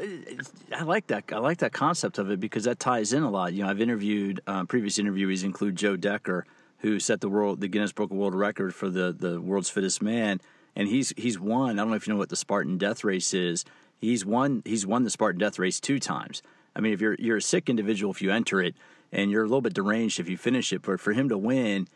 I 0.74 0.84
like 0.84 1.08
that. 1.08 1.26
I 1.32 1.40
like 1.40 1.58
that 1.58 1.74
concept 1.74 2.20
of 2.20 2.30
it 2.30 2.40
because 2.40 2.64
that 2.66 2.80
ties 2.80 3.12
in 3.12 3.24
a 3.24 3.30
lot. 3.30 3.54
You 3.54 3.64
know, 3.64 3.70
I've 3.70 3.82
interviewed 3.82 4.40
uh, 4.48 4.66
previous 4.66 4.98
interviewees 4.98 5.44
include 5.44 5.76
Joe 5.76 5.98
Decker, 5.98 6.46
who 6.80 7.00
set 7.00 7.22
the 7.22 7.30
world 7.30 7.60
the 7.60 7.68
Guinness 7.68 7.92
Book 7.92 8.12
of 8.12 8.18
World 8.18 8.36
Record 8.36 8.74
for 8.74 8.90
the 8.90 9.12
the 9.12 9.42
world's 9.42 9.70
fittest 9.70 10.02
man, 10.02 10.40
and 10.76 10.88
he's 10.88 11.14
he's 11.18 11.38
won. 11.38 11.80
I 11.80 11.82
don't 11.82 11.90
know 11.90 11.96
if 11.96 12.08
you 12.08 12.14
know 12.14 12.20
what 12.20 12.30
the 12.30 12.38
Spartan 12.38 12.78
Death 12.78 13.04
Race 13.04 13.34
is 13.34 13.66
He's 14.04 14.26
won. 14.26 14.62
He's 14.66 14.86
won 14.86 15.04
the 15.04 15.10
Spartan 15.10 15.40
Death 15.40 15.58
Race 15.58 15.80
two 15.80 15.98
times. 15.98 16.42
I 16.76 16.82
mean, 16.82 16.92
if 16.92 17.00
you're 17.00 17.16
you're 17.20 17.38
a 17.38 17.42
sick 17.42 17.70
individual 17.70 18.12
if 18.12 18.22
you 18.22 18.32
enter 18.32 18.62
it, 18.62 18.76
and 19.14 19.32
you're 19.32 19.44
a 19.44 19.48
little 19.48 19.62
bit 19.62 19.74
deranged 19.74 20.20
if 20.20 20.28
you 20.28 20.38
finish 20.38 20.74
it. 20.74 20.82
But 20.82 21.00
for 21.00 21.14
him 21.14 21.30
to 21.30 21.38
win, 21.38 21.88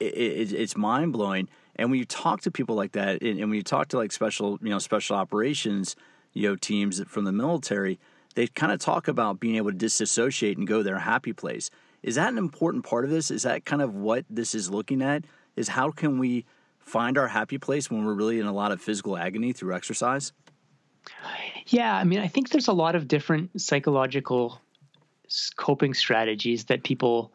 it, 0.00 0.14
it, 0.16 0.52
it's 0.52 0.76
mind 0.76 1.12
blowing. 1.12 1.48
And 1.76 1.90
when 1.90 2.00
you 2.00 2.04
talk 2.04 2.40
to 2.40 2.50
people 2.50 2.74
like 2.74 2.90
that, 2.92 3.22
and, 3.22 3.38
and 3.38 3.50
when 3.50 3.54
you 3.54 3.62
talk 3.62 3.86
to 3.88 3.96
like 3.96 4.10
special 4.10 4.58
you 4.60 4.70
know 4.70 4.80
special 4.80 5.14
operations 5.14 5.94
you 6.32 6.48
know 6.48 6.56
teams 6.56 7.00
from 7.06 7.24
the 7.24 7.30
military, 7.30 8.00
they 8.34 8.48
kind 8.48 8.72
of 8.72 8.80
talk 8.80 9.06
about 9.06 9.38
being 9.38 9.54
able 9.54 9.70
to 9.70 9.76
disassociate 9.76 10.58
and 10.58 10.66
go 10.66 10.82
their 10.82 10.98
happy 10.98 11.32
place. 11.32 11.70
Is 12.02 12.16
that 12.16 12.32
an 12.32 12.38
important 12.38 12.84
part 12.84 13.04
of 13.04 13.12
this? 13.12 13.30
Is 13.30 13.44
that 13.44 13.64
kind 13.64 13.80
of 13.80 13.94
what 13.94 14.24
this 14.28 14.56
is 14.56 14.70
looking 14.70 15.02
at? 15.02 15.24
Is 15.54 15.68
how 15.68 15.92
can 15.92 16.18
we 16.18 16.46
find 16.80 17.16
our 17.16 17.28
happy 17.28 17.58
place 17.58 17.92
when 17.92 18.04
we're 18.04 18.14
really 18.14 18.40
in 18.40 18.46
a 18.46 18.52
lot 18.52 18.72
of 18.72 18.80
physical 18.80 19.16
agony 19.16 19.52
through 19.52 19.76
exercise? 19.76 20.32
Yeah, 21.66 21.94
I 21.94 22.04
mean, 22.04 22.20
I 22.20 22.28
think 22.28 22.50
there's 22.50 22.68
a 22.68 22.72
lot 22.72 22.94
of 22.94 23.08
different 23.08 23.60
psychological 23.60 24.60
coping 25.56 25.94
strategies 25.94 26.64
that 26.66 26.82
people 26.82 27.32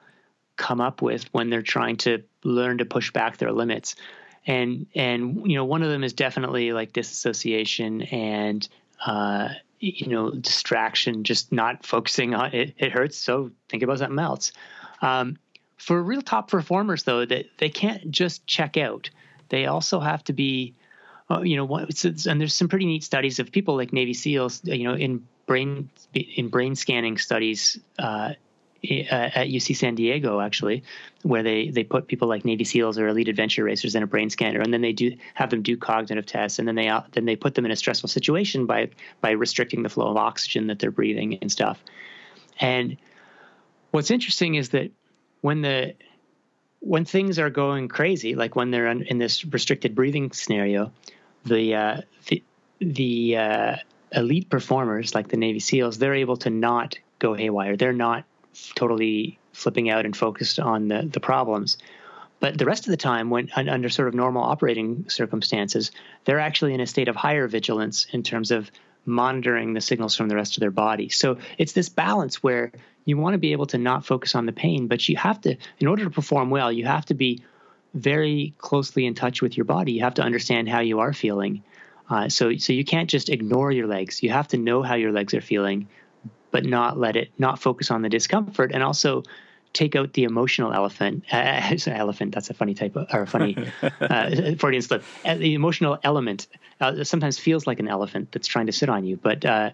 come 0.56 0.82
up 0.82 1.02
with 1.02 1.32
when 1.34 1.50
they're 1.50 1.62
trying 1.62 1.98
to 1.98 2.24
learn 2.44 2.80
to 2.80 2.86
push 2.86 3.12
back 3.12 3.38
their 3.38 3.52
limits. 3.52 3.96
And 4.46 4.88
and 4.96 5.50
you 5.50 5.56
know, 5.56 5.66
one 5.66 5.84
of 5.84 5.90
them 5.90 6.04
is 6.04 6.14
definitely 6.14 6.74
like 6.74 6.94
disassociation 6.94 8.02
and 8.04 8.68
uh, 9.06 9.50
you 9.80 10.08
know, 10.08 10.32
distraction, 10.32 11.24
just 11.24 11.52
not 11.52 11.86
focusing 11.86 12.34
on 12.34 12.54
it. 12.54 12.74
It 12.78 12.92
hurts, 12.92 13.18
so 13.18 13.52
think 13.70 13.84
about 13.84 14.00
something 14.00 14.20
else. 14.20 14.54
Um, 15.02 15.38
for 15.78 16.02
real 16.02 16.22
top 16.22 16.50
performers, 16.50 17.04
though, 17.04 17.26
that 17.26 17.48
they 17.58 17.70
can't 17.70 18.10
just 18.10 18.48
check 18.48 18.78
out. 18.78 19.10
They 19.50 19.66
also 19.66 20.00
have 20.00 20.24
to 20.26 20.34
be 20.34 20.74
uh, 21.30 21.42
you 21.42 21.56
know, 21.56 21.66
what, 21.66 22.04
and 22.04 22.40
there's 22.40 22.54
some 22.54 22.68
pretty 22.68 22.86
neat 22.86 23.04
studies 23.04 23.40
of 23.40 23.52
people 23.52 23.76
like 23.76 23.94
Navy 23.94 24.14
SEALs, 24.14 24.62
you 24.64 24.84
know, 24.84 24.96
in 24.96 25.26
brain 25.46 25.90
in 26.14 26.50
brain 26.50 26.76
scanning 26.76 27.18
studies 27.18 27.80
uh, 28.00 28.34
at 28.84 29.48
UC 29.48 29.78
San 29.78 29.96
Diego, 29.96 30.42
actually, 30.42 30.84
where 31.22 31.44
they 31.44 31.70
they 31.70 31.84
put 31.84 32.08
people 32.08 32.28
like 32.28 32.44
Navy 32.44 32.66
SEALs 32.66 32.98
or 33.00 33.08
elite 33.08 33.30
adventure 33.30 33.64
racers 33.64 33.96
in 33.96 34.04
a 34.04 34.08
brain 34.08 34.30
scanner, 34.30 34.60
and 34.60 34.74
then 34.74 34.82
they 34.82 34.92
do 34.92 35.16
have 35.34 35.50
them 35.50 35.62
do 35.62 35.78
cognitive 35.78 36.26
tests, 36.26 36.60
and 36.60 36.68
then 36.68 36.76
they 36.76 36.90
uh, 36.90 37.02
then 37.14 37.26
they 37.26 37.36
put 37.36 37.56
them 37.56 37.66
in 37.66 37.72
a 37.72 37.76
stressful 37.76 38.10
situation 38.10 38.66
by 38.66 38.90
by 39.22 39.32
restricting 39.32 39.84
the 39.84 39.90
flow 39.90 40.10
of 40.10 40.18
oxygen 40.18 40.68
that 40.68 40.80
they're 40.80 40.92
breathing 40.92 41.38
and 41.42 41.52
stuff. 41.52 41.82
And 42.60 42.98
what's 43.92 44.12
interesting 44.12 44.56
is 44.56 44.70
that 44.70 44.92
when 45.42 45.62
the 45.62 45.96
when 46.84 47.06
things 47.06 47.39
are 47.39 47.50
going 47.50 47.88
crazy, 47.88 48.36
like 48.36 48.56
when 48.56 48.69
they're 48.72 48.88
in 48.88 49.17
this 49.17 49.46
restricted 49.46 49.96
breathing 49.96 50.32
scenario, 50.32 50.91
the 51.46 51.76
uh, 51.76 52.02
the, 52.28 52.43
the 52.80 53.38
uh, 53.38 53.76
elite 54.12 54.50
performers, 54.50 55.15
like 55.15 55.30
the 55.30 55.38
Navy 55.38 55.60
SEALs, 55.60 55.98
they're 55.98 56.13
able 56.13 56.38
to 56.38 56.50
not 56.50 56.98
go 57.19 57.34
haywire. 57.34 57.78
They're 57.78 57.93
not 57.93 58.26
totally 58.76 59.39
flipping 59.54 59.89
out 59.89 60.06
and 60.06 60.15
focused 60.15 60.60
on 60.60 60.89
the 60.89 61.10
the 61.12 61.22
problems. 61.22 61.78
But 62.41 62.58
the 62.58 62.65
rest 62.65 62.86
of 62.86 62.91
the 62.91 62.98
time, 62.98 63.30
when 63.30 63.50
under 63.56 63.88
sort 63.88 64.10
of 64.10 64.13
normal 64.13 64.43
operating 64.43 65.08
circumstances, 65.08 65.91
they're 66.26 66.39
actually 66.39 66.74
in 66.74 66.82
a 66.82 66.88
state 66.88 67.08
of 67.08 67.15
higher 67.15 67.48
vigilance 67.48 68.08
in 68.12 68.24
terms 68.24 68.52
of 68.52 68.69
monitoring 69.06 69.74
the 69.74 69.80
signals 69.80 70.15
from 70.17 70.28
the 70.28 70.36
rest 70.36 70.58
of 70.58 70.62
their 70.62 70.72
body. 70.72 71.08
So 71.08 71.38
it's 71.58 71.72
this 71.72 71.88
balance 71.88 72.43
where 72.43 72.74
you 73.06 73.18
want 73.18 73.34
to 73.34 73.38
be 73.38 73.52
able 73.52 73.66
to 73.68 73.78
not 73.78 74.06
focus 74.06 74.36
on 74.36 74.46
the 74.46 74.52
pain, 74.52 74.88
but 74.88 75.08
you 75.10 75.18
have 75.18 75.42
to, 75.42 75.56
in 75.80 75.88
order 75.88 76.04
to 76.04 76.10
perform 76.10 76.50
well, 76.50 76.72
you 76.72 76.86
have 76.86 77.06
to 77.06 77.13
be 77.13 77.44
very 77.94 78.54
closely 78.58 79.06
in 79.06 79.13
touch 79.13 79.42
with 79.42 79.58
your 79.58 79.66
body. 79.66 79.94
You 79.94 80.02
have 80.02 80.16
to 80.16 80.22
understand 80.22 80.70
how 80.70 80.80
you 80.80 81.00
are 81.00 81.13
feeling. 81.13 81.63
Uh, 82.10 82.30
so, 82.30 82.56
so 82.58 82.74
you 82.74 82.84
can't 82.84 83.10
just 83.10 83.30
ignore 83.30 83.72
your 83.72 83.88
legs. 83.88 84.24
You 84.24 84.30
have 84.32 84.48
to 84.50 84.58
know 84.58 84.84
how 84.84 84.96
your 84.96 85.12
legs 85.12 85.34
are 85.34 85.42
feeling, 85.42 85.88
but 86.52 86.66
not 86.66 86.98
let 86.98 87.16
it, 87.16 87.32
not 87.38 87.60
focus 87.60 87.92
on 87.92 88.02
the 88.02 88.10
discomfort, 88.10 88.72
and 88.74 88.84
also 88.84 89.24
take 89.74 89.96
out 89.96 90.13
the 90.13 90.24
emotional 90.24 90.72
elephant. 90.74 91.24
Uh, 91.34 91.78
elephant. 91.88 92.34
That's 92.34 92.50
a 92.50 92.54
funny 92.54 92.74
type 92.74 92.96
of, 92.96 93.08
or 93.12 93.24
a 93.24 93.28
funny 93.28 93.58
uh, 94.02 94.56
Freudian 94.58 94.82
slip. 94.82 95.04
Uh, 95.26 95.36
the 95.36 95.56
emotional 95.56 95.98
element 96.04 96.48
uh, 96.80 97.04
sometimes 97.04 97.39
feels 97.39 97.66
like 97.66 97.80
an 97.80 97.88
elephant 97.88 98.32
that's 98.32 98.47
trying 98.47 98.68
to 98.68 98.72
sit 98.72 98.89
on 98.89 99.04
you, 99.04 99.18
but 99.18 99.43
uh, 99.43 99.72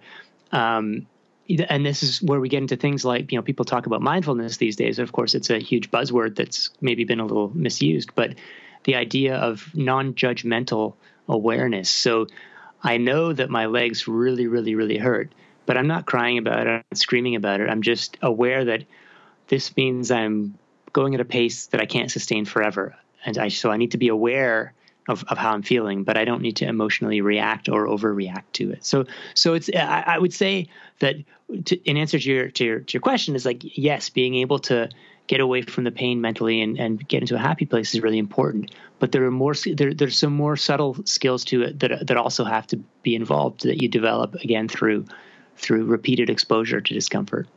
um, 0.51 1.07
and 1.49 1.85
this 1.85 2.03
is 2.03 2.21
where 2.21 2.39
we 2.39 2.49
get 2.49 2.61
into 2.61 2.75
things 2.75 3.03
like 3.03 3.31
you 3.31 3.37
know 3.37 3.41
people 3.41 3.65
talk 3.65 3.85
about 3.85 4.01
mindfulness 4.01 4.57
these 4.57 4.75
days. 4.75 4.99
Of 4.99 5.11
course, 5.11 5.33
it's 5.33 5.49
a 5.49 5.59
huge 5.59 5.89
buzzword 5.89 6.35
that's 6.35 6.69
maybe 6.81 7.03
been 7.03 7.19
a 7.19 7.25
little 7.25 7.51
misused, 7.55 8.11
but 8.15 8.35
the 8.83 8.95
idea 8.95 9.35
of 9.35 9.69
non-judgmental 9.75 10.93
awareness. 11.27 11.89
So 11.89 12.27
I 12.81 12.97
know 12.97 13.33
that 13.33 13.49
my 13.49 13.65
legs 13.65 14.07
really, 14.07 14.47
really, 14.47 14.75
really 14.75 14.97
hurt, 14.97 15.33
but 15.65 15.77
I'm 15.77 15.87
not 15.87 16.05
crying 16.05 16.37
about 16.37 16.67
it, 16.67 16.69
I'm 16.69 16.83
not 16.91 16.97
screaming 16.97 17.35
about 17.35 17.59
it. 17.59 17.69
I'm 17.69 17.81
just 17.81 18.17
aware 18.21 18.65
that 18.65 18.85
this 19.47 19.75
means 19.75 20.11
I'm 20.11 20.57
going 20.93 21.13
at 21.13 21.21
a 21.21 21.25
pace 21.25 21.67
that 21.67 21.81
I 21.81 21.85
can't 21.85 22.11
sustain 22.11 22.45
forever. 22.45 22.95
And 23.25 23.37
I, 23.37 23.49
so 23.49 23.69
I 23.69 23.77
need 23.77 23.91
to 23.91 23.97
be 23.97 24.07
aware 24.07 24.73
of, 25.09 25.25
of 25.27 25.37
how 25.37 25.51
I'm 25.51 25.63
feeling, 25.63 26.03
but 26.03 26.17
I 26.17 26.23
don't 26.23 26.41
need 26.41 26.55
to 26.57 26.65
emotionally 26.65 27.19
react 27.19 27.67
or 27.67 27.87
overreact 27.87 28.43
to 28.53 28.71
it. 28.71 28.85
So, 28.85 29.05
so 29.33 29.55
it's 29.55 29.69
I, 29.75 30.03
I 30.05 30.17
would 30.19 30.33
say 30.33 30.67
that 30.99 31.15
to, 31.65 31.75
in 31.89 31.97
answer 31.97 32.19
to 32.19 32.29
your, 32.29 32.49
to 32.51 32.63
your 32.63 32.79
to 32.81 32.93
your 32.93 33.01
question 33.01 33.35
is 33.35 33.45
like 33.45 33.61
yes, 33.77 34.09
being 34.09 34.35
able 34.35 34.59
to 34.59 34.87
get 35.27 35.39
away 35.39 35.61
from 35.63 35.83
the 35.83 35.91
pain 35.91 36.21
mentally 36.21 36.61
and, 36.61 36.79
and 36.79 37.07
get 37.07 37.21
into 37.21 37.35
a 37.35 37.39
happy 37.39 37.65
place 37.65 37.93
is 37.93 38.01
really 38.01 38.17
important. 38.17 38.71
But 38.99 39.11
there 39.11 39.23
are 39.25 39.31
more 39.31 39.55
there, 39.75 39.93
there's 39.93 40.17
some 40.17 40.33
more 40.33 40.55
subtle 40.55 40.95
skills 41.05 41.43
to 41.45 41.63
it 41.63 41.79
that 41.79 42.07
that 42.07 42.17
also 42.17 42.45
have 42.45 42.67
to 42.67 42.77
be 43.01 43.15
involved 43.15 43.63
that 43.63 43.81
you 43.81 43.89
develop 43.89 44.35
again 44.35 44.67
through 44.67 45.05
through 45.57 45.85
repeated 45.85 46.29
exposure 46.29 46.81
to 46.81 46.93
discomfort. 46.93 47.47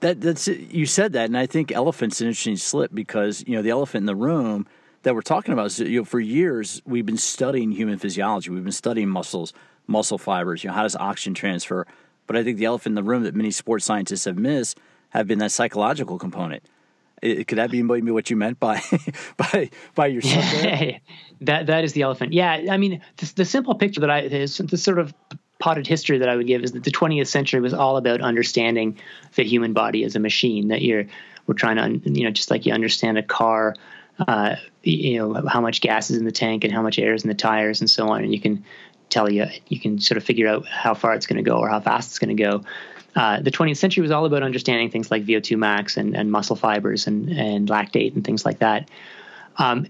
That 0.00 0.20
that's 0.20 0.46
you 0.46 0.86
said 0.86 1.12
that, 1.14 1.26
and 1.26 1.36
I 1.36 1.46
think 1.46 1.72
elephant's 1.72 2.20
an 2.20 2.28
interesting 2.28 2.56
slip 2.56 2.94
because 2.94 3.42
you 3.46 3.56
know 3.56 3.62
the 3.62 3.70
elephant 3.70 4.02
in 4.02 4.06
the 4.06 4.16
room 4.16 4.66
that 5.02 5.14
we're 5.14 5.22
talking 5.22 5.52
about 5.52 5.66
is 5.66 5.78
you 5.80 6.00
know 6.00 6.04
for 6.04 6.20
years 6.20 6.82
we've 6.84 7.06
been 7.06 7.16
studying 7.16 7.70
human 7.72 7.98
physiology, 7.98 8.50
we've 8.50 8.64
been 8.64 8.72
studying 8.72 9.08
muscles, 9.08 9.52
muscle 9.86 10.18
fibers, 10.18 10.64
you 10.64 10.68
know 10.68 10.74
how 10.74 10.82
does 10.82 10.96
oxygen 10.96 11.34
transfer, 11.34 11.86
but 12.26 12.36
I 12.36 12.44
think 12.44 12.58
the 12.58 12.64
elephant 12.64 12.92
in 12.92 12.94
the 12.94 13.02
room 13.02 13.24
that 13.24 13.34
many 13.34 13.50
sports 13.50 13.84
scientists 13.84 14.24
have 14.24 14.38
missed 14.38 14.78
have 15.10 15.26
been 15.26 15.38
that 15.38 15.52
psychological 15.52 16.18
component. 16.18 16.62
It, 17.20 17.46
could 17.46 17.58
that 17.58 17.70
be 17.70 17.82
maybe 17.82 18.10
what 18.10 18.30
you 18.30 18.36
meant 18.36 18.58
by 18.58 18.82
by 19.36 19.70
by 19.94 20.06
your 20.08 20.22
that 21.42 21.66
that 21.66 21.84
is 21.84 21.92
the 21.92 22.02
elephant. 22.02 22.32
Yeah, 22.32 22.66
I 22.70 22.76
mean 22.76 23.00
the, 23.18 23.32
the 23.36 23.44
simple 23.44 23.74
picture 23.74 24.00
that 24.00 24.10
I 24.10 24.20
is 24.22 24.56
the 24.58 24.76
sort 24.76 24.98
of 24.98 25.14
potted 25.60 25.86
history 25.86 26.18
that 26.18 26.28
I 26.28 26.34
would 26.34 26.48
give 26.48 26.64
is 26.64 26.72
that 26.72 26.82
the 26.82 26.90
20th 26.90 27.28
century 27.28 27.60
was 27.60 27.72
all 27.72 27.96
about 27.96 28.20
understanding 28.20 28.98
the 29.36 29.44
human 29.44 29.72
body 29.72 30.02
as 30.02 30.16
a 30.16 30.18
machine. 30.18 30.68
That 30.68 30.82
you're 30.82 31.04
we're 31.46 31.54
trying 31.54 31.76
to 31.76 32.10
you 32.10 32.24
know 32.24 32.30
just 32.30 32.50
like 32.50 32.66
you 32.66 32.72
understand 32.72 33.18
a 33.18 33.22
car 33.22 33.76
uh, 34.18 34.56
you 34.82 35.18
know 35.18 35.46
how 35.46 35.60
much 35.60 35.80
gas 35.80 36.10
is 36.10 36.16
in 36.16 36.24
the 36.24 36.32
tank 36.32 36.64
and 36.64 36.72
how 36.72 36.82
much 36.82 36.98
air 36.98 37.14
is 37.14 37.24
in 37.24 37.28
the 37.28 37.34
tires 37.34 37.80
and 37.80 37.88
so 37.88 38.08
on, 38.08 38.22
and 38.22 38.32
you 38.32 38.40
can 38.40 38.64
tell 39.08 39.30
you 39.30 39.46
you 39.68 39.78
can 39.78 40.00
sort 40.00 40.16
of 40.16 40.24
figure 40.24 40.48
out 40.48 40.66
how 40.66 40.94
far 40.94 41.14
it's 41.14 41.26
going 41.26 41.42
to 41.42 41.48
go 41.48 41.58
or 41.58 41.68
how 41.68 41.80
fast 41.80 42.10
it's 42.10 42.18
going 42.18 42.36
to 42.36 42.42
go. 42.42 42.64
Uh, 43.14 43.40
the 43.40 43.50
20th 43.50 43.76
century 43.76 44.00
was 44.00 44.10
all 44.10 44.24
about 44.24 44.42
understanding 44.42 44.90
things 44.90 45.10
like 45.10 45.24
VO2 45.26 45.58
max 45.58 45.98
and, 45.98 46.16
and 46.16 46.30
muscle 46.30 46.56
fibers 46.56 47.06
and, 47.06 47.28
and 47.28 47.68
lactate 47.68 48.14
and 48.14 48.24
things 48.24 48.46
like 48.46 48.60
that. 48.60 48.90
Um, 49.58 49.86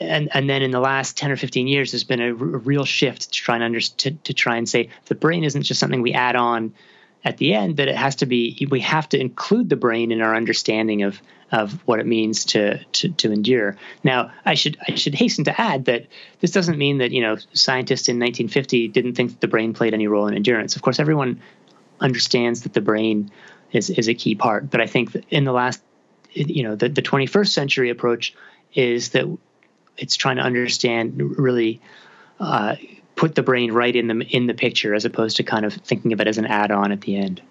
and 0.00 0.28
and 0.34 0.50
then 0.50 0.62
in 0.62 0.72
the 0.72 0.80
last 0.80 1.16
10 1.16 1.30
or 1.30 1.36
15 1.36 1.68
years, 1.68 1.92
there's 1.92 2.04
been 2.04 2.20
a, 2.20 2.28
r- 2.28 2.32
real 2.34 2.84
shift 2.84 3.22
to 3.22 3.30
try 3.30 3.54
and 3.54 3.64
under, 3.64 3.80
to, 3.80 4.10
to 4.10 4.34
try 4.34 4.56
and 4.56 4.68
say 4.68 4.90
the 5.06 5.14
brain 5.14 5.44
isn't 5.44 5.62
just 5.62 5.78
something 5.80 6.02
we 6.02 6.12
add 6.12 6.36
on 6.36 6.74
at 7.24 7.36
the 7.36 7.54
end 7.54 7.76
that 7.76 7.88
it 7.88 7.96
has 7.96 8.16
to 8.16 8.26
be 8.26 8.66
we 8.70 8.80
have 8.80 9.08
to 9.10 9.20
include 9.20 9.68
the 9.68 9.76
brain 9.76 10.12
in 10.12 10.20
our 10.20 10.34
understanding 10.34 11.02
of 11.02 11.20
of 11.52 11.72
what 11.86 11.98
it 11.98 12.06
means 12.06 12.44
to, 12.44 12.82
to 12.84 13.08
to 13.10 13.32
endure. 13.32 13.76
Now, 14.04 14.32
I 14.44 14.54
should 14.54 14.78
I 14.86 14.94
should 14.94 15.14
hasten 15.14 15.44
to 15.44 15.60
add 15.60 15.86
that 15.86 16.06
this 16.40 16.52
doesn't 16.52 16.78
mean 16.78 16.98
that 16.98 17.10
you 17.10 17.20
know 17.20 17.36
scientists 17.52 18.08
in 18.08 18.16
1950 18.16 18.88
didn't 18.88 19.14
think 19.14 19.32
that 19.32 19.40
the 19.40 19.48
brain 19.48 19.74
played 19.74 19.94
any 19.94 20.06
role 20.06 20.26
in 20.28 20.34
endurance. 20.34 20.76
Of 20.76 20.82
course, 20.82 21.00
everyone 21.00 21.40
understands 22.00 22.62
that 22.62 22.72
the 22.72 22.80
brain 22.80 23.30
is 23.72 23.90
is 23.90 24.08
a 24.08 24.14
key 24.14 24.34
part, 24.34 24.70
but 24.70 24.80
I 24.80 24.86
think 24.86 25.14
in 25.30 25.44
the 25.44 25.52
last 25.52 25.82
you 26.32 26.62
know 26.62 26.76
the, 26.76 26.88
the 26.88 27.02
21st 27.02 27.48
century 27.48 27.90
approach 27.90 28.34
is 28.74 29.10
that 29.10 29.26
it's 29.96 30.16
trying 30.16 30.36
to 30.36 30.42
understand 30.42 31.20
really 31.38 31.80
uh, 32.38 32.76
put 33.20 33.34
the 33.34 33.42
brain 33.42 33.70
right 33.70 33.94
in 33.94 34.06
the 34.06 34.24
in 34.34 34.46
the 34.46 34.54
picture 34.54 34.94
as 34.94 35.04
opposed 35.04 35.36
to 35.36 35.42
kind 35.42 35.66
of 35.66 35.74
thinking 35.74 36.14
of 36.14 36.20
it 36.22 36.26
as 36.26 36.38
an 36.38 36.46
add-on 36.46 36.90
at 36.90 37.02
the 37.02 37.16
end. 37.16 37.42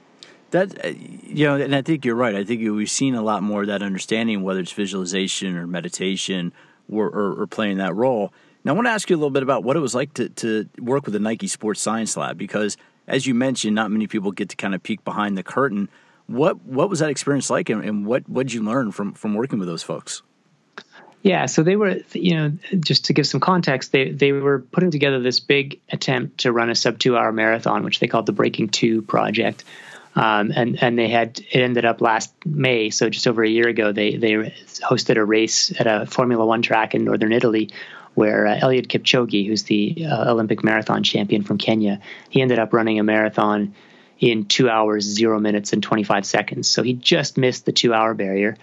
That 0.49 0.83
uh, 0.83 0.87
you 0.87 1.45
know, 1.45 1.57
and 1.57 1.75
I 1.75 1.83
think 1.83 2.05
you're 2.05 2.15
right. 2.15 2.33
I 2.33 2.43
think 2.43 2.61
we've 2.61 2.89
seen 2.89 3.13
a 3.13 3.21
lot 3.21 3.43
more 3.43 3.61
of 3.61 3.67
that 3.67 3.83
understanding, 3.83 4.41
whether 4.41 4.61
it's 4.61 4.71
visualization 4.71 5.55
or 5.55 5.67
meditation, 5.67 6.53
or, 6.91 7.05
or, 7.05 7.41
or 7.41 7.45
playing 7.45 7.77
that 7.77 7.95
role. 7.95 8.33
Now, 8.63 8.71
I 8.71 8.75
want 8.75 8.87
to 8.87 8.91
ask 8.91 9.11
you 9.11 9.15
a 9.15 9.19
little 9.19 9.29
bit 9.29 9.43
about 9.43 9.63
what 9.63 9.77
it 9.77 9.79
was 9.79 9.93
like 9.93 10.11
to 10.15 10.29
to 10.29 10.67
work 10.79 11.05
with 11.05 11.13
the 11.13 11.19
Nike 11.19 11.47
Sports 11.47 11.81
Science 11.81 12.17
Lab, 12.17 12.35
because 12.35 12.75
as 13.07 13.27
you 13.27 13.35
mentioned, 13.35 13.75
not 13.75 13.91
many 13.91 14.07
people 14.07 14.31
get 14.31 14.49
to 14.49 14.55
kind 14.55 14.73
of 14.73 14.81
peek 14.81 15.03
behind 15.03 15.37
the 15.37 15.43
curtain. 15.43 15.87
What 16.25 16.65
what 16.65 16.89
was 16.89 16.97
that 16.97 17.11
experience 17.11 17.51
like, 17.51 17.69
and, 17.69 17.83
and 17.83 18.07
what 18.07 18.27
what 18.27 18.47
did 18.47 18.53
you 18.53 18.63
learn 18.63 18.91
from 18.91 19.13
from 19.13 19.35
working 19.35 19.59
with 19.59 19.67
those 19.67 19.83
folks? 19.83 20.23
Yeah, 21.21 21.47
so 21.47 21.63
they 21.63 21.75
were, 21.75 21.97
you 22.13 22.35
know, 22.35 22.51
just 22.79 23.05
to 23.05 23.13
give 23.13 23.27
some 23.27 23.41
context, 23.41 23.91
they 23.91 24.11
they 24.11 24.31
were 24.31 24.59
putting 24.59 24.89
together 24.89 25.19
this 25.19 25.39
big 25.39 25.81
attempt 25.89 26.39
to 26.39 26.51
run 26.51 26.69
a 26.69 26.75
sub 26.75 26.97
two 26.97 27.17
hour 27.17 27.31
marathon, 27.31 27.83
which 27.83 27.99
they 27.99 28.07
called 28.07 28.25
the 28.25 28.31
Breaking 28.31 28.69
Two 28.69 29.01
Project, 29.01 29.65
um, 30.15 30.53
and 30.55 30.81
and 30.81 30.97
they 30.97 31.09
had 31.09 31.39
it 31.51 31.59
ended 31.59 31.83
up 31.83 31.99
last 31.99 32.33
May, 32.45 32.89
so 32.89 33.09
just 33.09 33.27
over 33.27 33.43
a 33.43 33.49
year 33.49 33.67
ago, 33.67 33.91
they 33.91 34.15
they 34.15 34.33
hosted 34.81 35.17
a 35.17 35.25
race 35.25 35.77
at 35.77 35.87
a 35.87 36.05
Formula 36.05 36.45
One 36.45 36.61
track 36.61 36.95
in 36.95 37.03
northern 37.03 37.33
Italy, 37.33 37.69
where 38.13 38.47
uh, 38.47 38.59
Eliud 38.59 38.87
Kipchoge, 38.87 39.45
who's 39.45 39.63
the 39.63 40.05
uh, 40.05 40.31
Olympic 40.31 40.63
marathon 40.63 41.03
champion 41.03 41.43
from 41.43 41.57
Kenya, 41.57 41.99
he 42.29 42.41
ended 42.41 42.59
up 42.59 42.71
running 42.71 42.97
a 42.97 43.03
marathon 43.03 43.75
in 44.19 44.45
two 44.45 44.69
hours, 44.69 45.03
zero 45.03 45.39
minutes, 45.39 45.73
and 45.73 45.81
25 45.83 46.25
seconds. 46.25 46.69
So 46.69 46.83
he 46.83 46.93
just 46.93 47.37
missed 47.37 47.65
the 47.65 47.71
two 47.71 47.93
hour 47.93 48.13
barrier. 48.13 48.57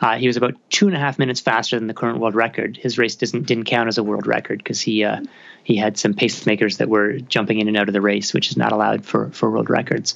Uh, 0.00 0.16
he 0.16 0.26
was 0.26 0.36
about 0.36 0.54
two 0.70 0.86
and 0.86 0.96
a 0.96 0.98
half 0.98 1.18
minutes 1.18 1.40
faster 1.40 1.78
than 1.78 1.86
the 1.86 1.94
current 1.94 2.18
world 2.18 2.34
record. 2.34 2.76
His 2.76 2.96
race 2.96 3.16
didn't 3.16 3.46
didn't 3.46 3.64
count 3.64 3.88
as 3.88 3.98
a 3.98 4.02
world 4.02 4.26
record 4.26 4.58
because 4.58 4.80
he 4.80 5.04
uh, 5.04 5.20
he 5.62 5.76
had 5.76 5.98
some 5.98 6.14
pacemakers 6.14 6.78
that 6.78 6.88
were 6.88 7.18
jumping 7.18 7.60
in 7.60 7.68
and 7.68 7.76
out 7.76 7.88
of 7.88 7.92
the 7.92 8.00
race, 8.00 8.32
which 8.32 8.50
is 8.50 8.56
not 8.56 8.72
allowed 8.72 9.04
for 9.04 9.30
for 9.30 9.50
world 9.50 9.68
records. 9.68 10.14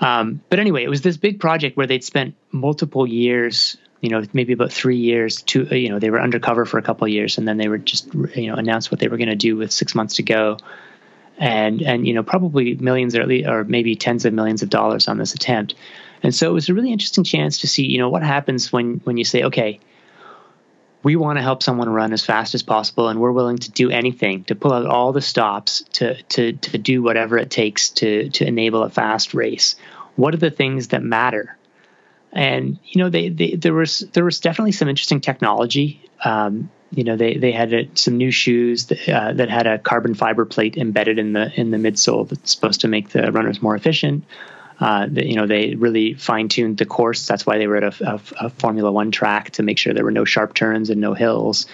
Um, 0.00 0.40
but 0.48 0.58
anyway, 0.58 0.84
it 0.84 0.88
was 0.88 1.02
this 1.02 1.16
big 1.16 1.40
project 1.40 1.76
where 1.76 1.86
they'd 1.86 2.04
spent 2.04 2.34
multiple 2.50 3.06
years, 3.06 3.76
you 4.00 4.10
know, 4.10 4.24
maybe 4.32 4.52
about 4.52 4.72
three 4.72 4.98
years. 4.98 5.42
To 5.42 5.64
you 5.76 5.88
know, 5.88 5.98
they 5.98 6.10
were 6.10 6.20
undercover 6.20 6.64
for 6.64 6.78
a 6.78 6.82
couple 6.82 7.06
years, 7.08 7.38
and 7.38 7.48
then 7.48 7.56
they 7.56 7.68
were 7.68 7.78
just 7.78 8.14
you 8.14 8.46
know 8.46 8.54
announced 8.54 8.92
what 8.92 9.00
they 9.00 9.08
were 9.08 9.16
going 9.16 9.30
to 9.30 9.36
do 9.36 9.56
with 9.56 9.72
six 9.72 9.96
months 9.96 10.16
to 10.16 10.22
go, 10.22 10.58
and 11.38 11.82
and 11.82 12.06
you 12.06 12.14
know 12.14 12.22
probably 12.22 12.76
millions 12.76 13.16
or, 13.16 13.20
at 13.22 13.26
least, 13.26 13.48
or 13.48 13.64
maybe 13.64 13.96
tens 13.96 14.24
of 14.24 14.32
millions 14.32 14.62
of 14.62 14.70
dollars 14.70 15.08
on 15.08 15.18
this 15.18 15.34
attempt. 15.34 15.74
And 16.22 16.34
so 16.34 16.48
it 16.50 16.52
was 16.52 16.68
a 16.68 16.74
really 16.74 16.92
interesting 16.92 17.24
chance 17.24 17.58
to 17.58 17.66
see, 17.66 17.86
you 17.86 17.98
know, 17.98 18.08
what 18.08 18.22
happens 18.22 18.72
when 18.72 19.00
when 19.04 19.16
you 19.16 19.24
say, 19.24 19.44
okay, 19.44 19.80
we 21.02 21.16
want 21.16 21.38
to 21.38 21.42
help 21.42 21.62
someone 21.62 21.88
run 21.88 22.12
as 22.12 22.24
fast 22.24 22.54
as 22.54 22.62
possible, 22.62 23.08
and 23.08 23.20
we're 23.20 23.32
willing 23.32 23.58
to 23.58 23.70
do 23.70 23.90
anything 23.90 24.44
to 24.44 24.54
pull 24.54 24.72
out 24.72 24.86
all 24.86 25.12
the 25.12 25.20
stops 25.20 25.84
to 25.94 26.22
to 26.24 26.52
to 26.52 26.78
do 26.78 27.02
whatever 27.02 27.38
it 27.38 27.50
takes 27.50 27.90
to 27.90 28.28
to 28.30 28.46
enable 28.46 28.82
a 28.82 28.90
fast 28.90 29.34
race. 29.34 29.76
What 30.16 30.34
are 30.34 30.38
the 30.38 30.50
things 30.50 30.88
that 30.88 31.02
matter? 31.02 31.56
And 32.32 32.78
you 32.84 33.02
know, 33.02 33.10
they, 33.10 33.28
they 33.28 33.56
there 33.56 33.74
was 33.74 34.00
there 34.12 34.24
was 34.24 34.40
definitely 34.40 34.72
some 34.72 34.88
interesting 34.88 35.20
technology. 35.20 36.08
Um, 36.24 36.70
you 36.92 37.04
know, 37.04 37.16
they 37.16 37.36
they 37.36 37.52
had 37.52 37.72
a, 37.72 37.88
some 37.94 38.16
new 38.16 38.30
shoes 38.30 38.86
that, 38.86 39.08
uh, 39.08 39.32
that 39.32 39.50
had 39.50 39.66
a 39.66 39.78
carbon 39.78 40.14
fiber 40.14 40.44
plate 40.44 40.76
embedded 40.76 41.18
in 41.18 41.32
the 41.32 41.52
in 41.58 41.70
the 41.70 41.78
midsole 41.78 42.28
that's 42.28 42.52
supposed 42.52 42.82
to 42.82 42.88
make 42.88 43.08
the 43.08 43.32
runners 43.32 43.60
more 43.60 43.74
efficient. 43.74 44.24
Uh, 44.80 45.06
you 45.12 45.36
know, 45.36 45.46
they 45.46 45.74
really 45.74 46.14
fine 46.14 46.48
tuned 46.48 46.78
the 46.78 46.86
course. 46.86 47.26
That's 47.26 47.46
why 47.46 47.58
they 47.58 47.66
were 47.66 47.76
at 47.76 48.00
a, 48.00 48.14
a, 48.14 48.46
a, 48.46 48.50
Formula 48.50 48.90
One 48.90 49.10
track 49.10 49.50
to 49.52 49.62
make 49.62 49.78
sure 49.78 49.94
there 49.94 50.04
were 50.04 50.10
no 50.10 50.24
sharp 50.24 50.54
turns 50.54 50.90
and 50.90 51.00
no 51.00 51.14
hills. 51.14 51.66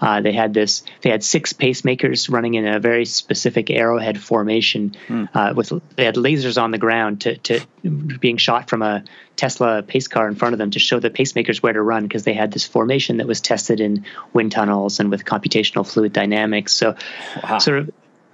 Uh, 0.00 0.22
they 0.22 0.32
had 0.32 0.54
this. 0.54 0.82
They 1.02 1.10
had 1.10 1.22
six 1.22 1.52
pacemakers 1.52 2.30
running 2.30 2.54
in 2.54 2.66
a 2.66 2.80
very 2.80 3.04
specific 3.04 3.70
arrowhead 3.70 4.18
formation. 4.20 4.96
Mm. 5.08 5.28
Uh, 5.34 5.52
with 5.54 5.72
they 5.96 6.04
had 6.04 6.14
lasers 6.14 6.60
on 6.60 6.70
the 6.70 6.78
ground 6.78 7.22
to, 7.22 7.36
to 7.36 7.60
being 7.82 8.38
shot 8.38 8.70
from 8.70 8.80
a 8.80 9.04
Tesla 9.36 9.82
pace 9.82 10.08
car 10.08 10.26
in 10.26 10.36
front 10.36 10.54
of 10.54 10.58
them 10.58 10.70
to 10.70 10.78
show 10.78 11.00
the 11.00 11.10
pacemakers 11.10 11.62
where 11.62 11.72
to 11.72 11.82
run 11.82 12.04
because 12.04 12.24
they 12.24 12.32
had 12.32 12.50
this 12.50 12.66
formation 12.66 13.18
that 13.18 13.26
was 13.26 13.42
tested 13.42 13.80
in 13.80 14.06
wind 14.32 14.52
tunnels 14.52 15.00
and 15.00 15.10
with 15.10 15.24
computational 15.24 15.86
fluid 15.86 16.14
dynamics. 16.14 16.72
So, 16.72 16.96
wow. 17.42 17.58
sort 17.58 17.80
of 17.80 17.90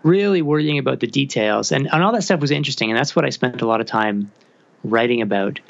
really 0.07 0.41
worrying 0.41 0.79
about 0.79 1.01
the 1.01 1.07
details. 1.07 1.73
And, 1.73 1.93
and 1.93 2.03
all 2.03 2.13
that 2.13 2.23
stuff 2.23 2.41
was 2.41 2.53
interesting. 2.53 2.91
And 2.91 2.99
that's 2.99 3.17
what 3.17 3.25
I 3.25 3.31
spent 3.31 3.61
a 3.61 3.67
lot 3.67 3.81
of 3.81 3.87
time 3.87 4.31
writing 4.85 5.21
about. 5.21 5.61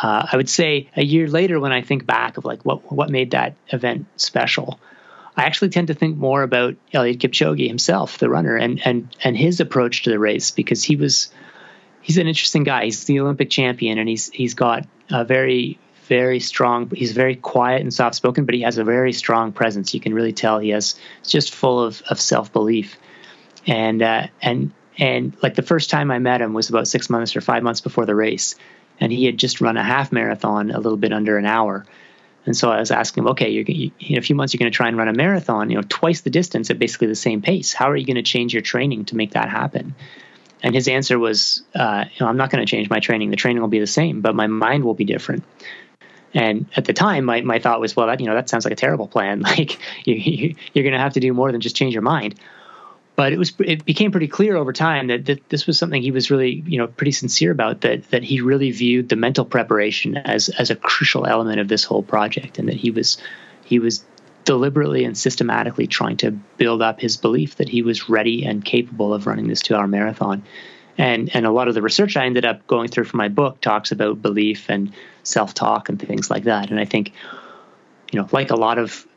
Uh, 0.00 0.26
I 0.30 0.36
would 0.36 0.48
say 0.48 0.88
a 0.96 1.02
year 1.02 1.26
later, 1.26 1.58
when 1.58 1.72
I 1.72 1.82
think 1.82 2.06
back 2.06 2.36
of 2.36 2.44
like 2.44 2.64
what 2.64 2.92
what 2.92 3.10
made 3.10 3.32
that 3.32 3.56
event 3.68 4.06
special, 4.16 4.78
I 5.36 5.42
actually 5.44 5.70
tend 5.70 5.88
to 5.88 5.94
think 5.94 6.16
more 6.16 6.42
about 6.42 6.76
Eliud 6.94 7.18
Kipchoge 7.18 7.66
himself, 7.66 8.18
the 8.18 8.28
runner, 8.28 8.54
and 8.54 8.80
and 8.84 9.08
and 9.24 9.36
his 9.36 9.58
approach 9.58 10.04
to 10.04 10.10
the 10.10 10.18
race 10.20 10.52
because 10.52 10.84
he 10.84 10.94
was 10.94 11.32
he's 12.00 12.16
an 12.16 12.28
interesting 12.28 12.62
guy. 12.62 12.84
He's 12.84 13.04
the 13.04 13.18
Olympic 13.18 13.50
champion, 13.50 13.98
and 13.98 14.08
he's 14.08 14.30
he's 14.30 14.54
got 14.54 14.86
a 15.10 15.24
very 15.24 15.80
very 16.04 16.38
strong. 16.38 16.88
He's 16.94 17.10
very 17.10 17.34
quiet 17.34 17.82
and 17.82 17.92
soft 17.92 18.14
spoken, 18.14 18.44
but 18.44 18.54
he 18.54 18.62
has 18.62 18.78
a 18.78 18.84
very 18.84 19.12
strong 19.12 19.50
presence. 19.50 19.94
You 19.94 20.00
can 20.00 20.14
really 20.14 20.32
tell 20.32 20.60
he 20.60 20.68
has 20.68 20.94
just 21.26 21.52
full 21.52 21.82
of 21.82 22.02
of 22.08 22.20
self 22.20 22.52
belief 22.52 22.96
and 23.68 24.02
uh, 24.02 24.26
and 24.42 24.72
and 24.96 25.36
like 25.42 25.54
the 25.54 25.62
first 25.62 25.90
time 25.90 26.10
I 26.10 26.18
met 26.18 26.40
him 26.40 26.54
was 26.54 26.70
about 26.70 26.88
six 26.88 27.08
months 27.08 27.36
or 27.36 27.40
five 27.40 27.62
months 27.62 27.80
before 27.80 28.06
the 28.06 28.16
race, 28.16 28.56
and 28.98 29.12
he 29.12 29.26
had 29.26 29.36
just 29.36 29.60
run 29.60 29.76
a 29.76 29.84
half 29.84 30.10
marathon 30.10 30.72
a 30.72 30.80
little 30.80 30.96
bit 30.96 31.12
under 31.12 31.38
an 31.38 31.46
hour. 31.46 31.86
And 32.46 32.56
so 32.56 32.70
I 32.70 32.80
was 32.80 32.90
asking 32.90 33.24
him, 33.24 33.28
okay, 33.28 33.50
you, 33.50 33.92
in 34.00 34.16
a 34.16 34.22
few 34.22 34.34
months 34.34 34.54
you're 34.54 34.58
going 34.58 34.72
to 34.72 34.76
try 34.76 34.88
and 34.88 34.96
run 34.96 35.08
a 35.08 35.12
marathon, 35.12 35.68
you 35.68 35.76
know, 35.76 35.84
twice 35.86 36.22
the 36.22 36.30
distance 36.30 36.70
at 36.70 36.78
basically 36.78 37.08
the 37.08 37.14
same 37.14 37.42
pace. 37.42 37.74
How 37.74 37.90
are 37.90 37.96
you 37.96 38.06
going 38.06 38.16
to 38.16 38.22
change 38.22 38.54
your 38.54 38.62
training 38.62 39.04
to 39.06 39.16
make 39.16 39.32
that 39.32 39.50
happen? 39.50 39.94
And 40.62 40.74
his 40.74 40.88
answer 40.88 41.18
was, 41.18 41.62
uh, 41.74 42.06
you 42.10 42.24
know, 42.24 42.30
I'm 42.30 42.38
not 42.38 42.50
going 42.50 42.64
to 42.64 42.70
change 42.70 42.88
my 42.88 43.00
training. 43.00 43.28
The 43.28 43.36
training 43.36 43.60
will 43.60 43.68
be 43.68 43.80
the 43.80 43.86
same, 43.86 44.22
but 44.22 44.34
my 44.34 44.46
mind 44.46 44.84
will 44.84 44.94
be 44.94 45.04
different. 45.04 45.44
And 46.32 46.66
at 46.74 46.86
the 46.86 46.94
time, 46.94 47.26
my, 47.26 47.42
my 47.42 47.58
thought 47.58 47.80
was, 47.80 47.94
well, 47.94 48.06
that 48.06 48.18
you 48.20 48.26
know 48.26 48.34
that 48.34 48.48
sounds 48.48 48.64
like 48.64 48.72
a 48.72 48.76
terrible 48.76 49.08
plan. 49.08 49.42
Like 49.42 49.78
you, 50.06 50.14
you, 50.14 50.54
you're 50.72 50.84
going 50.84 50.94
to 50.94 50.98
have 50.98 51.14
to 51.14 51.20
do 51.20 51.34
more 51.34 51.52
than 51.52 51.60
just 51.60 51.76
change 51.76 51.92
your 51.92 52.02
mind. 52.02 52.34
But 53.18 53.32
it 53.32 53.38
was 53.38 53.52
it 53.58 53.84
became 53.84 54.12
pretty 54.12 54.28
clear 54.28 54.54
over 54.54 54.72
time 54.72 55.08
that, 55.08 55.24
that 55.24 55.48
this 55.48 55.66
was 55.66 55.76
something 55.76 56.00
he 56.00 56.12
was 56.12 56.30
really 56.30 56.62
you 56.68 56.78
know 56.78 56.86
pretty 56.86 57.10
sincere 57.10 57.50
about. 57.50 57.80
That 57.80 58.08
that 58.10 58.22
he 58.22 58.40
really 58.40 58.70
viewed 58.70 59.08
the 59.08 59.16
mental 59.16 59.44
preparation 59.44 60.16
as 60.18 60.50
as 60.50 60.70
a 60.70 60.76
crucial 60.76 61.26
element 61.26 61.58
of 61.58 61.66
this 61.66 61.82
whole 61.82 62.04
project, 62.04 62.60
and 62.60 62.68
that 62.68 62.76
he 62.76 62.92
was 62.92 63.18
he 63.64 63.80
was 63.80 64.04
deliberately 64.44 65.04
and 65.04 65.18
systematically 65.18 65.88
trying 65.88 66.16
to 66.18 66.30
build 66.30 66.80
up 66.80 67.00
his 67.00 67.16
belief 67.16 67.56
that 67.56 67.68
he 67.68 67.82
was 67.82 68.08
ready 68.08 68.46
and 68.46 68.64
capable 68.64 69.12
of 69.12 69.26
running 69.26 69.48
this 69.48 69.62
two 69.62 69.74
hour 69.74 69.88
marathon. 69.88 70.44
And, 70.96 71.28
and 71.34 71.44
a 71.44 71.50
lot 71.50 71.66
of 71.66 71.74
the 71.74 71.82
research 71.82 72.16
I 72.16 72.24
ended 72.24 72.44
up 72.44 72.68
going 72.68 72.86
through 72.86 73.04
for 73.06 73.16
my 73.16 73.28
book 73.28 73.60
talks 73.60 73.90
about 73.90 74.22
belief 74.22 74.70
and 74.70 74.94
self 75.24 75.54
talk 75.54 75.88
and 75.88 76.00
things 76.00 76.30
like 76.30 76.44
that. 76.44 76.70
And 76.70 76.78
I 76.78 76.84
think, 76.84 77.12
you 78.12 78.20
know, 78.20 78.28
like 78.30 78.50
a 78.50 78.56
lot 78.56 78.78
of 78.78 79.07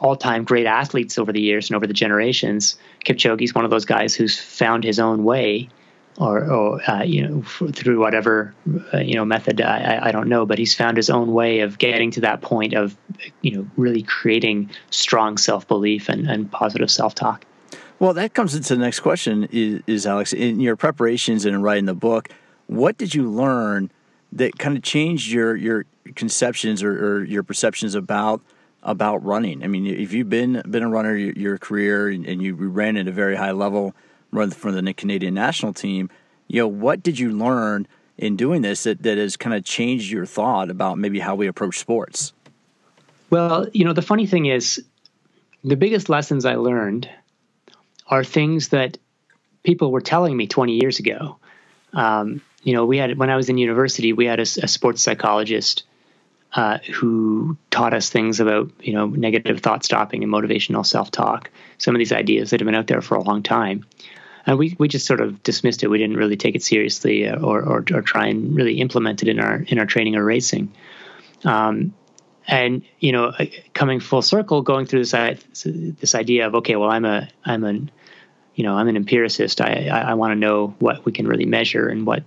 all 0.00 0.16
time 0.16 0.44
great 0.44 0.66
athletes 0.66 1.18
over 1.18 1.32
the 1.32 1.40
years 1.40 1.68
and 1.68 1.76
over 1.76 1.86
the 1.86 1.94
generations, 1.94 2.76
Kipchoge 3.04 3.42
is 3.42 3.54
one 3.54 3.64
of 3.64 3.70
those 3.70 3.84
guys 3.84 4.14
who's 4.14 4.38
found 4.38 4.82
his 4.82 4.98
own 4.98 5.22
way 5.24 5.68
or, 6.18 6.44
or 6.50 6.90
uh, 6.90 7.02
you 7.02 7.26
know, 7.26 7.42
through 7.42 8.00
whatever 8.00 8.54
uh, 8.92 8.98
you 8.98 9.14
know 9.14 9.24
method 9.24 9.60
I, 9.60 10.08
I 10.08 10.12
don't 10.12 10.28
know, 10.28 10.44
but 10.44 10.58
he's 10.58 10.74
found 10.74 10.96
his 10.96 11.10
own 11.10 11.32
way 11.32 11.60
of 11.60 11.78
getting 11.78 12.10
to 12.12 12.20
that 12.22 12.40
point 12.40 12.74
of 12.74 12.96
you 13.42 13.52
know 13.52 13.66
really 13.76 14.02
creating 14.02 14.70
strong 14.90 15.38
self 15.38 15.68
belief 15.68 16.08
and, 16.08 16.28
and 16.28 16.50
positive 16.50 16.90
self 16.90 17.14
talk. 17.14 17.44
Well, 17.98 18.14
that 18.14 18.32
comes 18.34 18.54
into 18.54 18.74
the 18.74 18.82
next 18.82 19.00
question: 19.00 19.48
is, 19.52 19.82
is 19.86 20.06
Alex 20.06 20.32
in 20.32 20.60
your 20.60 20.76
preparations 20.76 21.44
and 21.44 21.54
in 21.54 21.62
writing 21.62 21.86
the 21.86 21.94
book? 21.94 22.28
What 22.66 22.98
did 22.98 23.14
you 23.14 23.28
learn 23.28 23.90
that 24.32 24.58
kind 24.58 24.76
of 24.76 24.82
changed 24.82 25.30
your 25.30 25.56
your 25.56 25.86
conceptions 26.14 26.82
or, 26.82 27.18
or 27.18 27.24
your 27.24 27.42
perceptions 27.42 27.94
about 27.94 28.42
about 28.82 29.24
running? 29.24 29.62
I 29.62 29.66
mean, 29.66 29.86
if 29.86 30.12
you've 30.12 30.30
been 30.30 30.62
been 30.68 30.82
a 30.82 30.88
runner 30.88 31.16
your, 31.16 31.58
career 31.58 32.08
and, 32.08 32.26
and 32.26 32.42
you 32.42 32.54
ran 32.54 32.96
at 32.96 33.08
a 33.08 33.12
very 33.12 33.36
high 33.36 33.52
level 33.52 33.94
run 34.30 34.50
for 34.50 34.72
the 34.72 34.94
Canadian 34.94 35.34
national 35.34 35.72
team. 35.72 36.10
You 36.48 36.62
know, 36.62 36.68
what 36.68 37.02
did 37.02 37.18
you 37.18 37.32
learn 37.32 37.86
in 38.16 38.36
doing 38.36 38.62
this 38.62 38.84
that, 38.84 39.02
that 39.02 39.18
has 39.18 39.36
kind 39.36 39.54
of 39.54 39.64
changed 39.64 40.10
your 40.10 40.26
thought 40.26 40.70
about 40.70 40.98
maybe 40.98 41.20
how 41.20 41.34
we 41.34 41.46
approach 41.46 41.78
sports? 41.78 42.32
Well, 43.30 43.68
you 43.72 43.84
know, 43.84 43.92
the 43.92 44.02
funny 44.02 44.26
thing 44.26 44.46
is, 44.46 44.84
the 45.62 45.76
biggest 45.76 46.08
lessons 46.08 46.44
I 46.44 46.54
learned 46.54 47.08
are 48.06 48.24
things 48.24 48.68
that 48.68 48.98
people 49.62 49.92
were 49.92 50.00
telling 50.00 50.36
me 50.36 50.46
20 50.46 50.80
years 50.80 50.98
ago. 50.98 51.36
Um, 51.92 52.40
you 52.62 52.72
know, 52.72 52.86
we 52.86 52.98
had 52.98 53.16
when 53.18 53.30
I 53.30 53.36
was 53.36 53.48
in 53.48 53.58
university, 53.58 54.12
we 54.12 54.26
had 54.26 54.38
a, 54.38 54.42
a 54.42 54.68
sports 54.68 55.02
psychologist 55.02 55.84
uh, 56.54 56.78
who 56.78 57.56
taught 57.70 57.94
us 57.94 58.10
things 58.10 58.40
about 58.40 58.70
you 58.80 58.92
know 58.92 59.06
negative 59.06 59.60
thought 59.60 59.84
stopping 59.84 60.22
and 60.22 60.32
motivational 60.32 60.84
self 60.84 61.10
talk. 61.10 61.50
Some 61.78 61.94
of 61.94 61.98
these 61.98 62.12
ideas 62.12 62.50
that 62.50 62.60
have 62.60 62.66
been 62.66 62.74
out 62.74 62.86
there 62.86 63.02
for 63.02 63.16
a 63.16 63.22
long 63.22 63.42
time 63.42 63.84
and 64.46 64.58
we, 64.58 64.76
we 64.78 64.88
just 64.88 65.06
sort 65.06 65.20
of 65.20 65.42
dismissed 65.42 65.82
it. 65.82 65.88
We 65.88 65.98
didn't 65.98 66.16
really 66.16 66.36
take 66.36 66.54
it 66.54 66.62
seriously 66.62 67.28
uh, 67.28 67.40
or, 67.40 67.62
or, 67.62 67.84
or 67.92 68.02
try 68.02 68.26
and 68.26 68.54
really 68.54 68.80
implement 68.80 69.22
it 69.22 69.28
in 69.28 69.40
our 69.40 69.56
in 69.68 69.78
our 69.78 69.86
training 69.86 70.16
or 70.16 70.24
racing. 70.24 70.72
Um, 71.44 71.94
and 72.46 72.82
you 72.98 73.12
know, 73.12 73.26
uh, 73.26 73.46
coming 73.74 74.00
full 74.00 74.22
circle, 74.22 74.62
going 74.62 74.86
through 74.86 75.04
this 75.04 75.14
this 75.64 76.14
idea 76.14 76.46
of 76.46 76.54
okay, 76.56 76.76
well, 76.76 76.90
I'm 76.90 77.04
a 77.04 77.28
I'm 77.44 77.64
an 77.64 77.90
you 78.54 78.64
know 78.64 78.74
I'm 78.74 78.88
an 78.88 78.96
empiricist. 78.96 79.60
I 79.60 79.88
I, 79.88 80.00
I 80.00 80.14
want 80.14 80.32
to 80.32 80.36
know 80.36 80.74
what 80.78 81.04
we 81.04 81.12
can 81.12 81.26
really 81.26 81.46
measure 81.46 81.88
and 81.88 82.06
what 82.06 82.24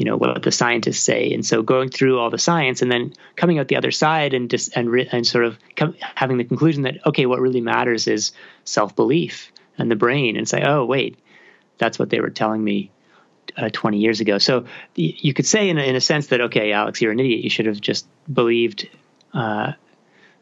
you 0.00 0.06
know 0.06 0.16
what 0.16 0.42
the 0.42 0.50
scientists 0.50 1.00
say. 1.00 1.32
And 1.32 1.44
so 1.44 1.62
going 1.62 1.90
through 1.90 2.18
all 2.18 2.30
the 2.30 2.38
science 2.38 2.82
and 2.82 2.90
then 2.90 3.12
coming 3.36 3.58
out 3.58 3.68
the 3.68 3.76
other 3.76 3.92
side 3.92 4.34
and 4.34 4.50
just 4.50 4.76
and 4.76 4.88
and 5.12 5.26
sort 5.26 5.44
of 5.44 5.58
come, 5.76 5.94
having 6.00 6.38
the 6.38 6.44
conclusion 6.44 6.82
that 6.82 7.06
okay, 7.06 7.26
what 7.26 7.40
really 7.40 7.60
matters 7.60 8.08
is 8.08 8.32
self 8.64 8.96
belief 8.96 9.52
and 9.78 9.90
the 9.90 9.96
brain, 9.96 10.36
and 10.36 10.48
say, 10.48 10.62
oh 10.64 10.84
wait 10.84 11.18
that's 11.80 11.98
what 11.98 12.10
they 12.10 12.20
were 12.20 12.30
telling 12.30 12.62
me 12.62 12.92
uh, 13.56 13.70
20 13.72 13.98
years 13.98 14.20
ago. 14.20 14.38
So 14.38 14.66
you 14.94 15.34
could 15.34 15.46
say, 15.46 15.68
in 15.68 15.78
a, 15.78 15.82
in 15.82 15.96
a 15.96 16.00
sense, 16.00 16.28
that 16.28 16.40
okay, 16.42 16.70
Alex, 16.72 17.02
you're 17.02 17.10
an 17.10 17.18
idiot. 17.18 17.42
You 17.42 17.50
should 17.50 17.66
have 17.66 17.80
just 17.80 18.06
believed, 18.32 18.88
uh, 19.34 19.72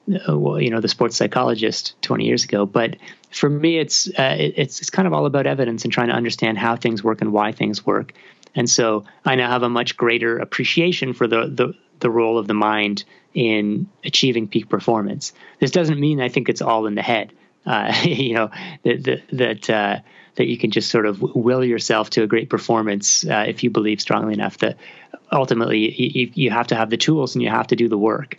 you 0.07 0.71
know, 0.71 0.81
the 0.81 0.89
sports 0.89 1.17
psychologist 1.17 1.95
20 2.03 2.27
years 2.27 2.45
ago. 2.45 2.67
But 2.67 2.97
for 3.31 3.49
me, 3.49 3.79
it's 3.79 4.09
uh, 4.09 4.37
it, 4.39 4.55
it's 4.57 4.81
it's 4.81 4.91
kind 4.91 5.07
of 5.07 5.15
all 5.15 5.25
about 5.25 5.47
evidence 5.47 5.85
and 5.85 5.93
trying 5.93 6.09
to 6.09 6.15
understand 6.15 6.59
how 6.59 6.77
things 6.77 7.03
work 7.03 7.23
and 7.23 7.33
why 7.33 7.53
things 7.53 7.87
work. 7.87 8.13
And 8.55 8.69
so 8.69 9.05
I 9.25 9.35
now 9.35 9.51
have 9.51 9.63
a 9.63 9.69
much 9.69 9.97
greater 9.97 10.39
appreciation 10.39 11.13
for 11.13 11.27
the 11.27 11.47
the 11.47 11.75
the 12.01 12.11
role 12.11 12.39
of 12.39 12.47
the 12.47 12.55
mind 12.55 13.05
in 13.35 13.89
achieving 14.05 14.49
peak 14.49 14.69
performance. 14.69 15.33
This 15.61 15.71
doesn't 15.71 16.01
mean 16.01 16.21
I 16.21 16.29
think 16.29 16.49
it's 16.49 16.63
all 16.63 16.87
in 16.87 16.95
the 16.95 17.03
head. 17.03 17.33
Uh, 17.67 17.93
you 18.05 18.35
know 18.35 18.51
that 18.83 19.05
that, 19.05 19.23
that 19.33 19.71
uh, 19.71 20.01
that 20.39 20.47
you 20.47 20.57
can 20.57 20.71
just 20.71 20.91
sort 20.91 21.07
of 21.07 21.21
will 21.21 21.65
yourself 21.65 22.11
to 22.11 22.23
a 22.23 22.27
great 22.27 22.49
performance 22.49 23.27
uh, 23.27 23.45
if 23.47 23.65
you 23.65 23.71
believe 23.71 24.01
strongly 24.01 24.35
enough 24.35 24.59
that 24.59 24.77
ultimately 25.33 25.79
you, 25.79 26.31
you, 26.33 26.51
have 26.51 26.69
to 26.69 26.77
have 26.77 26.91
the 26.91 26.97
tools 26.97 27.35
and 27.35 27.43
you 27.43 27.51
have 27.51 27.67
to 27.67 27.77
do 27.77 27.89
the 27.89 27.99
work. 27.99 28.39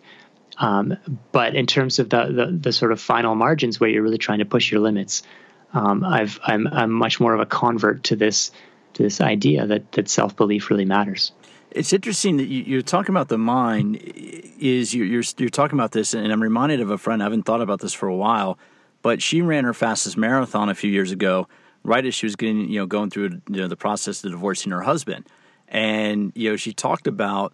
Um, 0.57 0.97
but 1.33 1.55
in 1.55 1.67
terms 1.67 1.99
of 1.99 2.09
the, 2.09 2.25
the, 2.25 2.57
the 2.57 2.71
sort 2.71 2.93
of 2.93 3.01
final 3.01 3.35
margins 3.35 3.79
where 3.79 3.89
you're 3.89 4.01
really 4.01 4.17
trying 4.17 4.39
to 4.39 4.45
push 4.45 4.71
your 4.71 4.79
limits, 4.79 5.23
um, 5.73 6.03
I've 6.03 6.39
I'm 6.43 6.67
I'm 6.67 6.91
much 6.91 7.19
more 7.19 7.33
of 7.33 7.41
a 7.41 7.45
convert 7.45 8.05
to 8.05 8.15
this 8.15 8.51
to 8.93 9.03
this 9.03 9.21
idea 9.21 9.67
that 9.67 9.91
that 9.93 10.09
self 10.09 10.35
belief 10.35 10.69
really 10.69 10.85
matters. 10.85 11.31
It's 11.71 11.93
interesting 11.93 12.37
that 12.37 12.45
you, 12.45 12.79
are 12.79 12.81
talking 12.81 13.13
about 13.13 13.27
the 13.27 13.37
mind. 13.37 13.97
Is 14.59 14.93
you're, 14.93 15.05
you're 15.05 15.23
you're 15.37 15.49
talking 15.49 15.77
about 15.77 15.91
this, 15.91 16.13
and 16.13 16.31
I'm 16.31 16.41
reminded 16.41 16.81
of 16.81 16.89
a 16.89 16.97
friend. 16.97 17.21
I 17.21 17.25
haven't 17.25 17.43
thought 17.43 17.61
about 17.61 17.79
this 17.79 17.93
for 17.93 18.07
a 18.07 18.15
while, 18.15 18.57
but 19.01 19.21
she 19.21 19.41
ran 19.41 19.63
her 19.63 19.73
fastest 19.73 20.17
marathon 20.17 20.69
a 20.69 20.75
few 20.75 20.91
years 20.91 21.11
ago, 21.11 21.47
right 21.83 22.05
as 22.05 22.15
she 22.15 22.25
was 22.25 22.35
getting, 22.35 22.69
you 22.69 22.79
know, 22.79 22.85
going 22.85 23.09
through 23.09 23.41
you 23.49 23.61
know, 23.61 23.67
the 23.67 23.77
process 23.77 24.23
of 24.23 24.31
divorcing 24.31 24.71
her 24.71 24.81
husband. 24.81 25.25
And, 25.67 26.31
you 26.35 26.49
know, 26.49 26.55
she 26.55 26.73
talked 26.73 27.07
about, 27.07 27.53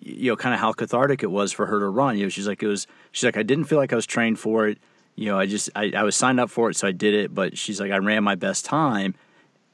you 0.00 0.30
know, 0.30 0.36
kind 0.36 0.54
of 0.54 0.60
how 0.60 0.72
cathartic 0.72 1.22
it 1.22 1.30
was 1.30 1.52
for 1.52 1.66
her 1.66 1.80
to 1.80 1.88
run. 1.88 2.16
You 2.16 2.24
know, 2.24 2.28
she's 2.28 2.46
like, 2.46 2.62
it 2.62 2.68
was, 2.68 2.86
she's 3.12 3.24
like, 3.24 3.36
I 3.36 3.42
didn't 3.42 3.64
feel 3.64 3.78
like 3.78 3.92
I 3.92 3.96
was 3.96 4.06
trained 4.06 4.38
for 4.38 4.68
it. 4.68 4.78
You 5.16 5.26
know, 5.26 5.38
I 5.38 5.46
just, 5.46 5.70
I, 5.74 5.92
I 5.96 6.02
was 6.04 6.14
signed 6.14 6.38
up 6.38 6.50
for 6.50 6.70
it, 6.70 6.76
so 6.76 6.86
I 6.86 6.92
did 6.92 7.14
it. 7.14 7.34
But 7.34 7.58
she's 7.58 7.80
like, 7.80 7.90
I 7.90 7.96
ran 7.96 8.22
my 8.22 8.36
best 8.36 8.64
time. 8.64 9.14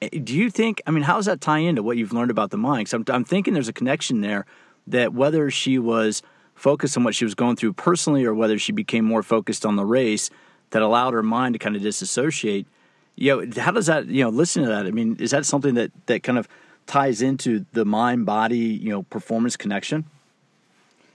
Eh, 0.03 0.18
do 0.22 0.34
you 0.34 0.50
think, 0.50 0.82
I 0.86 0.90
mean, 0.90 1.05
how 1.05 1.16
does 1.16 1.26
that 1.26 1.40
tie 1.40 1.59
into 1.59 1.82
what 1.82 1.96
you've 1.96 2.12
learned 2.12 2.30
about 2.30 2.50
the 2.50 2.59
mind? 2.59 2.80
Because 2.80 2.92
I'm, 2.92 3.05
I'm 3.09 3.24
thinking 3.24 3.55
there's 3.55 3.68
a 3.68 3.72
connection 3.72 4.20
there 4.20 4.44
that 4.86 5.14
whether 5.14 5.50
she 5.50 5.78
was 5.78 6.22
focused 6.55 6.98
on 6.98 7.05
what 7.05 7.14
she 7.14 7.24
was 7.24 7.34
going 7.34 7.57
through 7.57 7.72
personally 7.72 8.24
or 8.26 8.34
whether 8.34 8.59
she 8.59 8.72
became 8.72 9.07
more 9.07 9.22
focused 9.22 9.64
on 9.64 9.76
the 9.76 9.84
race 9.86 10.28
that 10.70 10.82
allowed 10.82 11.14
her 11.14 11.22
mind 11.22 11.55
to 11.55 11.59
kind 11.59 11.76
of 11.76 11.82
disassociate– 11.82 12.66
you 13.16 13.36
know, 13.36 13.62
how 13.62 13.70
does 13.70 13.86
that, 13.86 14.07
you 14.07 14.24
know, 14.24 14.30
listen 14.30 14.62
to 14.62 14.68
that? 14.70 14.86
I 14.86 14.90
mean, 14.90 15.16
is 15.20 15.32
that 15.32 15.44
something 15.44 15.74
that, 15.74 15.90
that 16.07 16.22
kind 16.22 16.38
of 16.38 16.48
ties 16.86 17.22
into 17.22 17.64
the 17.72 17.84
mind 17.84 18.26
body, 18.26 18.59
you 18.59 18.90
know, 18.90 19.03
performance 19.03 19.57
connection? 19.57 20.05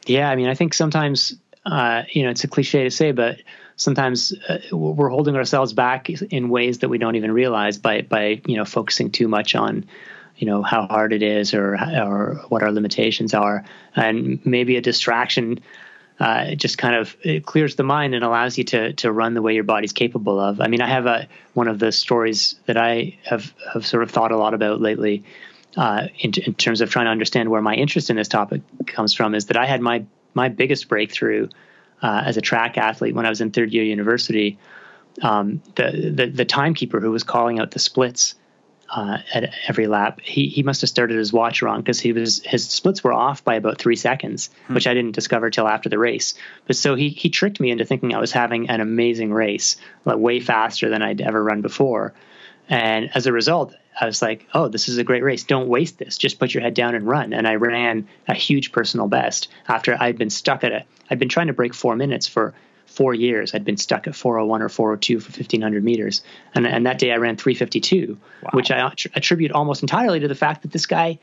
Yeah. 0.06 0.30
I 0.30 0.36
mean, 0.36 0.48
I 0.48 0.54
think 0.54 0.74
sometimes, 0.74 1.36
uh, 1.66 2.04
you 2.12 2.24
know, 2.24 2.30
it's 2.30 2.44
a 2.44 2.48
cliche 2.48 2.84
to 2.84 2.92
say, 2.92 3.12
but 3.12 3.42
sometimes 3.78 4.34
uh, 4.50 4.58
we're 4.72 5.10
holding 5.10 5.36
ourselves 5.36 5.72
back 5.72 6.10
in 6.10 6.50
ways 6.50 6.80
that 6.80 6.90
we 6.90 6.98
don't 6.98 7.16
even 7.16 7.32
realize 7.32 7.78
by, 7.78 8.02
by, 8.02 8.42
you 8.46 8.58
know, 8.58 8.66
focusing 8.66 9.12
too 9.12 9.28
much 9.28 9.56
on, 9.56 9.86
you 10.36 10.46
know, 10.46 10.62
how 10.62 10.86
hard 10.86 11.14
it 11.14 11.24
is 11.24 11.54
or, 11.54 11.76
or 11.76 12.42
what 12.50 12.64
our 12.64 12.72
limitations 12.72 13.34
are. 13.34 13.64
And 13.96 14.46
maybe 14.46 14.76
a 14.76 14.82
distraction 14.82 15.62
uh, 16.20 16.46
it 16.48 16.56
just 16.56 16.78
kind 16.78 16.96
of 16.96 17.16
it 17.22 17.46
clears 17.46 17.76
the 17.76 17.84
mind 17.84 18.16
and 18.16 18.24
allows 18.24 18.58
you 18.58 18.64
to 18.64 18.94
to 18.94 19.12
run 19.12 19.34
the 19.36 19.42
way 19.42 19.54
your 19.54 19.64
body's 19.64 19.94
capable 19.94 20.40
of. 20.40 20.60
I 20.60 20.68
mean, 20.68 20.82
I 20.82 20.88
have 20.88 21.06
a 21.06 21.28
one 21.54 21.68
of 21.68 21.78
the 21.80 21.92
stories 21.92 22.56
that 22.66 22.76
I 22.78 23.18
have 23.24 23.54
have 23.72 23.86
sort 23.86 24.04
of 24.04 24.10
thought 24.10 24.32
a 24.32 24.38
lot 24.38 24.54
about 24.54 24.82
lately. 24.82 25.24
Uh, 25.76 26.08
in, 26.18 26.32
in, 26.44 26.56
terms 26.56 26.82
of 26.82 26.90
trying 26.90 27.06
to 27.06 27.12
understand 27.12 27.50
where 27.50 27.62
my 27.62 27.76
interest 27.76 28.10
in 28.10 28.16
this 28.16 28.30
topic 28.30 28.62
comes 28.88 29.14
from 29.14 29.36
is 29.36 29.46
that 29.46 29.58
I 29.58 29.68
had 29.68 29.80
my 29.80 30.06
my 30.34 30.50
biggest 30.50 30.88
breakthrough 30.88 31.50
uh, 32.02 32.24
as 32.26 32.38
a 32.38 32.42
track 32.42 32.78
athlete 32.78 33.16
when 33.16 33.26
I 33.26 33.30
was 33.30 33.42
in 33.42 33.52
third 33.52 33.74
year 33.74 33.84
university. 33.84 34.58
Um, 35.22 35.64
the, 35.76 36.12
the 36.14 36.26
the 36.28 36.46
timekeeper 36.46 37.00
who 37.00 37.12
was 37.12 37.24
calling 37.24 37.60
out 37.60 37.72
the 37.72 37.80
splits 37.80 38.36
uh, 38.90 39.18
at 39.34 39.54
every 39.68 39.88
lap. 39.88 40.22
He 40.22 40.48
he 40.48 40.64
must 40.64 40.82
have 40.82 40.90
started 40.90 41.18
his 41.18 41.34
watch 41.34 41.62
wrong 41.62 41.82
because 41.82 42.00
he 42.00 42.14
was 42.14 42.42
his 42.46 42.68
splits 42.70 43.04
were 43.04 43.14
off 43.14 43.44
by 43.44 43.56
about 43.56 43.80
three 43.80 43.96
seconds, 43.96 44.50
hmm. 44.68 44.76
which 44.76 44.88
I 44.88 44.94
didn't 44.94 45.14
discover 45.14 45.50
till 45.50 45.68
after 45.68 45.90
the 45.90 46.00
race. 46.00 46.36
But 46.66 46.76
so 46.76 46.96
he 46.96 47.10
he 47.10 47.30
tricked 47.30 47.60
me 47.60 47.72
into 47.72 47.86
thinking 47.86 48.14
I 48.14 48.20
was 48.20 48.32
having 48.32 48.70
an 48.70 48.82
amazing 48.82 49.34
race, 49.34 49.78
like 50.06 50.18
way 50.18 50.40
faster 50.40 50.90
than 50.90 51.02
I'd 51.02 51.22
ever 51.22 51.44
run 51.44 51.62
before. 51.62 52.14
And 52.70 53.10
as 53.16 53.28
a 53.28 53.32
result, 53.32 53.74
I 54.00 54.06
was 54.06 54.22
like, 54.22 54.48
"Oh, 54.54 54.68
this 54.68 54.90
is 54.90 54.98
a 54.98 55.04
great 55.04 55.24
race. 55.24 55.44
Don't 55.44 55.68
waste 55.68 55.98
this. 55.98 56.18
Just 56.18 56.40
put 56.40 56.54
your 56.54 56.64
head 56.64 56.74
down 56.74 56.96
and 56.96 57.08
run." 57.08 57.34
And 57.34 57.48
I 57.48 57.56
ran 57.56 58.08
a 58.28 58.34
huge 58.34 58.72
personal 58.72 59.08
best 59.08 59.50
after 59.68 59.98
I'd 60.00 60.18
been 60.18 60.30
stuck 60.30 60.64
at 60.64 60.72
it. 60.72 60.86
I'd 61.10 61.20
been 61.20 61.30
trying 61.30 61.48
to 61.48 61.54
break 61.54 61.74
four 61.74 61.96
minutes 61.96 62.28
for 62.28 62.54
four 62.98 63.14
years. 63.14 63.54
I'd 63.54 63.66
been 63.66 63.78
stuck 63.78 64.08
at 64.08 64.16
401 64.16 64.62
or 64.62 64.70
402 64.70 65.20
for 65.20 65.28
1500 65.30 65.84
meters. 65.84 66.24
And, 66.56 66.66
and 66.66 66.86
that 66.88 66.98
day 66.98 67.12
I 67.12 67.18
ran 67.18 67.38
352, 67.38 68.18
wow. 68.42 68.50
which 68.54 68.72
I 68.72 68.92
attribute 69.14 69.52
almost 69.52 69.84
entirely 69.84 70.22
to 70.22 70.28
the 70.28 70.36
fact 70.36 70.64
that 70.64 70.72
this 70.72 70.88
guy 70.88 71.20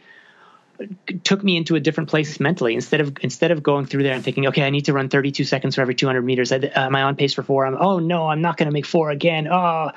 took 1.22 1.42
me 1.42 1.56
into 1.56 1.76
a 1.76 1.80
different 1.80 2.10
place 2.10 2.40
mentally 2.40 2.74
instead 2.74 3.00
of 3.00 3.16
instead 3.20 3.52
of 3.52 3.62
going 3.62 3.86
through 3.86 4.02
there 4.02 4.12
and 4.12 4.24
thinking 4.24 4.48
okay 4.48 4.64
i 4.64 4.70
need 4.70 4.86
to 4.86 4.92
run 4.92 5.08
32 5.08 5.44
seconds 5.44 5.76
for 5.76 5.82
every 5.82 5.94
200 5.94 6.22
meters 6.22 6.50
I, 6.50 6.56
am 6.74 6.96
i 6.96 7.02
on 7.02 7.14
pace 7.14 7.32
for 7.32 7.44
four 7.44 7.64
i'm 7.64 7.76
oh 7.78 8.00
no 8.00 8.26
i'm 8.26 8.40
not 8.40 8.56
going 8.56 8.66
to 8.66 8.72
make 8.72 8.84
four 8.84 9.10
again 9.10 9.46
oh 9.46 9.92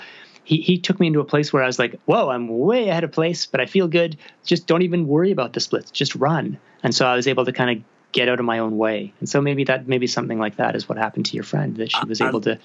he, 0.48 0.62
he 0.62 0.78
took 0.78 0.98
me 0.98 1.08
into 1.08 1.20
a 1.20 1.26
place 1.26 1.52
where 1.52 1.62
i 1.62 1.68
was 1.68 1.78
like 1.78 2.00
whoa 2.06 2.30
i'm 2.30 2.48
way 2.48 2.88
ahead 2.88 3.04
of 3.04 3.12
place 3.12 3.45
but 3.45 3.60
i 3.60 3.66
feel 3.66 3.88
good 3.88 4.18
just 4.45 4.66
don't 4.66 4.82
even 4.82 5.06
worry 5.06 5.32
about 5.32 5.54
the 5.54 5.60
splits 5.60 5.91
just 5.91 6.16
run 6.16 6.58
and 6.84 6.95
so 6.95 7.06
i 7.06 7.16
was 7.16 7.28
able 7.28 7.43
to 7.45 7.52
kind 7.52 7.78
of 7.78 7.84
get 8.14 8.30
out 8.30 8.39
of 8.39 8.45
my 8.45 8.58
own 8.58 8.78
way 8.78 9.14
and 9.20 9.28
so 9.28 9.41
maybe 9.41 9.66
that 9.66 9.88
maybe 9.88 10.08
something 10.08 10.39
like 10.39 10.56
that 10.56 10.76
is 10.76 10.88
what 10.88 10.98
happened 10.98 11.26
to 11.26 11.36
your 11.36 11.43
friend 11.43 11.76
that 11.76 11.91
she 11.91 12.06
was 12.06 12.22
able 12.22 12.39
to 12.39 12.58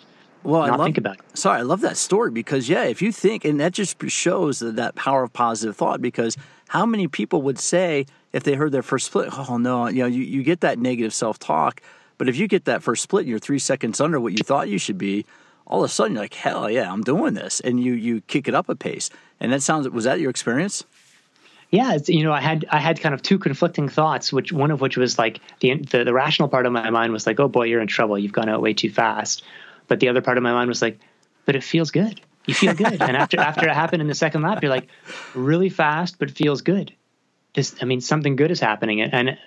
well, 0.45 0.63
not 0.63 0.71
I 0.71 0.77
love, 0.77 0.87
think 0.87 0.99
about 0.99 1.19
it. 1.21 1.39
Sorry, 1.39 1.61
I 1.61 1.63
love 1.63 1.83
that 1.83 1.97
story 1.97 2.33
because 2.33 2.69
yeah, 2.69 2.83
if 2.83 3.01
you 3.01 3.13
think, 3.13 3.45
and 3.45 3.61
that 3.61 3.73
just 3.73 4.03
shows 4.09 4.59
that, 4.59 4.75
that 4.75 4.97
power 4.97 5.23
of 5.23 5.33
positive 5.33 5.77
thought. 5.77 6.03
Because 6.03 6.37
how 6.67 6.85
many 6.85 7.07
people 7.07 7.43
would 7.43 7.61
say 7.61 8.07
if 8.33 8.43
they 8.43 8.55
heard 8.55 8.73
their 8.73 8.83
first 8.83 9.07
split, 9.07 9.29
oh 9.49 9.57
no, 9.59 9.87
you 9.87 10.03
know, 10.03 10.07
you, 10.07 10.25
you 10.25 10.43
get 10.43 10.61
that 10.63 10.81
negative 10.81 11.15
self 11.15 11.39
talk, 11.39 11.81
but 12.19 12.29
if 12.29 12.37
you 12.37 12.49
get 12.49 12.65
that 12.65 12.83
first 12.83 13.05
split 13.05 13.21
and 13.21 13.31
you're 13.31 13.39
three 13.39 13.61
seconds 13.61 14.01
under 14.01 14.19
what 14.19 14.33
you 14.33 14.43
thought 14.43 14.69
you 14.69 14.79
should 14.79 14.99
be, 14.99 15.25
all 15.73 15.83
of 15.83 15.91
a 15.91 15.93
sudden 15.93 16.13
you're 16.13 16.25
like, 16.25 16.35
hell 16.35 16.71
yeah, 16.71 16.93
I'm 16.93 17.03
doing 17.03 17.35
this, 17.35 17.61
and 17.61 17.83
you 17.83 17.95
you 17.95 18.21
kick 18.23 18.47
it 18.47 18.55
up 18.55 18.69
a 18.69 18.77
pace. 18.77 19.11
And 19.41 19.53
that 19.53 19.63
sounds 19.63 19.89
was 19.89 20.05
that 20.05 20.21
your 20.21 20.31
experience? 20.31 20.85
yeah, 21.73 21.97
you 22.07 22.23
know, 22.23 22.33
I 22.33 22.41
had 22.43 22.67
I 22.69 22.79
had 22.79 23.01
kind 23.01 23.15
of 23.15 23.23
two 23.23 23.39
conflicting 23.39 23.89
thoughts, 23.89 24.31
which 24.31 24.53
one 24.53 24.71
of 24.71 24.83
which 24.83 24.99
was 24.99 25.19
like 25.19 25.41
the, 25.61 25.77
the 25.77 26.05
the 26.05 26.13
rational 26.13 26.47
part 26.47 26.67
of 26.67 26.73
my 26.73 26.91
mind 26.91 27.15
was 27.15 27.27
like, 27.27 27.41
oh 27.41 27.49
boy, 27.49 27.65
you're 27.65 27.81
in 27.81 27.89
trouble, 27.89 28.19
you've 28.19 28.33
gone 28.33 28.51
out 28.51 28.61
way 28.61 28.75
too 28.75 28.91
fast, 28.91 29.43
but 29.89 29.99
the 29.99 30.11
other 30.11 30.21
part 30.21 30.37
of 30.37 30.43
my 30.43 30.53
mind 30.53 30.69
was 30.69 30.83
like, 30.83 31.01
but 31.47 31.57
it 31.57 31.65
feels 31.65 31.91
good. 31.91 32.21
You 32.45 32.53
feel 32.53 32.75
good. 32.75 33.01
and 33.01 33.17
after 33.17 33.41
after 33.41 33.67
it 33.67 33.73
happened 33.73 34.03
in 34.03 34.09
the 34.09 34.15
second 34.15 34.43
lap, 34.43 34.63
you're 34.63 34.71
like, 34.71 34.89
really 35.35 35.71
fast, 35.71 36.19
but 36.19 36.31
feels 36.31 36.61
good. 36.61 36.93
This, 37.55 37.75
I 37.81 37.87
mean, 37.87 38.03
something 38.03 38.37
good 38.37 38.51
is 38.51 38.61
happening. 38.61 39.01
And 39.01 39.39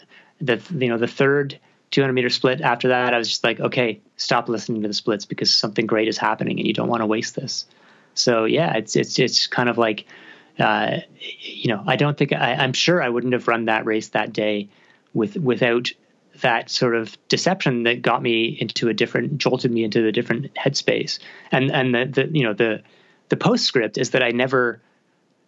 the 0.42 0.60
you 0.72 0.90
know 0.90 0.98
the 0.98 1.08
third 1.08 1.60
200 1.92 2.14
meter 2.14 2.30
split 2.30 2.62
after 2.62 2.90
that, 2.90 3.14
I 3.14 3.18
was 3.18 3.30
just 3.30 3.44
like, 3.44 3.60
okay, 3.60 4.02
stop 4.18 4.50
listening 4.50 4.82
to 4.82 4.88
the 4.88 4.94
splits 4.94 5.26
because 5.26 5.54
something 5.54 5.86
great 5.86 6.08
is 6.08 6.18
happening, 6.18 6.60
and 6.60 6.68
you 6.68 6.74
don't 6.74 6.90
want 6.90 7.02
to 7.02 7.06
waste 7.06 7.36
this. 7.36 7.66
So 8.14 8.46
yeah, 8.46 8.76
it's 8.76 8.96
it's 8.96 9.20
it's 9.20 9.48
kind 9.48 9.70
of 9.70 9.78
like, 9.78 10.06
uh, 10.60 11.00
you 11.40 11.70
know, 11.70 11.84
I 11.86 11.96
don't 11.96 12.18
think 12.18 12.34
I, 12.34 12.54
I'm 12.54 12.74
sure 12.74 13.02
I 13.02 13.10
wouldn't 13.10 13.34
have 13.34 13.48
run 13.48 13.66
that 13.66 13.86
race 13.86 14.10
that 14.10 14.34
day 14.34 14.70
with 15.14 15.38
without 15.38 15.92
that 16.42 16.70
sort 16.70 16.96
of 16.96 17.18
deception 17.30 17.84
that 17.84 18.02
got 18.02 18.22
me 18.22 18.58
into 18.60 18.90
a 18.90 18.94
different 18.94 19.38
jolted 19.38 19.72
me 19.72 19.84
into 19.84 20.06
a 20.06 20.12
different 20.12 20.54
headspace 20.56 21.20
and 21.52 21.72
and 21.72 21.96
the, 21.96 22.06
the 22.06 22.38
you 22.38 22.44
know 22.44 22.54
the 22.54 22.82
the 23.30 23.38
postscript 23.38 23.98
is 23.98 24.12
that 24.12 24.22
i 24.22 24.32
never 24.32 24.82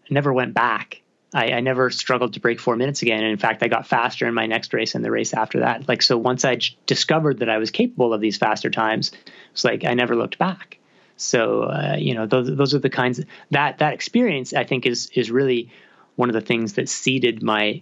never 0.09 0.31
went 0.31 0.53
back 0.53 1.01
I, 1.33 1.51
I 1.53 1.59
never 1.59 1.89
struggled 1.89 2.33
to 2.33 2.39
break 2.39 2.59
four 2.59 2.75
minutes 2.75 3.01
again 3.01 3.23
and 3.23 3.31
in 3.31 3.37
fact 3.37 3.63
i 3.63 3.67
got 3.67 3.87
faster 3.87 4.27
in 4.27 4.33
my 4.33 4.45
next 4.45 4.73
race 4.73 4.95
and 4.95 5.03
the 5.03 5.11
race 5.11 5.33
after 5.33 5.59
that 5.59 5.87
like 5.87 6.01
so 6.01 6.17
once 6.17 6.45
i 6.45 6.55
j- 6.55 6.77
discovered 6.85 7.39
that 7.39 7.49
i 7.49 7.57
was 7.57 7.71
capable 7.71 8.13
of 8.13 8.21
these 8.21 8.37
faster 8.37 8.69
times 8.69 9.11
it's 9.51 9.63
like 9.63 9.83
i 9.85 9.93
never 9.93 10.15
looked 10.15 10.37
back 10.37 10.77
so 11.17 11.63
uh, 11.63 11.95
you 11.97 12.13
know 12.13 12.25
those 12.25 12.55
those 12.55 12.73
are 12.73 12.79
the 12.79 12.89
kinds 12.89 13.19
of, 13.19 13.25
that 13.51 13.79
that 13.79 13.93
experience 13.93 14.53
i 14.53 14.63
think 14.63 14.85
is 14.85 15.09
is 15.13 15.31
really 15.31 15.69
one 16.17 16.29
of 16.29 16.33
the 16.33 16.41
things 16.41 16.73
that 16.73 16.89
seeded 16.89 17.43
my 17.43 17.81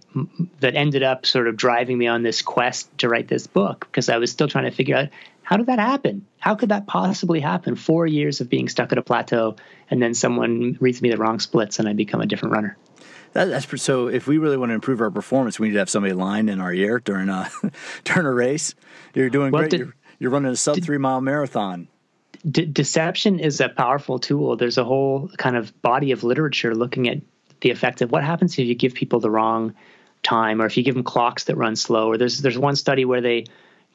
that 0.60 0.76
ended 0.76 1.04
up 1.04 1.26
sort 1.26 1.48
of 1.48 1.56
driving 1.56 1.98
me 1.98 2.06
on 2.06 2.22
this 2.22 2.42
quest 2.42 2.96
to 2.98 3.08
write 3.08 3.30
this 3.30 3.48
book 3.48 3.88
because 3.90 4.10
I 4.10 4.18
was 4.18 4.30
still 4.30 4.50
trying 4.50 4.66
to 4.66 4.72
figure 4.72 4.98
out 4.98 5.08
how 5.42 5.58
did 5.58 5.68
that 5.68 5.80
happen? 5.80 6.26
How 6.40 6.56
could 6.56 6.70
that 6.70 6.86
possibly 6.86 7.40
happen? 7.40 7.76
Four 7.76 8.06
years 8.08 8.42
of 8.42 8.50
being 8.50 8.68
stuck 8.68 8.92
at 8.92 8.98
a 8.98 9.04
plateau, 9.04 9.56
and 9.90 10.02
then 10.02 10.14
someone 10.14 10.76
reads 10.82 11.02
me 11.02 11.12
the 11.12 11.18
wrong 11.18 11.40
splits, 11.40 11.80
and 11.80 11.88
I 11.88 11.94
become 11.94 12.20
a 12.20 12.26
different 12.26 12.56
runner. 12.56 12.78
That, 13.36 13.50
that's 13.50 13.82
so. 13.82 14.08
If 14.08 14.28
we 14.28 14.38
really 14.38 14.56
want 14.56 14.70
to 14.70 14.76
improve 14.76 15.02
our 15.02 15.12
performance, 15.12 15.60
we 15.60 15.68
need 15.68 15.74
to 15.74 15.80
have 15.80 15.90
somebody 15.90 16.14
line 16.14 16.48
in 16.48 16.62
our 16.62 16.74
ear 16.74 17.02
during 17.02 17.28
uh, 17.28 17.50
a 17.64 17.72
during 18.06 18.26
a 18.26 18.32
race. 18.32 18.74
You're 19.14 19.30
doing 19.30 19.52
well, 19.52 19.64
great. 19.64 19.72
Did, 19.72 19.80
you're, 19.82 19.96
you're, 20.20 20.32
running 20.32 20.54
a 20.54 20.56
sub 20.56 20.76
did, 20.76 20.86
three 20.86 20.98
mile 20.98 21.20
marathon. 21.20 21.90
deception 22.50 23.40
is 23.40 23.60
a 23.60 23.68
powerful 23.68 24.20
tool. 24.20 24.56
There's 24.56 24.78
a 24.78 24.86
whole 24.86 25.30
kind 25.38 25.58
of 25.58 25.82
body 25.82 26.14
of 26.14 26.24
literature 26.24 26.74
looking 26.74 27.10
at 27.10 27.18
the 27.60 27.72
effect 27.72 28.02
of 28.02 28.10
what 28.10 28.24
happens 28.24 28.54
if 28.54 28.66
you 28.68 28.74
give 28.74 28.94
people 28.94 29.20
the 29.20 29.30
wrong 29.30 29.76
time 30.24 30.62
or 30.62 30.66
if 30.66 30.78
you 30.78 30.84
give 30.84 30.96
them 30.96 31.04
clocks 31.04 31.44
that 31.44 31.58
run 31.58 31.76
slow. 31.76 32.08
Or 32.08 32.18
there's 32.18 32.40
there's 32.40 32.58
one 32.58 32.78
study 32.78 33.04
where 33.04 33.20
they 33.20 33.48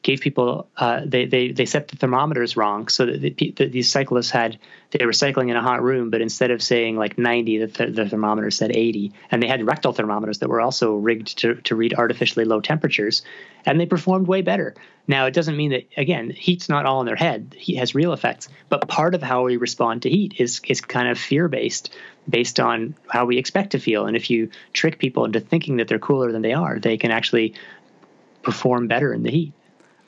gave 0.03 0.21
people 0.21 0.69
uh, 0.79 1.03
they, 1.05 1.27
they 1.27 1.53
they 1.53 1.67
set 1.67 1.89
the 1.89 1.97
thermometers 1.97 2.57
wrong 2.57 2.89
so 2.89 3.07
that 3.07 3.21
the, 3.21 3.53
the, 3.57 3.67
these 3.67 3.91
cyclists 3.91 4.31
had 4.31 4.59
they 4.93 5.05
were 5.05 5.13
cycling 5.13 5.51
in 5.51 5.57
a 5.57 5.63
hot 5.63 5.83
room 5.83 6.11
but 6.11 6.21
instead 6.23 6.51
of 6.51 6.63
saying 6.63 6.97
like 6.97 7.19
90 7.19 7.59
the, 7.59 7.67
th- 7.67 7.95
the 7.95 8.09
thermometer 8.09 8.51
said 8.51 8.75
80 8.75 9.13
and 9.31 9.43
they 9.43 9.47
had 9.47 9.65
rectal 9.67 9.93
thermometers 9.93 10.39
that 10.39 10.49
were 10.49 10.61
also 10.61 10.95
rigged 10.95 11.39
to, 11.39 11.57
to 11.57 11.77
read 11.77 11.95
artificially 11.95 12.45
low 12.45 12.61
temperatures 12.61 13.23
and 13.67 13.79
they 13.79 13.85
performed 13.85 14.27
way 14.27 14.41
better. 14.41 14.75
Now 15.07 15.27
it 15.27 15.35
doesn't 15.35 15.57
mean 15.57 15.73
that 15.73 15.87
again 15.97 16.31
heat's 16.31 16.69
not 16.69 16.87
all 16.87 17.01
in 17.01 17.07
their 17.07 17.17
head. 17.17 17.55
Heat 17.59 17.77
has 17.77 17.95
real 17.95 18.15
effects 18.15 18.49
but 18.71 18.89
part 18.89 19.15
of 19.15 19.23
how 19.23 19.45
we 19.45 19.59
respond 19.59 20.03
to 20.03 20.11
heat 20.11 20.35
is 20.39 20.63
is 20.67 20.81
kind 20.81 21.09
of 21.09 21.19
fear 21.19 21.47
based 21.49 21.95
based 22.29 22.59
on 22.59 22.95
how 23.09 23.27
we 23.27 23.37
expect 23.37 23.73
to 23.73 23.79
feel. 23.79 24.07
And 24.07 24.17
if 24.17 24.31
you 24.31 24.51
trick 24.73 24.99
people 24.99 25.27
into 25.27 25.41
thinking 25.41 25.77
that 25.77 25.89
they're 25.89 25.99
cooler 25.99 26.33
than 26.33 26.43
they 26.43 26.55
are 26.55 26.79
they 26.79 26.97
can 26.97 27.11
actually 27.11 27.53
perform 28.43 28.89
better 28.89 29.13
in 29.13 29.23
the 29.23 29.31
heat 29.31 29.53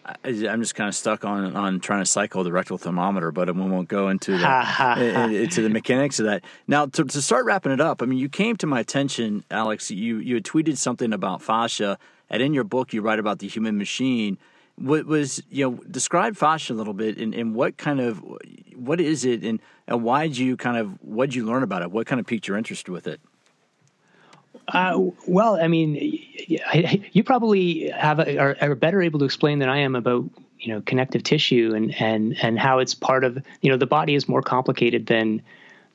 I'm 0.04 0.60
just 0.60 0.74
kind 0.74 0.88
of 0.88 0.94
stuck 0.94 1.24
on 1.24 1.54
on 1.54 1.80
trying 1.80 2.00
to 2.00 2.06
cycle 2.06 2.42
the 2.42 2.52
rectal 2.52 2.76
thermometer, 2.76 3.30
but 3.30 3.54
we 3.54 3.62
won't 3.62 3.88
go 3.88 4.08
into 4.08 4.36
the 4.36 5.36
into 5.42 5.62
the 5.62 5.68
mechanics 5.68 6.18
of 6.18 6.26
that. 6.26 6.42
Now, 6.66 6.86
to, 6.86 7.04
to 7.04 7.22
start 7.22 7.44
wrapping 7.44 7.72
it 7.72 7.80
up, 7.80 8.02
I 8.02 8.06
mean, 8.06 8.18
you 8.18 8.28
came 8.28 8.56
to 8.56 8.66
my 8.66 8.80
attention, 8.80 9.44
Alex. 9.50 9.90
You 9.90 10.18
you 10.18 10.34
had 10.34 10.44
tweeted 10.44 10.76
something 10.76 11.12
about 11.12 11.40
fascia, 11.40 11.98
and 12.28 12.42
in 12.42 12.52
your 12.52 12.64
book, 12.64 12.92
you 12.92 13.00
write 13.00 13.20
about 13.20 13.38
the 13.38 13.48
human 13.48 13.78
machine. 13.78 14.38
What 14.76 15.06
was 15.06 15.42
you 15.50 15.70
know 15.70 15.76
describe 15.88 16.36
fascia 16.36 16.72
a 16.72 16.74
little 16.74 16.94
bit, 16.94 17.18
and, 17.18 17.32
and 17.34 17.54
what 17.54 17.76
kind 17.76 18.00
of 18.00 18.24
what 18.74 19.00
is 19.00 19.24
it, 19.24 19.44
and 19.44 19.60
and 19.86 20.02
why 20.02 20.26
did 20.26 20.36
you 20.36 20.56
kind 20.56 20.78
of 20.78 20.98
what 21.00 21.26
did 21.26 21.36
you 21.36 21.46
learn 21.46 21.62
about 21.62 21.82
it? 21.82 21.92
What 21.92 22.06
kind 22.08 22.18
of 22.20 22.26
piqued 22.26 22.48
your 22.48 22.56
interest 22.56 22.88
with 22.88 23.06
it? 23.06 23.20
Uh, 24.68 25.10
well, 25.26 25.56
I 25.60 25.66
mean, 25.68 25.96
you 27.12 27.24
probably 27.24 27.88
have 27.90 28.20
a, 28.20 28.38
are, 28.38 28.56
are, 28.60 28.74
better 28.74 29.02
able 29.02 29.18
to 29.18 29.24
explain 29.24 29.58
than 29.58 29.68
I 29.68 29.78
am 29.78 29.96
about 29.96 30.24
you 30.58 30.72
know 30.72 30.80
connective 30.82 31.24
tissue 31.24 31.72
and 31.74 31.94
and 32.00 32.36
and 32.42 32.58
how 32.58 32.78
it's 32.78 32.94
part 32.94 33.24
of 33.24 33.42
you 33.60 33.70
know 33.70 33.76
the 33.76 33.86
body 33.86 34.14
is 34.14 34.28
more 34.28 34.42
complicated 34.42 35.06
than 35.06 35.42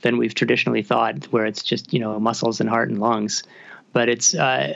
than 0.01 0.17
we've 0.17 0.35
traditionally 0.35 0.83
thought, 0.83 1.25
where 1.31 1.45
it's 1.45 1.63
just 1.63 1.93
you 1.93 1.99
know 1.99 2.19
muscles 2.19 2.59
and 2.59 2.69
heart 2.69 2.89
and 2.89 2.99
lungs, 2.99 3.43
but 3.93 4.09
it's 4.09 4.35
uh, 4.35 4.73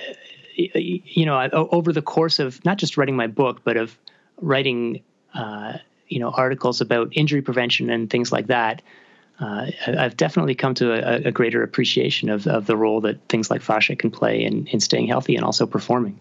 you 0.55 1.25
know 1.25 1.49
over 1.51 1.91
the 1.91 2.01
course 2.01 2.39
of 2.39 2.63
not 2.63 2.77
just 2.77 2.95
writing 2.97 3.15
my 3.15 3.27
book, 3.27 3.61
but 3.63 3.75
of 3.75 3.97
writing 4.39 5.01
uh, 5.33 5.77
you 6.07 6.19
know 6.19 6.29
articles 6.31 6.79
about 6.79 7.09
injury 7.11 7.41
prevention 7.41 7.89
and 7.89 8.09
things 8.09 8.31
like 8.31 8.47
that 8.47 8.81
uh, 9.41 9.65
I've 9.87 10.15
definitely 10.15 10.53
come 10.53 10.75
to 10.75 10.93
a, 10.93 11.27
a, 11.27 11.31
greater 11.31 11.63
appreciation 11.63 12.29
of, 12.29 12.45
of 12.45 12.67
the 12.67 12.77
role 12.77 13.01
that 13.01 13.27
things 13.27 13.49
like 13.49 13.61
fascia 13.61 13.95
can 13.95 14.11
play 14.11 14.43
in, 14.43 14.67
in 14.67 14.79
staying 14.79 15.07
healthy 15.07 15.35
and 15.35 15.43
also 15.43 15.65
performing. 15.65 16.19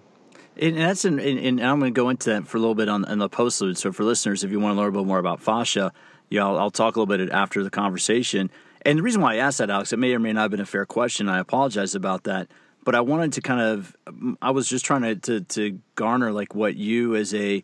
And 0.57 0.79
that's 0.79 1.05
in, 1.05 1.21
and 1.21 1.61
I'm 1.61 1.79
going 1.81 1.93
to 1.93 1.99
go 1.99 2.09
into 2.09 2.31
that 2.31 2.47
for 2.47 2.57
a 2.57 2.61
little 2.61 2.75
bit 2.75 2.89
on, 2.89 3.05
on 3.05 3.19
the 3.19 3.29
postlude. 3.29 3.77
So 3.77 3.93
for 3.93 4.05
listeners, 4.05 4.43
if 4.43 4.51
you 4.51 4.59
want 4.59 4.75
to 4.75 4.81
learn 4.81 4.89
a 4.89 4.93
little 4.93 5.07
more 5.07 5.19
about 5.19 5.41
fascia, 5.43 5.93
yeah, 6.31 6.47
I'll, 6.47 6.59
I'll, 6.59 6.71
talk 6.71 6.97
a 6.97 7.01
little 7.01 7.15
bit 7.15 7.31
after 7.31 7.63
the 7.63 7.71
conversation. 7.71 8.51
And 8.87 8.99
the 8.99 9.03
reason 9.03 9.21
why 9.21 9.35
I 9.35 9.37
asked 9.37 9.59
that, 9.59 9.69
Alex, 9.69 9.93
it 9.93 9.99
may 9.99 10.15
or 10.15 10.19
may 10.19 10.33
not 10.33 10.43
have 10.43 10.51
been 10.51 10.61
a 10.61 10.67
fair 10.67 10.87
question. 10.87 11.29
I 11.29 11.41
apologize 11.41 11.95
about 11.95 12.25
that. 12.25 12.49
But 12.85 12.95
I 12.95 13.03
wanted 13.03 13.35
to 13.35 13.43
kind 13.43 13.61
of, 13.61 13.95
I 14.41 14.51
was 14.51 14.67
just 14.67 14.87
trying 14.87 15.03
to, 15.03 15.15
to, 15.17 15.41
to 15.41 15.79
garner 15.95 16.33
like 16.33 16.55
what 16.55 16.77
you 16.77 17.15
as 17.17 17.35
a, 17.35 17.63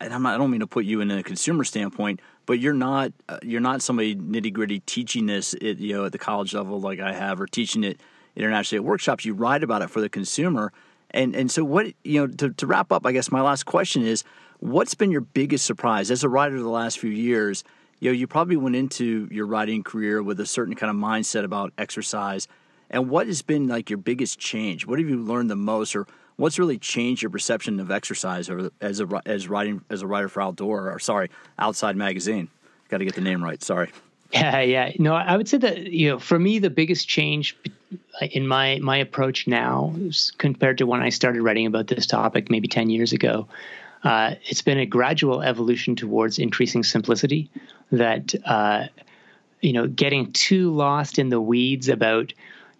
and 0.00 0.14
I'm 0.14 0.22
not, 0.22 0.34
I 0.34 0.38
don't 0.38 0.50
mean 0.50 0.60
to 0.60 0.68
put 0.68 0.84
you 0.84 1.00
in 1.00 1.10
a 1.10 1.22
consumer 1.24 1.64
standpoint, 1.64 2.20
but 2.46 2.58
you're 2.58 2.74
not 2.74 3.12
uh, 3.28 3.38
you're 3.42 3.60
not 3.60 3.82
somebody 3.82 4.14
nitty 4.16 4.52
gritty 4.52 4.80
teaching 4.80 5.26
this 5.26 5.54
at, 5.54 5.78
you 5.78 5.94
know 5.94 6.04
at 6.04 6.12
the 6.12 6.18
college 6.18 6.54
level 6.54 6.80
like 6.80 7.00
I 7.00 7.12
have 7.12 7.40
or 7.40 7.46
teaching 7.46 7.84
it 7.84 8.00
internationally 8.36 8.82
at 8.82 8.84
workshops. 8.84 9.24
You 9.24 9.34
write 9.34 9.62
about 9.62 9.82
it 9.82 9.90
for 9.90 10.00
the 10.00 10.08
consumer, 10.08 10.72
and 11.10 11.34
and 11.34 11.50
so 11.50 11.64
what 11.64 11.86
you 12.04 12.20
know 12.20 12.26
to, 12.26 12.50
to 12.50 12.66
wrap 12.66 12.92
up, 12.92 13.06
I 13.06 13.12
guess 13.12 13.30
my 13.30 13.40
last 13.40 13.64
question 13.64 14.02
is, 14.06 14.24
what's 14.60 14.94
been 14.94 15.10
your 15.10 15.20
biggest 15.20 15.64
surprise 15.64 16.10
as 16.10 16.24
a 16.24 16.28
writer 16.28 16.58
the 16.58 16.68
last 16.68 16.98
few 16.98 17.10
years? 17.10 17.64
You 18.00 18.10
know, 18.10 18.14
you 18.14 18.26
probably 18.26 18.56
went 18.56 18.74
into 18.74 19.28
your 19.30 19.46
writing 19.46 19.84
career 19.84 20.22
with 20.22 20.40
a 20.40 20.46
certain 20.46 20.74
kind 20.74 20.90
of 20.90 20.96
mindset 20.96 21.44
about 21.44 21.72
exercise, 21.78 22.48
and 22.90 23.08
what 23.08 23.26
has 23.28 23.42
been 23.42 23.68
like 23.68 23.90
your 23.90 23.98
biggest 23.98 24.38
change? 24.38 24.86
What 24.86 24.98
have 24.98 25.08
you 25.08 25.18
learned 25.18 25.50
the 25.50 25.56
most, 25.56 25.94
or 25.94 26.06
what's 26.42 26.58
really 26.58 26.76
changed 26.76 27.22
your 27.22 27.30
perception 27.30 27.78
of 27.78 27.92
exercise 27.92 28.50
as 28.80 29.00
a 29.00 29.22
as 29.24 29.46
writing 29.46 29.80
as 29.88 30.02
a 30.02 30.06
writer 30.08 30.28
for 30.28 30.42
outdoor 30.42 30.90
or 30.90 30.98
sorry 30.98 31.30
outside 31.56 31.96
magazine? 31.96 32.48
Got 32.88 32.98
to 32.98 33.04
get 33.04 33.14
the 33.14 33.20
name 33.20 33.42
right 33.44 33.62
sorry. 33.62 33.92
Yeah 34.32 34.60
yeah. 34.60 34.92
No 34.98 35.14
i 35.14 35.36
would 35.36 35.48
say 35.48 35.58
that 35.58 35.78
you 35.92 36.08
know 36.08 36.18
for 36.18 36.38
me 36.38 36.58
the 36.58 36.68
biggest 36.68 37.06
change 37.06 37.56
in 38.20 38.48
my 38.48 38.80
my 38.82 38.96
approach 38.96 39.46
now 39.46 39.94
compared 40.38 40.78
to 40.78 40.86
when 40.86 41.00
i 41.00 41.10
started 41.10 41.42
writing 41.42 41.66
about 41.66 41.86
this 41.86 42.06
topic 42.06 42.50
maybe 42.50 42.66
10 42.66 42.90
years 42.90 43.12
ago 43.12 43.46
uh, 44.04 44.34
it's 44.46 44.62
been 44.62 44.78
a 44.78 44.86
gradual 44.86 45.42
evolution 45.42 45.94
towards 45.94 46.40
increasing 46.40 46.82
simplicity 46.82 47.48
that 47.92 48.34
uh, 48.46 48.86
you 49.60 49.72
know 49.72 49.86
getting 49.86 50.32
too 50.32 50.74
lost 50.74 51.18
in 51.18 51.28
the 51.28 51.40
weeds 51.40 51.88
about 51.88 52.32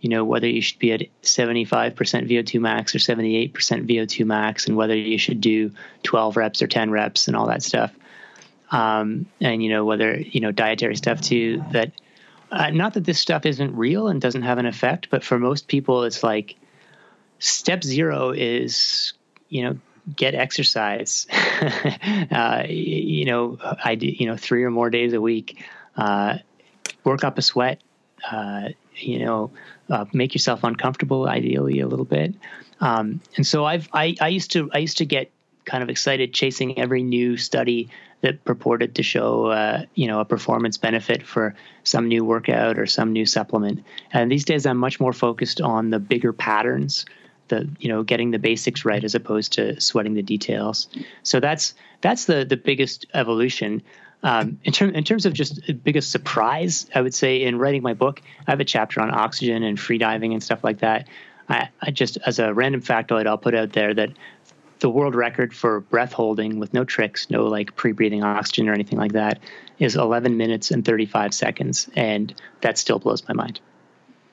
you 0.03 0.09
know, 0.09 0.25
whether 0.25 0.49
you 0.49 0.61
should 0.61 0.81
be 0.81 0.93
at 0.93 1.03
75% 1.23 1.95
VO2 1.95 2.61
max 2.61 2.93
or 2.93 2.99
78% 2.99 3.53
VO2 3.53 4.27
max, 4.27 4.67
and 4.67 4.77
whether 4.77 4.97
you 4.97 5.17
should 5.17 5.41
do 5.41 5.71
12 6.03 6.37
reps 6.37 6.61
or 6.61 6.67
10 6.67 6.91
reps 6.91 7.29
and 7.29 7.37
all 7.37 7.47
that 7.47 7.63
stuff. 7.63 7.95
Um, 8.73 9.27
and, 9.41 9.63
you 9.63 9.71
know, 9.71 9.85
whether, 9.85 10.19
you 10.19 10.41
know, 10.41 10.51
dietary 10.51 10.97
stuff 10.97 11.21
too, 11.21 11.63
that 11.71 11.93
uh, 12.51 12.71
not 12.71 12.95
that 12.95 13.05
this 13.05 13.21
stuff 13.21 13.47
isn't 13.47 13.77
real 13.77 14.09
and 14.09 14.21
doesn't 14.21 14.43
have 14.43 14.59
an 14.59 14.67
effect, 14.67 15.07
but 15.09 15.23
for 15.23 15.39
most 15.39 15.69
people, 15.69 16.03
it's 16.03 16.25
like 16.25 16.57
step 17.39 17.85
zero 17.85 18.33
is, 18.33 19.13
you 19.49 19.63
know, 19.63 19.79
get 20.17 20.35
exercise, 20.35 21.29
uh, 22.33 22.65
you 22.69 23.25
know, 23.25 23.57
I 23.85 23.95
do, 23.95 24.09
you 24.09 24.27
know, 24.27 24.37
three 24.37 24.65
or 24.65 24.71
more 24.71 24.91
days 24.91 25.13
a 25.13 25.21
week, 25.21 25.65
uh, 25.97 26.39
work 27.05 27.23
up 27.23 27.39
a 27.39 27.43
sweat, 27.43 27.81
uh, 28.31 28.68
you 28.97 29.18
know, 29.18 29.51
uh, 29.91 30.05
make 30.12 30.35
yourself 30.35 30.64
uncomfortable, 30.64 31.29
ideally 31.29 31.81
a 31.81 31.89
little 31.89 32.05
bit. 32.05 32.35
Um, 32.81 33.20
and 33.37 33.47
so 33.47 33.64
I've, 33.64 33.89
I, 33.93 34.16
I 34.20 34.29
used 34.29 34.51
to, 34.53 34.70
I 34.73 34.79
used 34.79 34.99
to 34.99 35.05
get 35.05 35.31
kind 35.64 35.83
of 35.83 35.89
excited 35.89 36.35
chasing 36.35 36.79
every 36.79 37.03
new 37.03 37.37
study 37.37 37.89
that 38.23 38.45
purported 38.45 38.95
to 38.95 39.03
show, 39.03 39.47
uh, 39.47 39.85
you 39.95 40.07
know, 40.07 40.20
a 40.20 40.25
performance 40.25 40.79
benefit 40.79 41.23
for 41.25 41.55
some 41.85 42.09
new 42.09 42.25
workout 42.25 42.79
or 42.79 42.87
some 42.87 43.12
new 43.12 43.27
supplement. 43.27 43.85
And 44.12 44.31
these 44.31 44.45
days, 44.45 44.64
I'm 44.64 44.79
much 44.79 45.01
more 45.01 45.12
focused 45.12 45.61
on 45.61 45.91
the 45.91 45.99
bigger 45.99 46.33
patterns, 46.33 47.05
the 47.49 47.68
you 47.81 47.89
know, 47.89 48.03
getting 48.03 48.31
the 48.31 48.39
basics 48.39 48.85
right 48.85 49.03
as 49.03 49.14
opposed 49.14 49.53
to 49.55 49.81
sweating 49.81 50.14
the 50.14 50.23
details. 50.23 50.89
So 51.25 51.41
that's 51.41 51.75
that's 52.01 52.27
the 52.27 52.45
the 52.45 52.57
biggest 52.57 53.07
evolution. 53.12 53.83
Um, 54.23 54.61
in, 54.62 54.73
term, 54.73 54.91
in 54.91 55.03
terms 55.05 55.27
of 55.27 55.33
just 55.33 55.61
biggest 55.83 56.12
surprise, 56.12 56.87
I 56.95 57.01
would 57.01 57.14
say 57.14 57.43
in 57.43 57.59
writing 57.59 57.83
my 57.83 57.95
book, 57.95 58.23
I 58.47 58.53
have 58.53 58.61
a 58.61 58.64
chapter 58.64 59.01
on 59.01 59.11
oxygen 59.12 59.62
and 59.62 59.79
free 59.79 59.99
diving 59.99 60.33
and 60.33 60.43
stuff 60.43 60.62
like 60.62 60.79
that. 60.79 61.09
I, 61.49 61.70
I 61.81 61.91
just, 61.91 62.18
as 62.25 62.39
a 62.39 62.55
random 62.55 62.83
factoid, 62.83 63.27
I'll 63.27 63.39
put 63.39 63.55
out 63.55 63.73
there 63.73 63.93
that 63.95 64.11
the 64.79 64.91
world 64.91 65.14
record 65.14 65.55
for 65.55 65.81
breath 65.81 66.12
holding 66.12 66.59
with 66.59 66.73
no 66.73 66.85
tricks, 66.85 67.31
no 67.31 67.47
like 67.47 67.75
pre 67.75 67.93
breathing 67.93 68.23
oxygen 68.23 68.68
or 68.68 68.73
anything 68.73 68.99
like 68.99 69.12
that, 69.12 69.41
is 69.79 69.97
11 69.97 70.37
minutes 70.37 70.70
and 70.70 70.85
35 70.85 71.35
seconds. 71.35 71.89
And 71.95 72.35
that 72.61 72.79
still 72.79 72.99
blows 72.99 73.27
my 73.27 73.35
mind. 73.35 73.61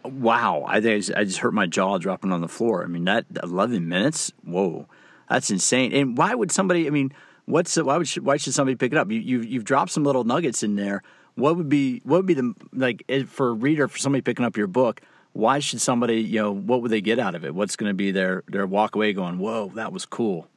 Wow. 0.04 0.66
I, 0.68 0.82
think 0.82 1.06
I 1.16 1.24
just 1.24 1.40
hurt 1.40 1.54
my 1.54 1.66
jaw 1.66 1.98
dropping 1.98 2.32
on 2.32 2.42
the 2.42 2.48
floor. 2.48 2.84
I 2.84 2.88
mean, 2.88 3.06
that 3.06 3.26
11 3.42 3.88
minutes? 3.88 4.32
Whoa. 4.44 4.88
That's 5.30 5.52
insane. 5.52 5.94
And 5.94 6.18
why 6.18 6.34
would 6.34 6.52
somebody, 6.52 6.88
I 6.88 6.90
mean, 6.90 7.14
what's 7.50 7.76
why 7.78 7.97
would 7.97 8.10
why 8.18 8.38
should 8.38 8.54
somebody 8.54 8.76
pick 8.76 8.91
it 8.91 8.97
up? 8.97 9.12
You 9.12 9.20
you've, 9.20 9.45
you've 9.45 9.64
dropped 9.64 9.91
some 9.91 10.04
little 10.04 10.24
nuggets 10.24 10.64
in 10.64 10.76
there. 10.76 11.04
What 11.36 11.58
would 11.58 11.70
be 11.70 12.02
what 12.04 12.18
would 12.18 12.26
be 12.26 12.34
the 12.34 12.54
like 12.74 13.04
for 13.28 13.50
a 13.50 13.54
reader 13.54 13.88
for 13.88 13.97
somebody 13.97 14.22
picking 14.22 14.45
up 14.45 14.58
your 14.58 14.68
book? 14.68 15.02
why 15.34 15.60
should 15.60 15.82
somebody, 15.82 16.22
you 16.22 16.39
know, 16.39 16.52
what 16.52 16.82
would 16.82 16.91
they 16.91 17.02
get 17.02 17.20
out 17.20 17.36
of 17.36 17.45
it? 17.45 17.54
What's 17.54 17.76
going 17.76 17.89
to 17.89 17.93
be 17.93 18.12
their 18.12 18.43
their 18.47 18.66
walk 18.66 18.95
away 18.95 19.14
going, 19.14 19.39
whoa, 19.39 19.72
that 19.76 19.91
was 19.91 20.06
cool. 20.06 20.47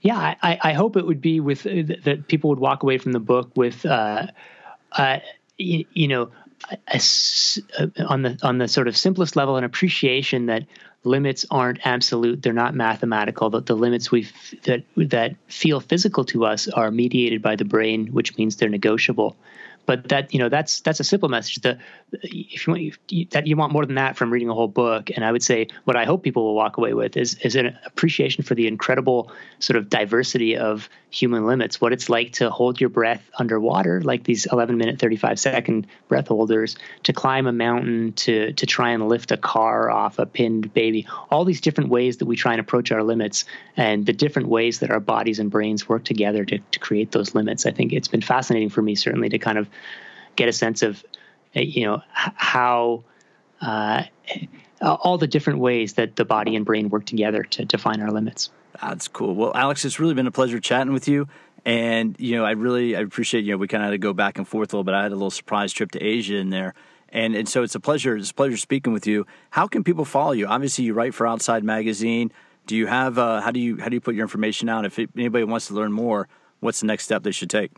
Yeah, 0.00 0.34
I, 0.42 0.58
I 0.60 0.72
hope 0.72 0.96
it 0.96 1.06
would 1.06 1.20
be 1.20 1.40
with 1.40 1.66
uh, 1.66 1.94
that 2.04 2.26
people 2.28 2.50
would 2.50 2.58
walk 2.58 2.82
away 2.82 2.98
from 2.98 3.12
the 3.12 3.20
book 3.20 3.50
with, 3.54 3.86
uh, 3.86 4.26
uh, 4.90 5.18
you, 5.56 5.84
you 5.92 6.08
know, 6.08 6.30
a, 6.88 7.00
a, 7.78 8.04
on 8.04 8.22
the 8.22 8.38
on 8.42 8.58
the 8.58 8.68
sort 8.68 8.88
of 8.88 8.96
simplest 8.96 9.36
level, 9.36 9.56
an 9.56 9.64
appreciation 9.64 10.46
that 10.46 10.64
limits 11.04 11.44
aren't 11.50 11.86
absolute; 11.86 12.42
they're 12.42 12.52
not 12.52 12.74
mathematical. 12.74 13.50
That 13.50 13.66
the 13.66 13.74
limits 13.74 14.10
we 14.10 14.28
that 14.64 14.84
that 14.96 15.36
feel 15.48 15.80
physical 15.80 16.24
to 16.26 16.44
us 16.44 16.68
are 16.68 16.90
mediated 16.90 17.42
by 17.42 17.56
the 17.56 17.64
brain, 17.64 18.08
which 18.08 18.36
means 18.36 18.56
they're 18.56 18.68
negotiable 18.68 19.36
but 19.86 20.08
that 20.08 20.32
you 20.32 20.38
know 20.38 20.48
that's 20.48 20.80
that's 20.80 21.00
a 21.00 21.04
simple 21.04 21.28
message. 21.28 21.56
The 21.56 21.78
if 22.12 22.66
you 22.66 22.72
want 22.72 22.82
you, 23.08 23.26
that 23.30 23.46
you 23.46 23.56
want 23.56 23.72
more 23.72 23.86
than 23.86 23.96
that 23.96 24.16
from 24.16 24.32
reading 24.32 24.48
a 24.48 24.54
whole 24.54 24.68
book, 24.68 25.10
and 25.14 25.24
I 25.24 25.32
would 25.32 25.42
say 25.42 25.68
what 25.84 25.96
I 25.96 26.04
hope 26.04 26.22
people 26.22 26.44
will 26.44 26.54
walk 26.54 26.76
away 26.76 26.94
with 26.94 27.16
is 27.16 27.34
is 27.42 27.56
an 27.56 27.76
appreciation 27.84 28.44
for 28.44 28.54
the 28.54 28.66
incredible 28.66 29.32
sort 29.58 29.76
of 29.76 29.88
diversity 29.88 30.56
of 30.56 30.88
human 31.10 31.46
limits. 31.46 31.80
What 31.80 31.92
it's 31.92 32.08
like 32.08 32.32
to 32.32 32.50
hold 32.50 32.80
your 32.80 32.90
breath 32.90 33.22
underwater, 33.38 34.00
like 34.00 34.24
these 34.24 34.46
11 34.46 34.76
minute 34.78 34.98
35 34.98 35.38
second 35.38 35.86
breath 36.08 36.28
holders, 36.28 36.76
to 37.04 37.12
climb 37.12 37.46
a 37.46 37.52
mountain, 37.52 38.12
to 38.12 38.52
to 38.52 38.66
try 38.66 38.90
and 38.90 39.08
lift 39.08 39.32
a 39.32 39.36
car 39.36 39.90
off 39.90 40.18
a 40.18 40.26
pinned 40.26 40.72
baby. 40.74 41.06
All 41.30 41.44
these 41.44 41.60
different 41.60 41.90
ways 41.90 42.18
that 42.18 42.26
we 42.26 42.36
try 42.36 42.52
and 42.52 42.60
approach 42.60 42.92
our 42.92 43.02
limits, 43.02 43.44
and 43.76 44.06
the 44.06 44.12
different 44.12 44.48
ways 44.48 44.78
that 44.80 44.90
our 44.90 45.00
bodies 45.00 45.38
and 45.38 45.50
brains 45.50 45.88
work 45.88 46.04
together 46.04 46.44
to 46.44 46.58
to 46.58 46.78
create 46.78 47.10
those 47.10 47.34
limits. 47.34 47.66
I 47.66 47.72
think 47.72 47.92
it's 47.92 48.08
been 48.08 48.22
fascinating 48.22 48.68
for 48.68 48.82
me 48.82 48.94
certainly 48.94 49.28
to 49.30 49.38
kind 49.38 49.58
of 49.58 49.68
get 50.36 50.48
a 50.48 50.52
sense 50.52 50.82
of 50.82 51.04
uh, 51.56 51.60
you 51.60 51.84
know 51.84 52.02
how 52.14 53.04
uh, 53.60 54.04
all 54.80 55.18
the 55.18 55.26
different 55.26 55.60
ways 55.60 55.94
that 55.94 56.16
the 56.16 56.24
body 56.24 56.56
and 56.56 56.64
brain 56.64 56.88
work 56.88 57.06
together 57.06 57.42
to 57.44 57.64
define 57.64 58.00
our 58.00 58.10
limits. 58.10 58.50
That's 58.80 59.08
cool. 59.08 59.34
Well, 59.34 59.52
Alex, 59.54 59.84
it's 59.84 60.00
really 60.00 60.14
been 60.14 60.26
a 60.26 60.32
pleasure 60.32 60.58
chatting 60.58 60.92
with 60.92 61.06
you. 61.08 61.28
And 61.64 62.16
you 62.18 62.36
know, 62.36 62.44
I 62.44 62.52
really 62.52 62.96
I 62.96 63.00
appreciate 63.00 63.44
you 63.44 63.52
know 63.52 63.58
we 63.58 63.68
kind 63.68 63.82
of 63.82 63.86
had 63.86 63.92
to 63.92 63.98
go 63.98 64.12
back 64.12 64.38
and 64.38 64.48
forth 64.48 64.72
a 64.72 64.76
little 64.76 64.84
bit. 64.84 64.94
I 64.94 65.02
had 65.04 65.12
a 65.12 65.14
little 65.16 65.30
surprise 65.30 65.72
trip 65.72 65.92
to 65.92 66.02
Asia 66.02 66.36
in 66.36 66.50
there, 66.50 66.74
and 67.10 67.36
and 67.36 67.48
so 67.48 67.62
it's 67.62 67.76
a 67.76 67.80
pleasure. 67.80 68.16
It's 68.16 68.30
a 68.30 68.34
pleasure 68.34 68.56
speaking 68.56 68.92
with 68.92 69.06
you. 69.06 69.26
How 69.50 69.68
can 69.68 69.84
people 69.84 70.04
follow 70.04 70.32
you? 70.32 70.46
Obviously, 70.46 70.84
you 70.84 70.94
write 70.94 71.14
for 71.14 71.26
Outside 71.26 71.62
Magazine. 71.62 72.32
Do 72.66 72.76
you 72.76 72.86
have 72.86 73.16
uh, 73.16 73.40
how 73.40 73.52
do 73.52 73.60
you 73.60 73.78
how 73.80 73.88
do 73.88 73.94
you 73.94 74.00
put 74.00 74.16
your 74.16 74.24
information 74.24 74.68
out? 74.68 74.84
If 74.84 74.98
anybody 75.16 75.44
wants 75.44 75.68
to 75.68 75.74
learn 75.74 75.92
more, 75.92 76.28
what's 76.58 76.80
the 76.80 76.86
next 76.86 77.04
step 77.04 77.22
they 77.22 77.30
should 77.30 77.50
take? 77.50 77.70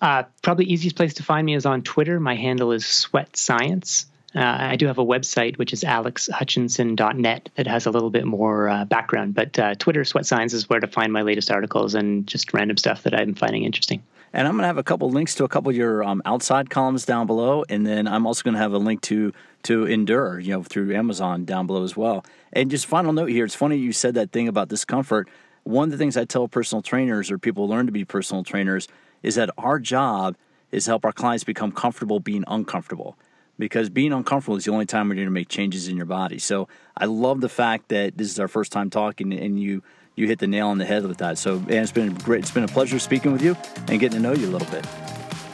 Uh, 0.00 0.24
probably 0.42 0.66
easiest 0.66 0.96
place 0.96 1.14
to 1.14 1.22
find 1.22 1.44
me 1.44 1.54
is 1.54 1.66
on 1.66 1.82
Twitter. 1.82 2.20
My 2.20 2.36
handle 2.36 2.72
is 2.72 2.86
Sweat 2.86 3.36
Science. 3.36 4.06
Uh, 4.34 4.40
I 4.40 4.76
do 4.76 4.86
have 4.86 4.98
a 4.98 5.04
website, 5.04 5.56
which 5.56 5.72
is 5.72 5.82
alexhutchinson.net, 5.82 7.48
that 7.56 7.66
has 7.66 7.86
a 7.86 7.90
little 7.90 8.10
bit 8.10 8.26
more 8.26 8.68
uh, 8.68 8.84
background. 8.84 9.34
But 9.34 9.58
uh, 9.58 9.74
Twitter, 9.74 10.04
Sweat 10.04 10.26
Science, 10.26 10.52
is 10.52 10.68
where 10.68 10.80
to 10.80 10.86
find 10.86 11.12
my 11.12 11.22
latest 11.22 11.50
articles 11.50 11.94
and 11.94 12.26
just 12.26 12.52
random 12.52 12.76
stuff 12.76 13.04
that 13.04 13.14
I'm 13.14 13.34
finding 13.34 13.64
interesting. 13.64 14.02
And 14.32 14.46
I'm 14.46 14.54
going 14.54 14.62
to 14.62 14.66
have 14.66 14.76
a 14.78 14.82
couple 14.82 15.10
links 15.10 15.34
to 15.36 15.44
a 15.44 15.48
couple 15.48 15.70
of 15.70 15.76
your 15.76 16.04
um, 16.04 16.20
outside 16.26 16.68
columns 16.68 17.06
down 17.06 17.26
below, 17.26 17.64
and 17.70 17.86
then 17.86 18.06
I'm 18.06 18.26
also 18.26 18.42
going 18.42 18.54
to 18.54 18.60
have 18.60 18.74
a 18.74 18.78
link 18.78 19.00
to 19.02 19.32
to 19.64 19.86
Endure, 19.86 20.38
you 20.38 20.52
know, 20.52 20.62
through 20.62 20.94
Amazon 20.94 21.44
down 21.44 21.66
below 21.66 21.82
as 21.82 21.96
well. 21.96 22.24
And 22.52 22.70
just 22.70 22.84
final 22.84 23.14
note 23.14 23.30
here: 23.30 23.46
it's 23.46 23.54
funny 23.54 23.76
you 23.76 23.92
said 23.92 24.14
that 24.14 24.30
thing 24.30 24.46
about 24.46 24.68
discomfort. 24.68 25.28
One 25.64 25.84
of 25.84 25.90
the 25.90 25.96
things 25.96 26.18
I 26.18 26.26
tell 26.26 26.46
personal 26.46 26.82
trainers 26.82 27.30
or 27.30 27.38
people 27.38 27.66
learn 27.66 27.86
to 27.86 27.92
be 27.92 28.04
personal 28.04 28.44
trainers 28.44 28.86
is 29.22 29.34
that 29.36 29.50
our 29.58 29.78
job 29.78 30.36
is 30.70 30.84
to 30.84 30.90
help 30.90 31.04
our 31.04 31.12
clients 31.12 31.44
become 31.44 31.72
comfortable 31.72 32.20
being 32.20 32.44
uncomfortable 32.46 33.16
because 33.58 33.90
being 33.90 34.12
uncomfortable 34.12 34.56
is 34.56 34.64
the 34.64 34.70
only 34.70 34.86
time 34.86 35.08
we're 35.08 35.16
going 35.16 35.26
to 35.26 35.32
make 35.32 35.48
changes 35.48 35.88
in 35.88 35.96
your 35.96 36.06
body. 36.06 36.38
So 36.38 36.68
I 36.96 37.06
love 37.06 37.40
the 37.40 37.48
fact 37.48 37.88
that 37.88 38.16
this 38.16 38.30
is 38.30 38.38
our 38.38 38.48
first 38.48 38.72
time 38.72 38.90
talking 38.90 39.32
and 39.32 39.60
you 39.60 39.82
you 40.14 40.26
hit 40.26 40.40
the 40.40 40.48
nail 40.48 40.66
on 40.66 40.78
the 40.78 40.84
head 40.84 41.06
with 41.06 41.18
that. 41.18 41.38
So 41.38 41.56
and 41.56 41.70
it's 41.70 41.92
been 41.92 42.14
great. 42.14 42.40
It's 42.40 42.50
been 42.50 42.64
a 42.64 42.68
pleasure 42.68 42.98
speaking 42.98 43.32
with 43.32 43.42
you 43.42 43.56
and 43.88 44.00
getting 44.00 44.10
to 44.10 44.18
know 44.20 44.32
you 44.32 44.48
a 44.48 44.52
little 44.52 44.68
bit. 44.70 44.84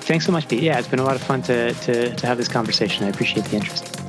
Thanks 0.05 0.27
so 0.27 0.33
much, 0.33 0.49
Pete. 0.49 0.63
Yeah, 0.63 0.79
it's 0.79 0.89
been 0.89 0.99
a 0.99 1.05
lot 1.05 1.17
of 1.17 1.23
fun 1.23 1.41
to, 1.43 1.73
to, 1.73 2.15
to 2.15 2.27
have 2.27 2.37
this 2.37 2.49
conversation. 2.49 3.05
I 3.05 3.09
appreciate 3.09 3.47
the 3.47 3.57
interest. 3.57 4.01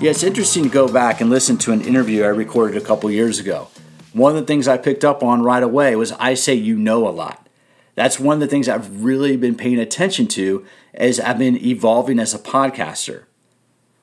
Yeah, 0.00 0.10
it's 0.10 0.22
interesting 0.22 0.64
to 0.64 0.68
go 0.68 0.90
back 0.90 1.20
and 1.20 1.28
listen 1.28 1.56
to 1.58 1.72
an 1.72 1.80
interview 1.82 2.24
I 2.24 2.28
recorded 2.28 2.80
a 2.80 2.84
couple 2.84 3.10
years 3.10 3.38
ago. 3.38 3.68
One 4.12 4.34
of 4.34 4.40
the 4.40 4.46
things 4.46 4.66
I 4.66 4.76
picked 4.76 5.04
up 5.04 5.22
on 5.22 5.42
right 5.42 5.62
away 5.62 5.94
was 5.94 6.12
I 6.12 6.34
say 6.34 6.54
you 6.54 6.76
know 6.76 7.06
a 7.06 7.10
lot. 7.10 7.48
That's 7.94 8.18
one 8.18 8.34
of 8.34 8.40
the 8.40 8.46
things 8.46 8.68
I've 8.68 9.04
really 9.04 9.36
been 9.36 9.54
paying 9.54 9.78
attention 9.78 10.26
to 10.28 10.64
as 10.94 11.20
I've 11.20 11.38
been 11.38 11.62
evolving 11.64 12.18
as 12.18 12.34
a 12.34 12.38
podcaster. 12.38 13.24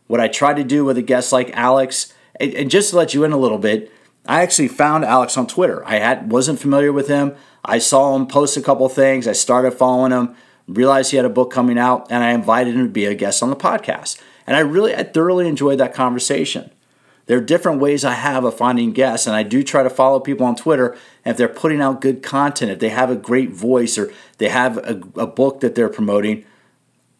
What 0.08 0.20
I 0.20 0.28
try 0.28 0.54
to 0.54 0.64
do 0.64 0.86
with 0.86 0.98
a 0.98 1.02
guest 1.02 1.34
like 1.34 1.52
Alex, 1.54 2.14
and 2.40 2.70
just 2.72 2.92
to 2.92 2.96
let 2.96 3.14
you 3.14 3.24
in 3.24 3.32
a 3.32 3.38
little 3.38 3.58
bit, 3.58 3.92
I 4.26 4.42
actually 4.42 4.68
found 4.68 5.04
Alex 5.04 5.38
on 5.38 5.48
Twitter. 5.48 5.84
I 5.86 5.96
had 5.96 6.32
wasn't 6.32 6.60
familiar 6.60 6.94
with 6.94 7.08
him. 7.08 7.36
I 7.66 7.80
saw 7.80 8.16
him 8.16 8.28
post 8.28 8.56
a 8.56 8.62
couple 8.62 8.88
things. 8.88 9.28
I 9.28 9.34
started 9.34 9.72
following 9.72 10.12
him, 10.12 10.36
realized 10.68 11.12
he 11.12 11.18
had 11.18 11.26
a 11.26 11.30
book 11.30 11.52
coming 11.52 11.78
out, 11.78 12.08
and 12.10 12.24
I 12.24 12.32
invited 12.32 12.76
him 12.76 12.86
to 12.86 12.92
be 12.92 13.06
a 13.06 13.16
guest 13.16 13.42
on 13.42 13.50
the 13.50 13.56
podcast. 13.56 14.22
And 14.46 14.56
I 14.56 14.60
really, 14.60 14.96
I 14.96 15.04
thoroughly 15.04 15.48
enjoyed 15.48 15.80
that 15.80 15.94
conversation. 15.94 16.72
There 17.28 17.38
are 17.38 17.42
different 17.42 17.82
ways 17.82 18.04
I 18.04 18.14
have 18.14 18.46
of 18.46 18.58
finding 18.58 18.94
guests, 18.94 19.28
and 19.28 19.36
I 19.36 19.44
do 19.44 19.62
try 19.62 19.84
to 19.84 19.90
follow 19.90 20.20
people 20.20 20.46
on 20.46 20.56
Twitter. 20.56 20.98
And 21.24 21.32
if 21.32 21.38
they're 21.38 21.50
putting 21.50 21.82
out 21.82 22.02
good 22.02 22.24
content, 22.24 22.72
if 22.72 22.80
they 22.80 22.90
have 22.90 23.12
a 23.12 23.16
great 23.16 23.52
voice 23.52 23.98
or 23.98 24.12
they 24.38 24.48
have 24.50 24.78
a, 24.78 25.02
a 25.18 25.28
book 25.28 25.60
that 25.60 25.76
they're 25.76 25.90
promoting, 25.90 26.46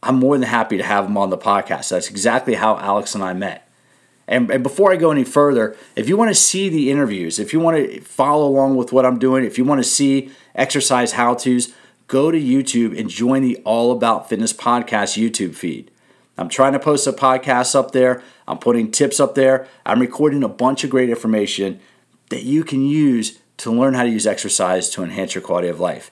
I'm 0.02 0.16
more 0.16 0.38
than 0.38 0.48
happy 0.48 0.78
to 0.78 0.84
have 0.84 1.06
them 1.06 1.18
on 1.18 1.30
the 1.30 1.38
podcast. 1.38 1.90
That's 1.90 2.10
exactly 2.10 2.56
how 2.56 2.78
Alex 2.78 3.16
and 3.16 3.24
I 3.24 3.34
met. 3.34 3.68
And, 4.30 4.50
and, 4.52 4.62
before 4.62 4.92
I 4.92 4.98
go 4.98 5.12
any 5.12 5.24
further, 5.24 5.76
if 5.96 6.10
you 6.10 6.18
want 6.18 6.30
to 6.32 6.36
see 6.36 6.68
the 6.68 6.92
interviews, 6.92 7.40
if 7.40 7.54
you 7.54 7.62
want 7.62 7.78
to 7.78 8.02
follow 8.02 8.48
along 8.48 8.76
with 8.76 8.92
what 8.92 9.06
I'm 9.06 9.20
doing, 9.20 9.46
if 9.46 9.58
you 9.58 9.64
want 9.64 9.80
to 9.80 9.90
see 9.90 10.32
exercise 10.54 11.14
how 11.14 11.34
to's, 11.34 11.74
go 12.08 12.30
to 12.32 12.38
YouTube 12.38 12.98
and 12.98 13.10
join 13.10 13.42
the 13.42 13.58
All 13.64 13.92
About 13.92 14.28
Fitness 14.28 14.52
podcast 14.52 15.18
YouTube 15.22 15.56
feed. 15.56 15.92
I'm 16.38 16.50
trying 16.50 16.74
to 16.74 16.80
post 16.80 17.08
a 17.08 17.14
podcast 17.14 17.76
up 17.76 17.92
there. 17.92 18.22
I'm 18.48 18.60
putting 18.60 18.92
tips 18.92 19.20
up 19.20 19.36
there. 19.36 19.68
I'm 19.86 20.00
recording 20.00 20.44
a 20.44 20.50
bunch 20.50 20.84
of 20.84 20.90
great 20.90 21.10
information 21.10 21.80
that 22.30 22.44
you 22.44 22.64
can 22.64 22.86
use 22.86 23.40
to 23.58 23.72
learn 23.72 23.96
how 23.96 24.04
to 24.04 24.10
use 24.10 24.28
exercise 24.28 24.90
to 24.92 25.04
enhance 25.04 25.34
your 25.34 25.42
quality 25.42 25.68
of 25.68 25.80
life. 25.80 26.12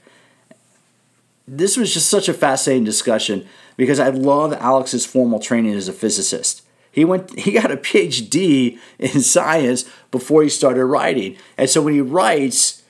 this 1.47 1.77
was 1.77 1.93
just 1.93 2.09
such 2.09 2.27
a 2.27 2.33
fascinating 2.33 2.83
discussion 2.83 3.47
because 3.77 3.99
I 3.99 4.09
love 4.09 4.51
Alex's 4.53 5.05
formal 5.05 5.39
training 5.39 5.73
as 5.73 5.87
a 5.87 5.93
physicist. 5.93 6.63
He 6.91 7.05
went 7.05 7.37
he 7.39 7.51
got 7.51 7.71
a 7.71 7.77
PhD 7.77 8.79
in 8.97 9.21
science 9.21 9.85
before 10.11 10.41
he 10.41 10.49
started 10.49 10.85
writing. 10.85 11.37
And 11.57 11.69
so 11.69 11.81
when 11.81 11.93
he 11.93 12.01
writes, 12.01 12.81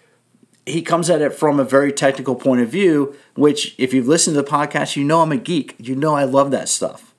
he 0.66 0.82
comes 0.82 1.10
at 1.10 1.22
it 1.22 1.34
from 1.34 1.60
a 1.60 1.64
very 1.64 1.92
technical 1.92 2.36
point 2.36 2.62
of 2.62 2.70
view, 2.70 3.16
which 3.36 3.76
if 3.78 3.94
you've 3.94 4.08
listened 4.08 4.36
to 4.36 4.42
the 4.42 4.50
podcast, 4.50 4.96
you 4.96 5.04
know 5.04 5.22
I'm 5.22 5.32
a 5.32 5.38
geek. 5.38 5.76
You 5.80 5.96
know 5.96 6.16
I 6.16 6.24
love 6.24 6.52
that 6.52 6.70
stuff. 6.70 7.15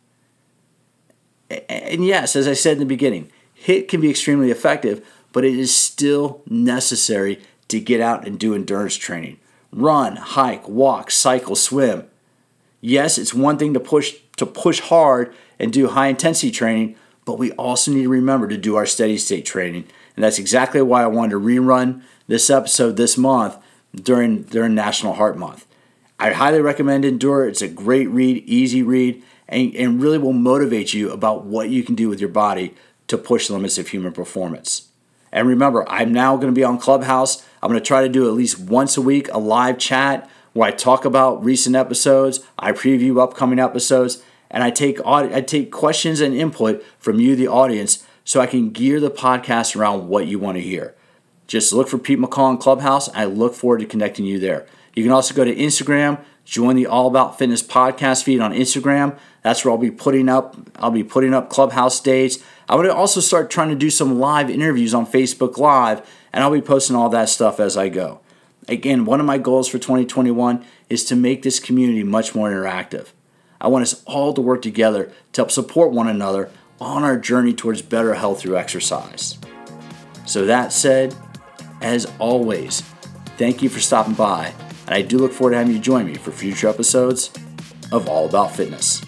And 1.50 2.04
yes, 2.04 2.36
as 2.36 2.48
I 2.48 2.54
said 2.54 2.74
in 2.74 2.78
the 2.78 2.86
beginning, 2.86 3.30
HIIT 3.64 3.88
can 3.88 4.00
be 4.00 4.10
extremely 4.10 4.50
effective, 4.50 5.06
but 5.32 5.44
it 5.44 5.54
is 5.54 5.74
still 5.74 6.42
necessary 6.48 7.40
to 7.68 7.80
get 7.80 8.00
out 8.00 8.26
and 8.26 8.38
do 8.38 8.54
endurance 8.54 8.96
training. 8.96 9.38
Run, 9.72 10.16
hike, 10.16 10.68
walk, 10.68 11.10
cycle, 11.10 11.56
swim. 11.56 12.04
Yes, 12.80 13.18
it's 13.18 13.34
one 13.34 13.58
thing 13.58 13.74
to 13.74 13.80
push 13.80 14.14
to 14.36 14.46
push 14.46 14.80
hard 14.80 15.34
and 15.58 15.72
do 15.72 15.88
high 15.88 16.08
intensity 16.08 16.50
training, 16.50 16.94
but 17.24 17.38
we 17.38 17.52
also 17.52 17.90
need 17.90 18.02
to 18.02 18.08
remember 18.08 18.46
to 18.48 18.58
do 18.58 18.76
our 18.76 18.86
steady 18.86 19.16
state 19.16 19.46
training. 19.46 19.86
And 20.14 20.24
that's 20.24 20.38
exactly 20.38 20.82
why 20.82 21.02
I 21.02 21.06
wanted 21.06 21.30
to 21.32 21.40
rerun 21.40 22.02
this 22.28 22.50
episode 22.50 22.96
this 22.96 23.16
month 23.16 23.56
during 23.94 24.42
during 24.42 24.74
National 24.74 25.14
Heart 25.14 25.38
Month. 25.38 25.66
I 26.18 26.32
highly 26.32 26.60
recommend 26.60 27.04
Endure. 27.04 27.46
It's 27.48 27.62
a 27.62 27.68
great 27.68 28.08
read, 28.08 28.44
easy 28.46 28.82
read, 28.82 29.22
and, 29.48 29.74
and 29.74 30.02
really 30.02 30.18
will 30.18 30.32
motivate 30.32 30.92
you 30.94 31.10
about 31.10 31.44
what 31.44 31.70
you 31.70 31.82
can 31.82 31.94
do 31.94 32.08
with 32.08 32.20
your 32.20 32.28
body 32.28 32.74
to 33.08 33.18
push 33.18 33.46
the 33.48 33.54
limits 33.54 33.78
of 33.78 33.88
human 33.88 34.12
performance. 34.12 34.88
And 35.32 35.48
remember, 35.48 35.88
I'm 35.88 36.12
now 36.12 36.36
going 36.36 36.52
to 36.52 36.58
be 36.58 36.64
on 36.64 36.78
Clubhouse. 36.78 37.44
I'm 37.62 37.70
going 37.70 37.80
to 37.80 37.86
try 37.86 38.02
to 38.02 38.08
do 38.08 38.26
at 38.26 38.34
least 38.34 38.58
once 38.58 38.96
a 38.96 39.02
week 39.02 39.28
a 39.32 39.38
live 39.38 39.78
chat 39.78 40.28
where 40.52 40.68
I 40.68 40.72
talk 40.72 41.04
about 41.04 41.44
recent 41.44 41.76
episodes, 41.76 42.40
I 42.58 42.72
preview 42.72 43.20
upcoming 43.20 43.58
episodes, 43.58 44.22
and 44.50 44.64
I 44.64 44.70
take 44.70 44.98
I 45.04 45.42
take 45.42 45.70
questions 45.70 46.20
and 46.20 46.34
input 46.34 46.82
from 46.98 47.20
you, 47.20 47.36
the 47.36 47.48
audience, 47.48 48.06
so 48.24 48.40
I 48.40 48.46
can 48.46 48.70
gear 48.70 48.98
the 48.98 49.10
podcast 49.10 49.76
around 49.76 50.08
what 50.08 50.26
you 50.26 50.38
want 50.38 50.56
to 50.56 50.62
hear. 50.62 50.94
Just 51.46 51.72
look 51.72 51.88
for 51.88 51.98
Pete 51.98 52.18
McCall 52.18 52.52
in 52.52 52.56
Clubhouse. 52.56 53.08
I 53.14 53.26
look 53.26 53.54
forward 53.54 53.80
to 53.80 53.86
connecting 53.86 54.24
you 54.24 54.40
there. 54.40 54.66
You 54.94 55.02
can 55.02 55.12
also 55.12 55.34
go 55.34 55.44
to 55.44 55.54
Instagram, 55.54 56.24
join 56.46 56.76
the 56.76 56.86
All 56.86 57.08
About 57.08 57.36
Fitness 57.36 57.62
podcast 57.62 58.22
feed 58.22 58.40
on 58.40 58.54
Instagram. 58.54 59.18
That's 59.42 59.64
where 59.64 59.72
I'll 59.72 59.78
be 59.78 59.90
putting 59.90 60.30
up 60.30 60.56
I'll 60.76 60.90
be 60.90 61.04
putting 61.04 61.34
up 61.34 61.50
Clubhouse 61.50 62.00
dates. 62.00 62.38
Going 62.68 62.84
to 62.84 62.94
also 62.94 63.20
start 63.20 63.50
trying 63.50 63.68
to 63.68 63.74
do 63.74 63.90
some 63.90 64.18
live 64.18 64.48
interviews 64.48 64.94
on 64.94 65.06
Facebook 65.06 65.58
Live, 65.58 66.08
and 66.32 66.42
I'll 66.42 66.50
be 66.50 66.62
posting 66.62 66.96
all 66.96 67.08
that 67.10 67.28
stuff 67.28 67.60
as 67.60 67.76
I 67.76 67.88
go. 67.88 68.20
Again, 68.68 69.04
one 69.04 69.20
of 69.20 69.26
my 69.26 69.38
goals 69.38 69.68
for 69.68 69.78
2021 69.78 70.64
is 70.88 71.04
to 71.04 71.16
make 71.16 71.42
this 71.42 71.60
community 71.60 72.02
much 72.02 72.34
more 72.34 72.50
interactive. 72.50 73.08
I 73.60 73.68
want 73.68 73.82
us 73.82 74.02
all 74.04 74.34
to 74.34 74.40
work 74.40 74.62
together 74.62 75.12
to 75.32 75.40
help 75.40 75.50
support 75.50 75.92
one 75.92 76.08
another 76.08 76.50
on 76.80 77.04
our 77.04 77.16
journey 77.16 77.52
towards 77.52 77.82
better 77.82 78.14
health 78.14 78.40
through 78.40 78.56
exercise. 78.56 79.38
So, 80.26 80.44
that 80.46 80.72
said, 80.72 81.14
as 81.80 82.06
always, 82.18 82.80
thank 83.38 83.62
you 83.62 83.68
for 83.68 83.78
stopping 83.78 84.14
by, 84.14 84.52
and 84.86 84.94
I 84.94 85.02
do 85.02 85.18
look 85.18 85.32
forward 85.32 85.52
to 85.52 85.58
having 85.58 85.74
you 85.74 85.80
join 85.80 86.06
me 86.06 86.14
for 86.14 86.30
future 86.30 86.68
episodes 86.68 87.32
of 87.92 88.08
All 88.08 88.28
About 88.28 88.54
Fitness. 88.54 89.04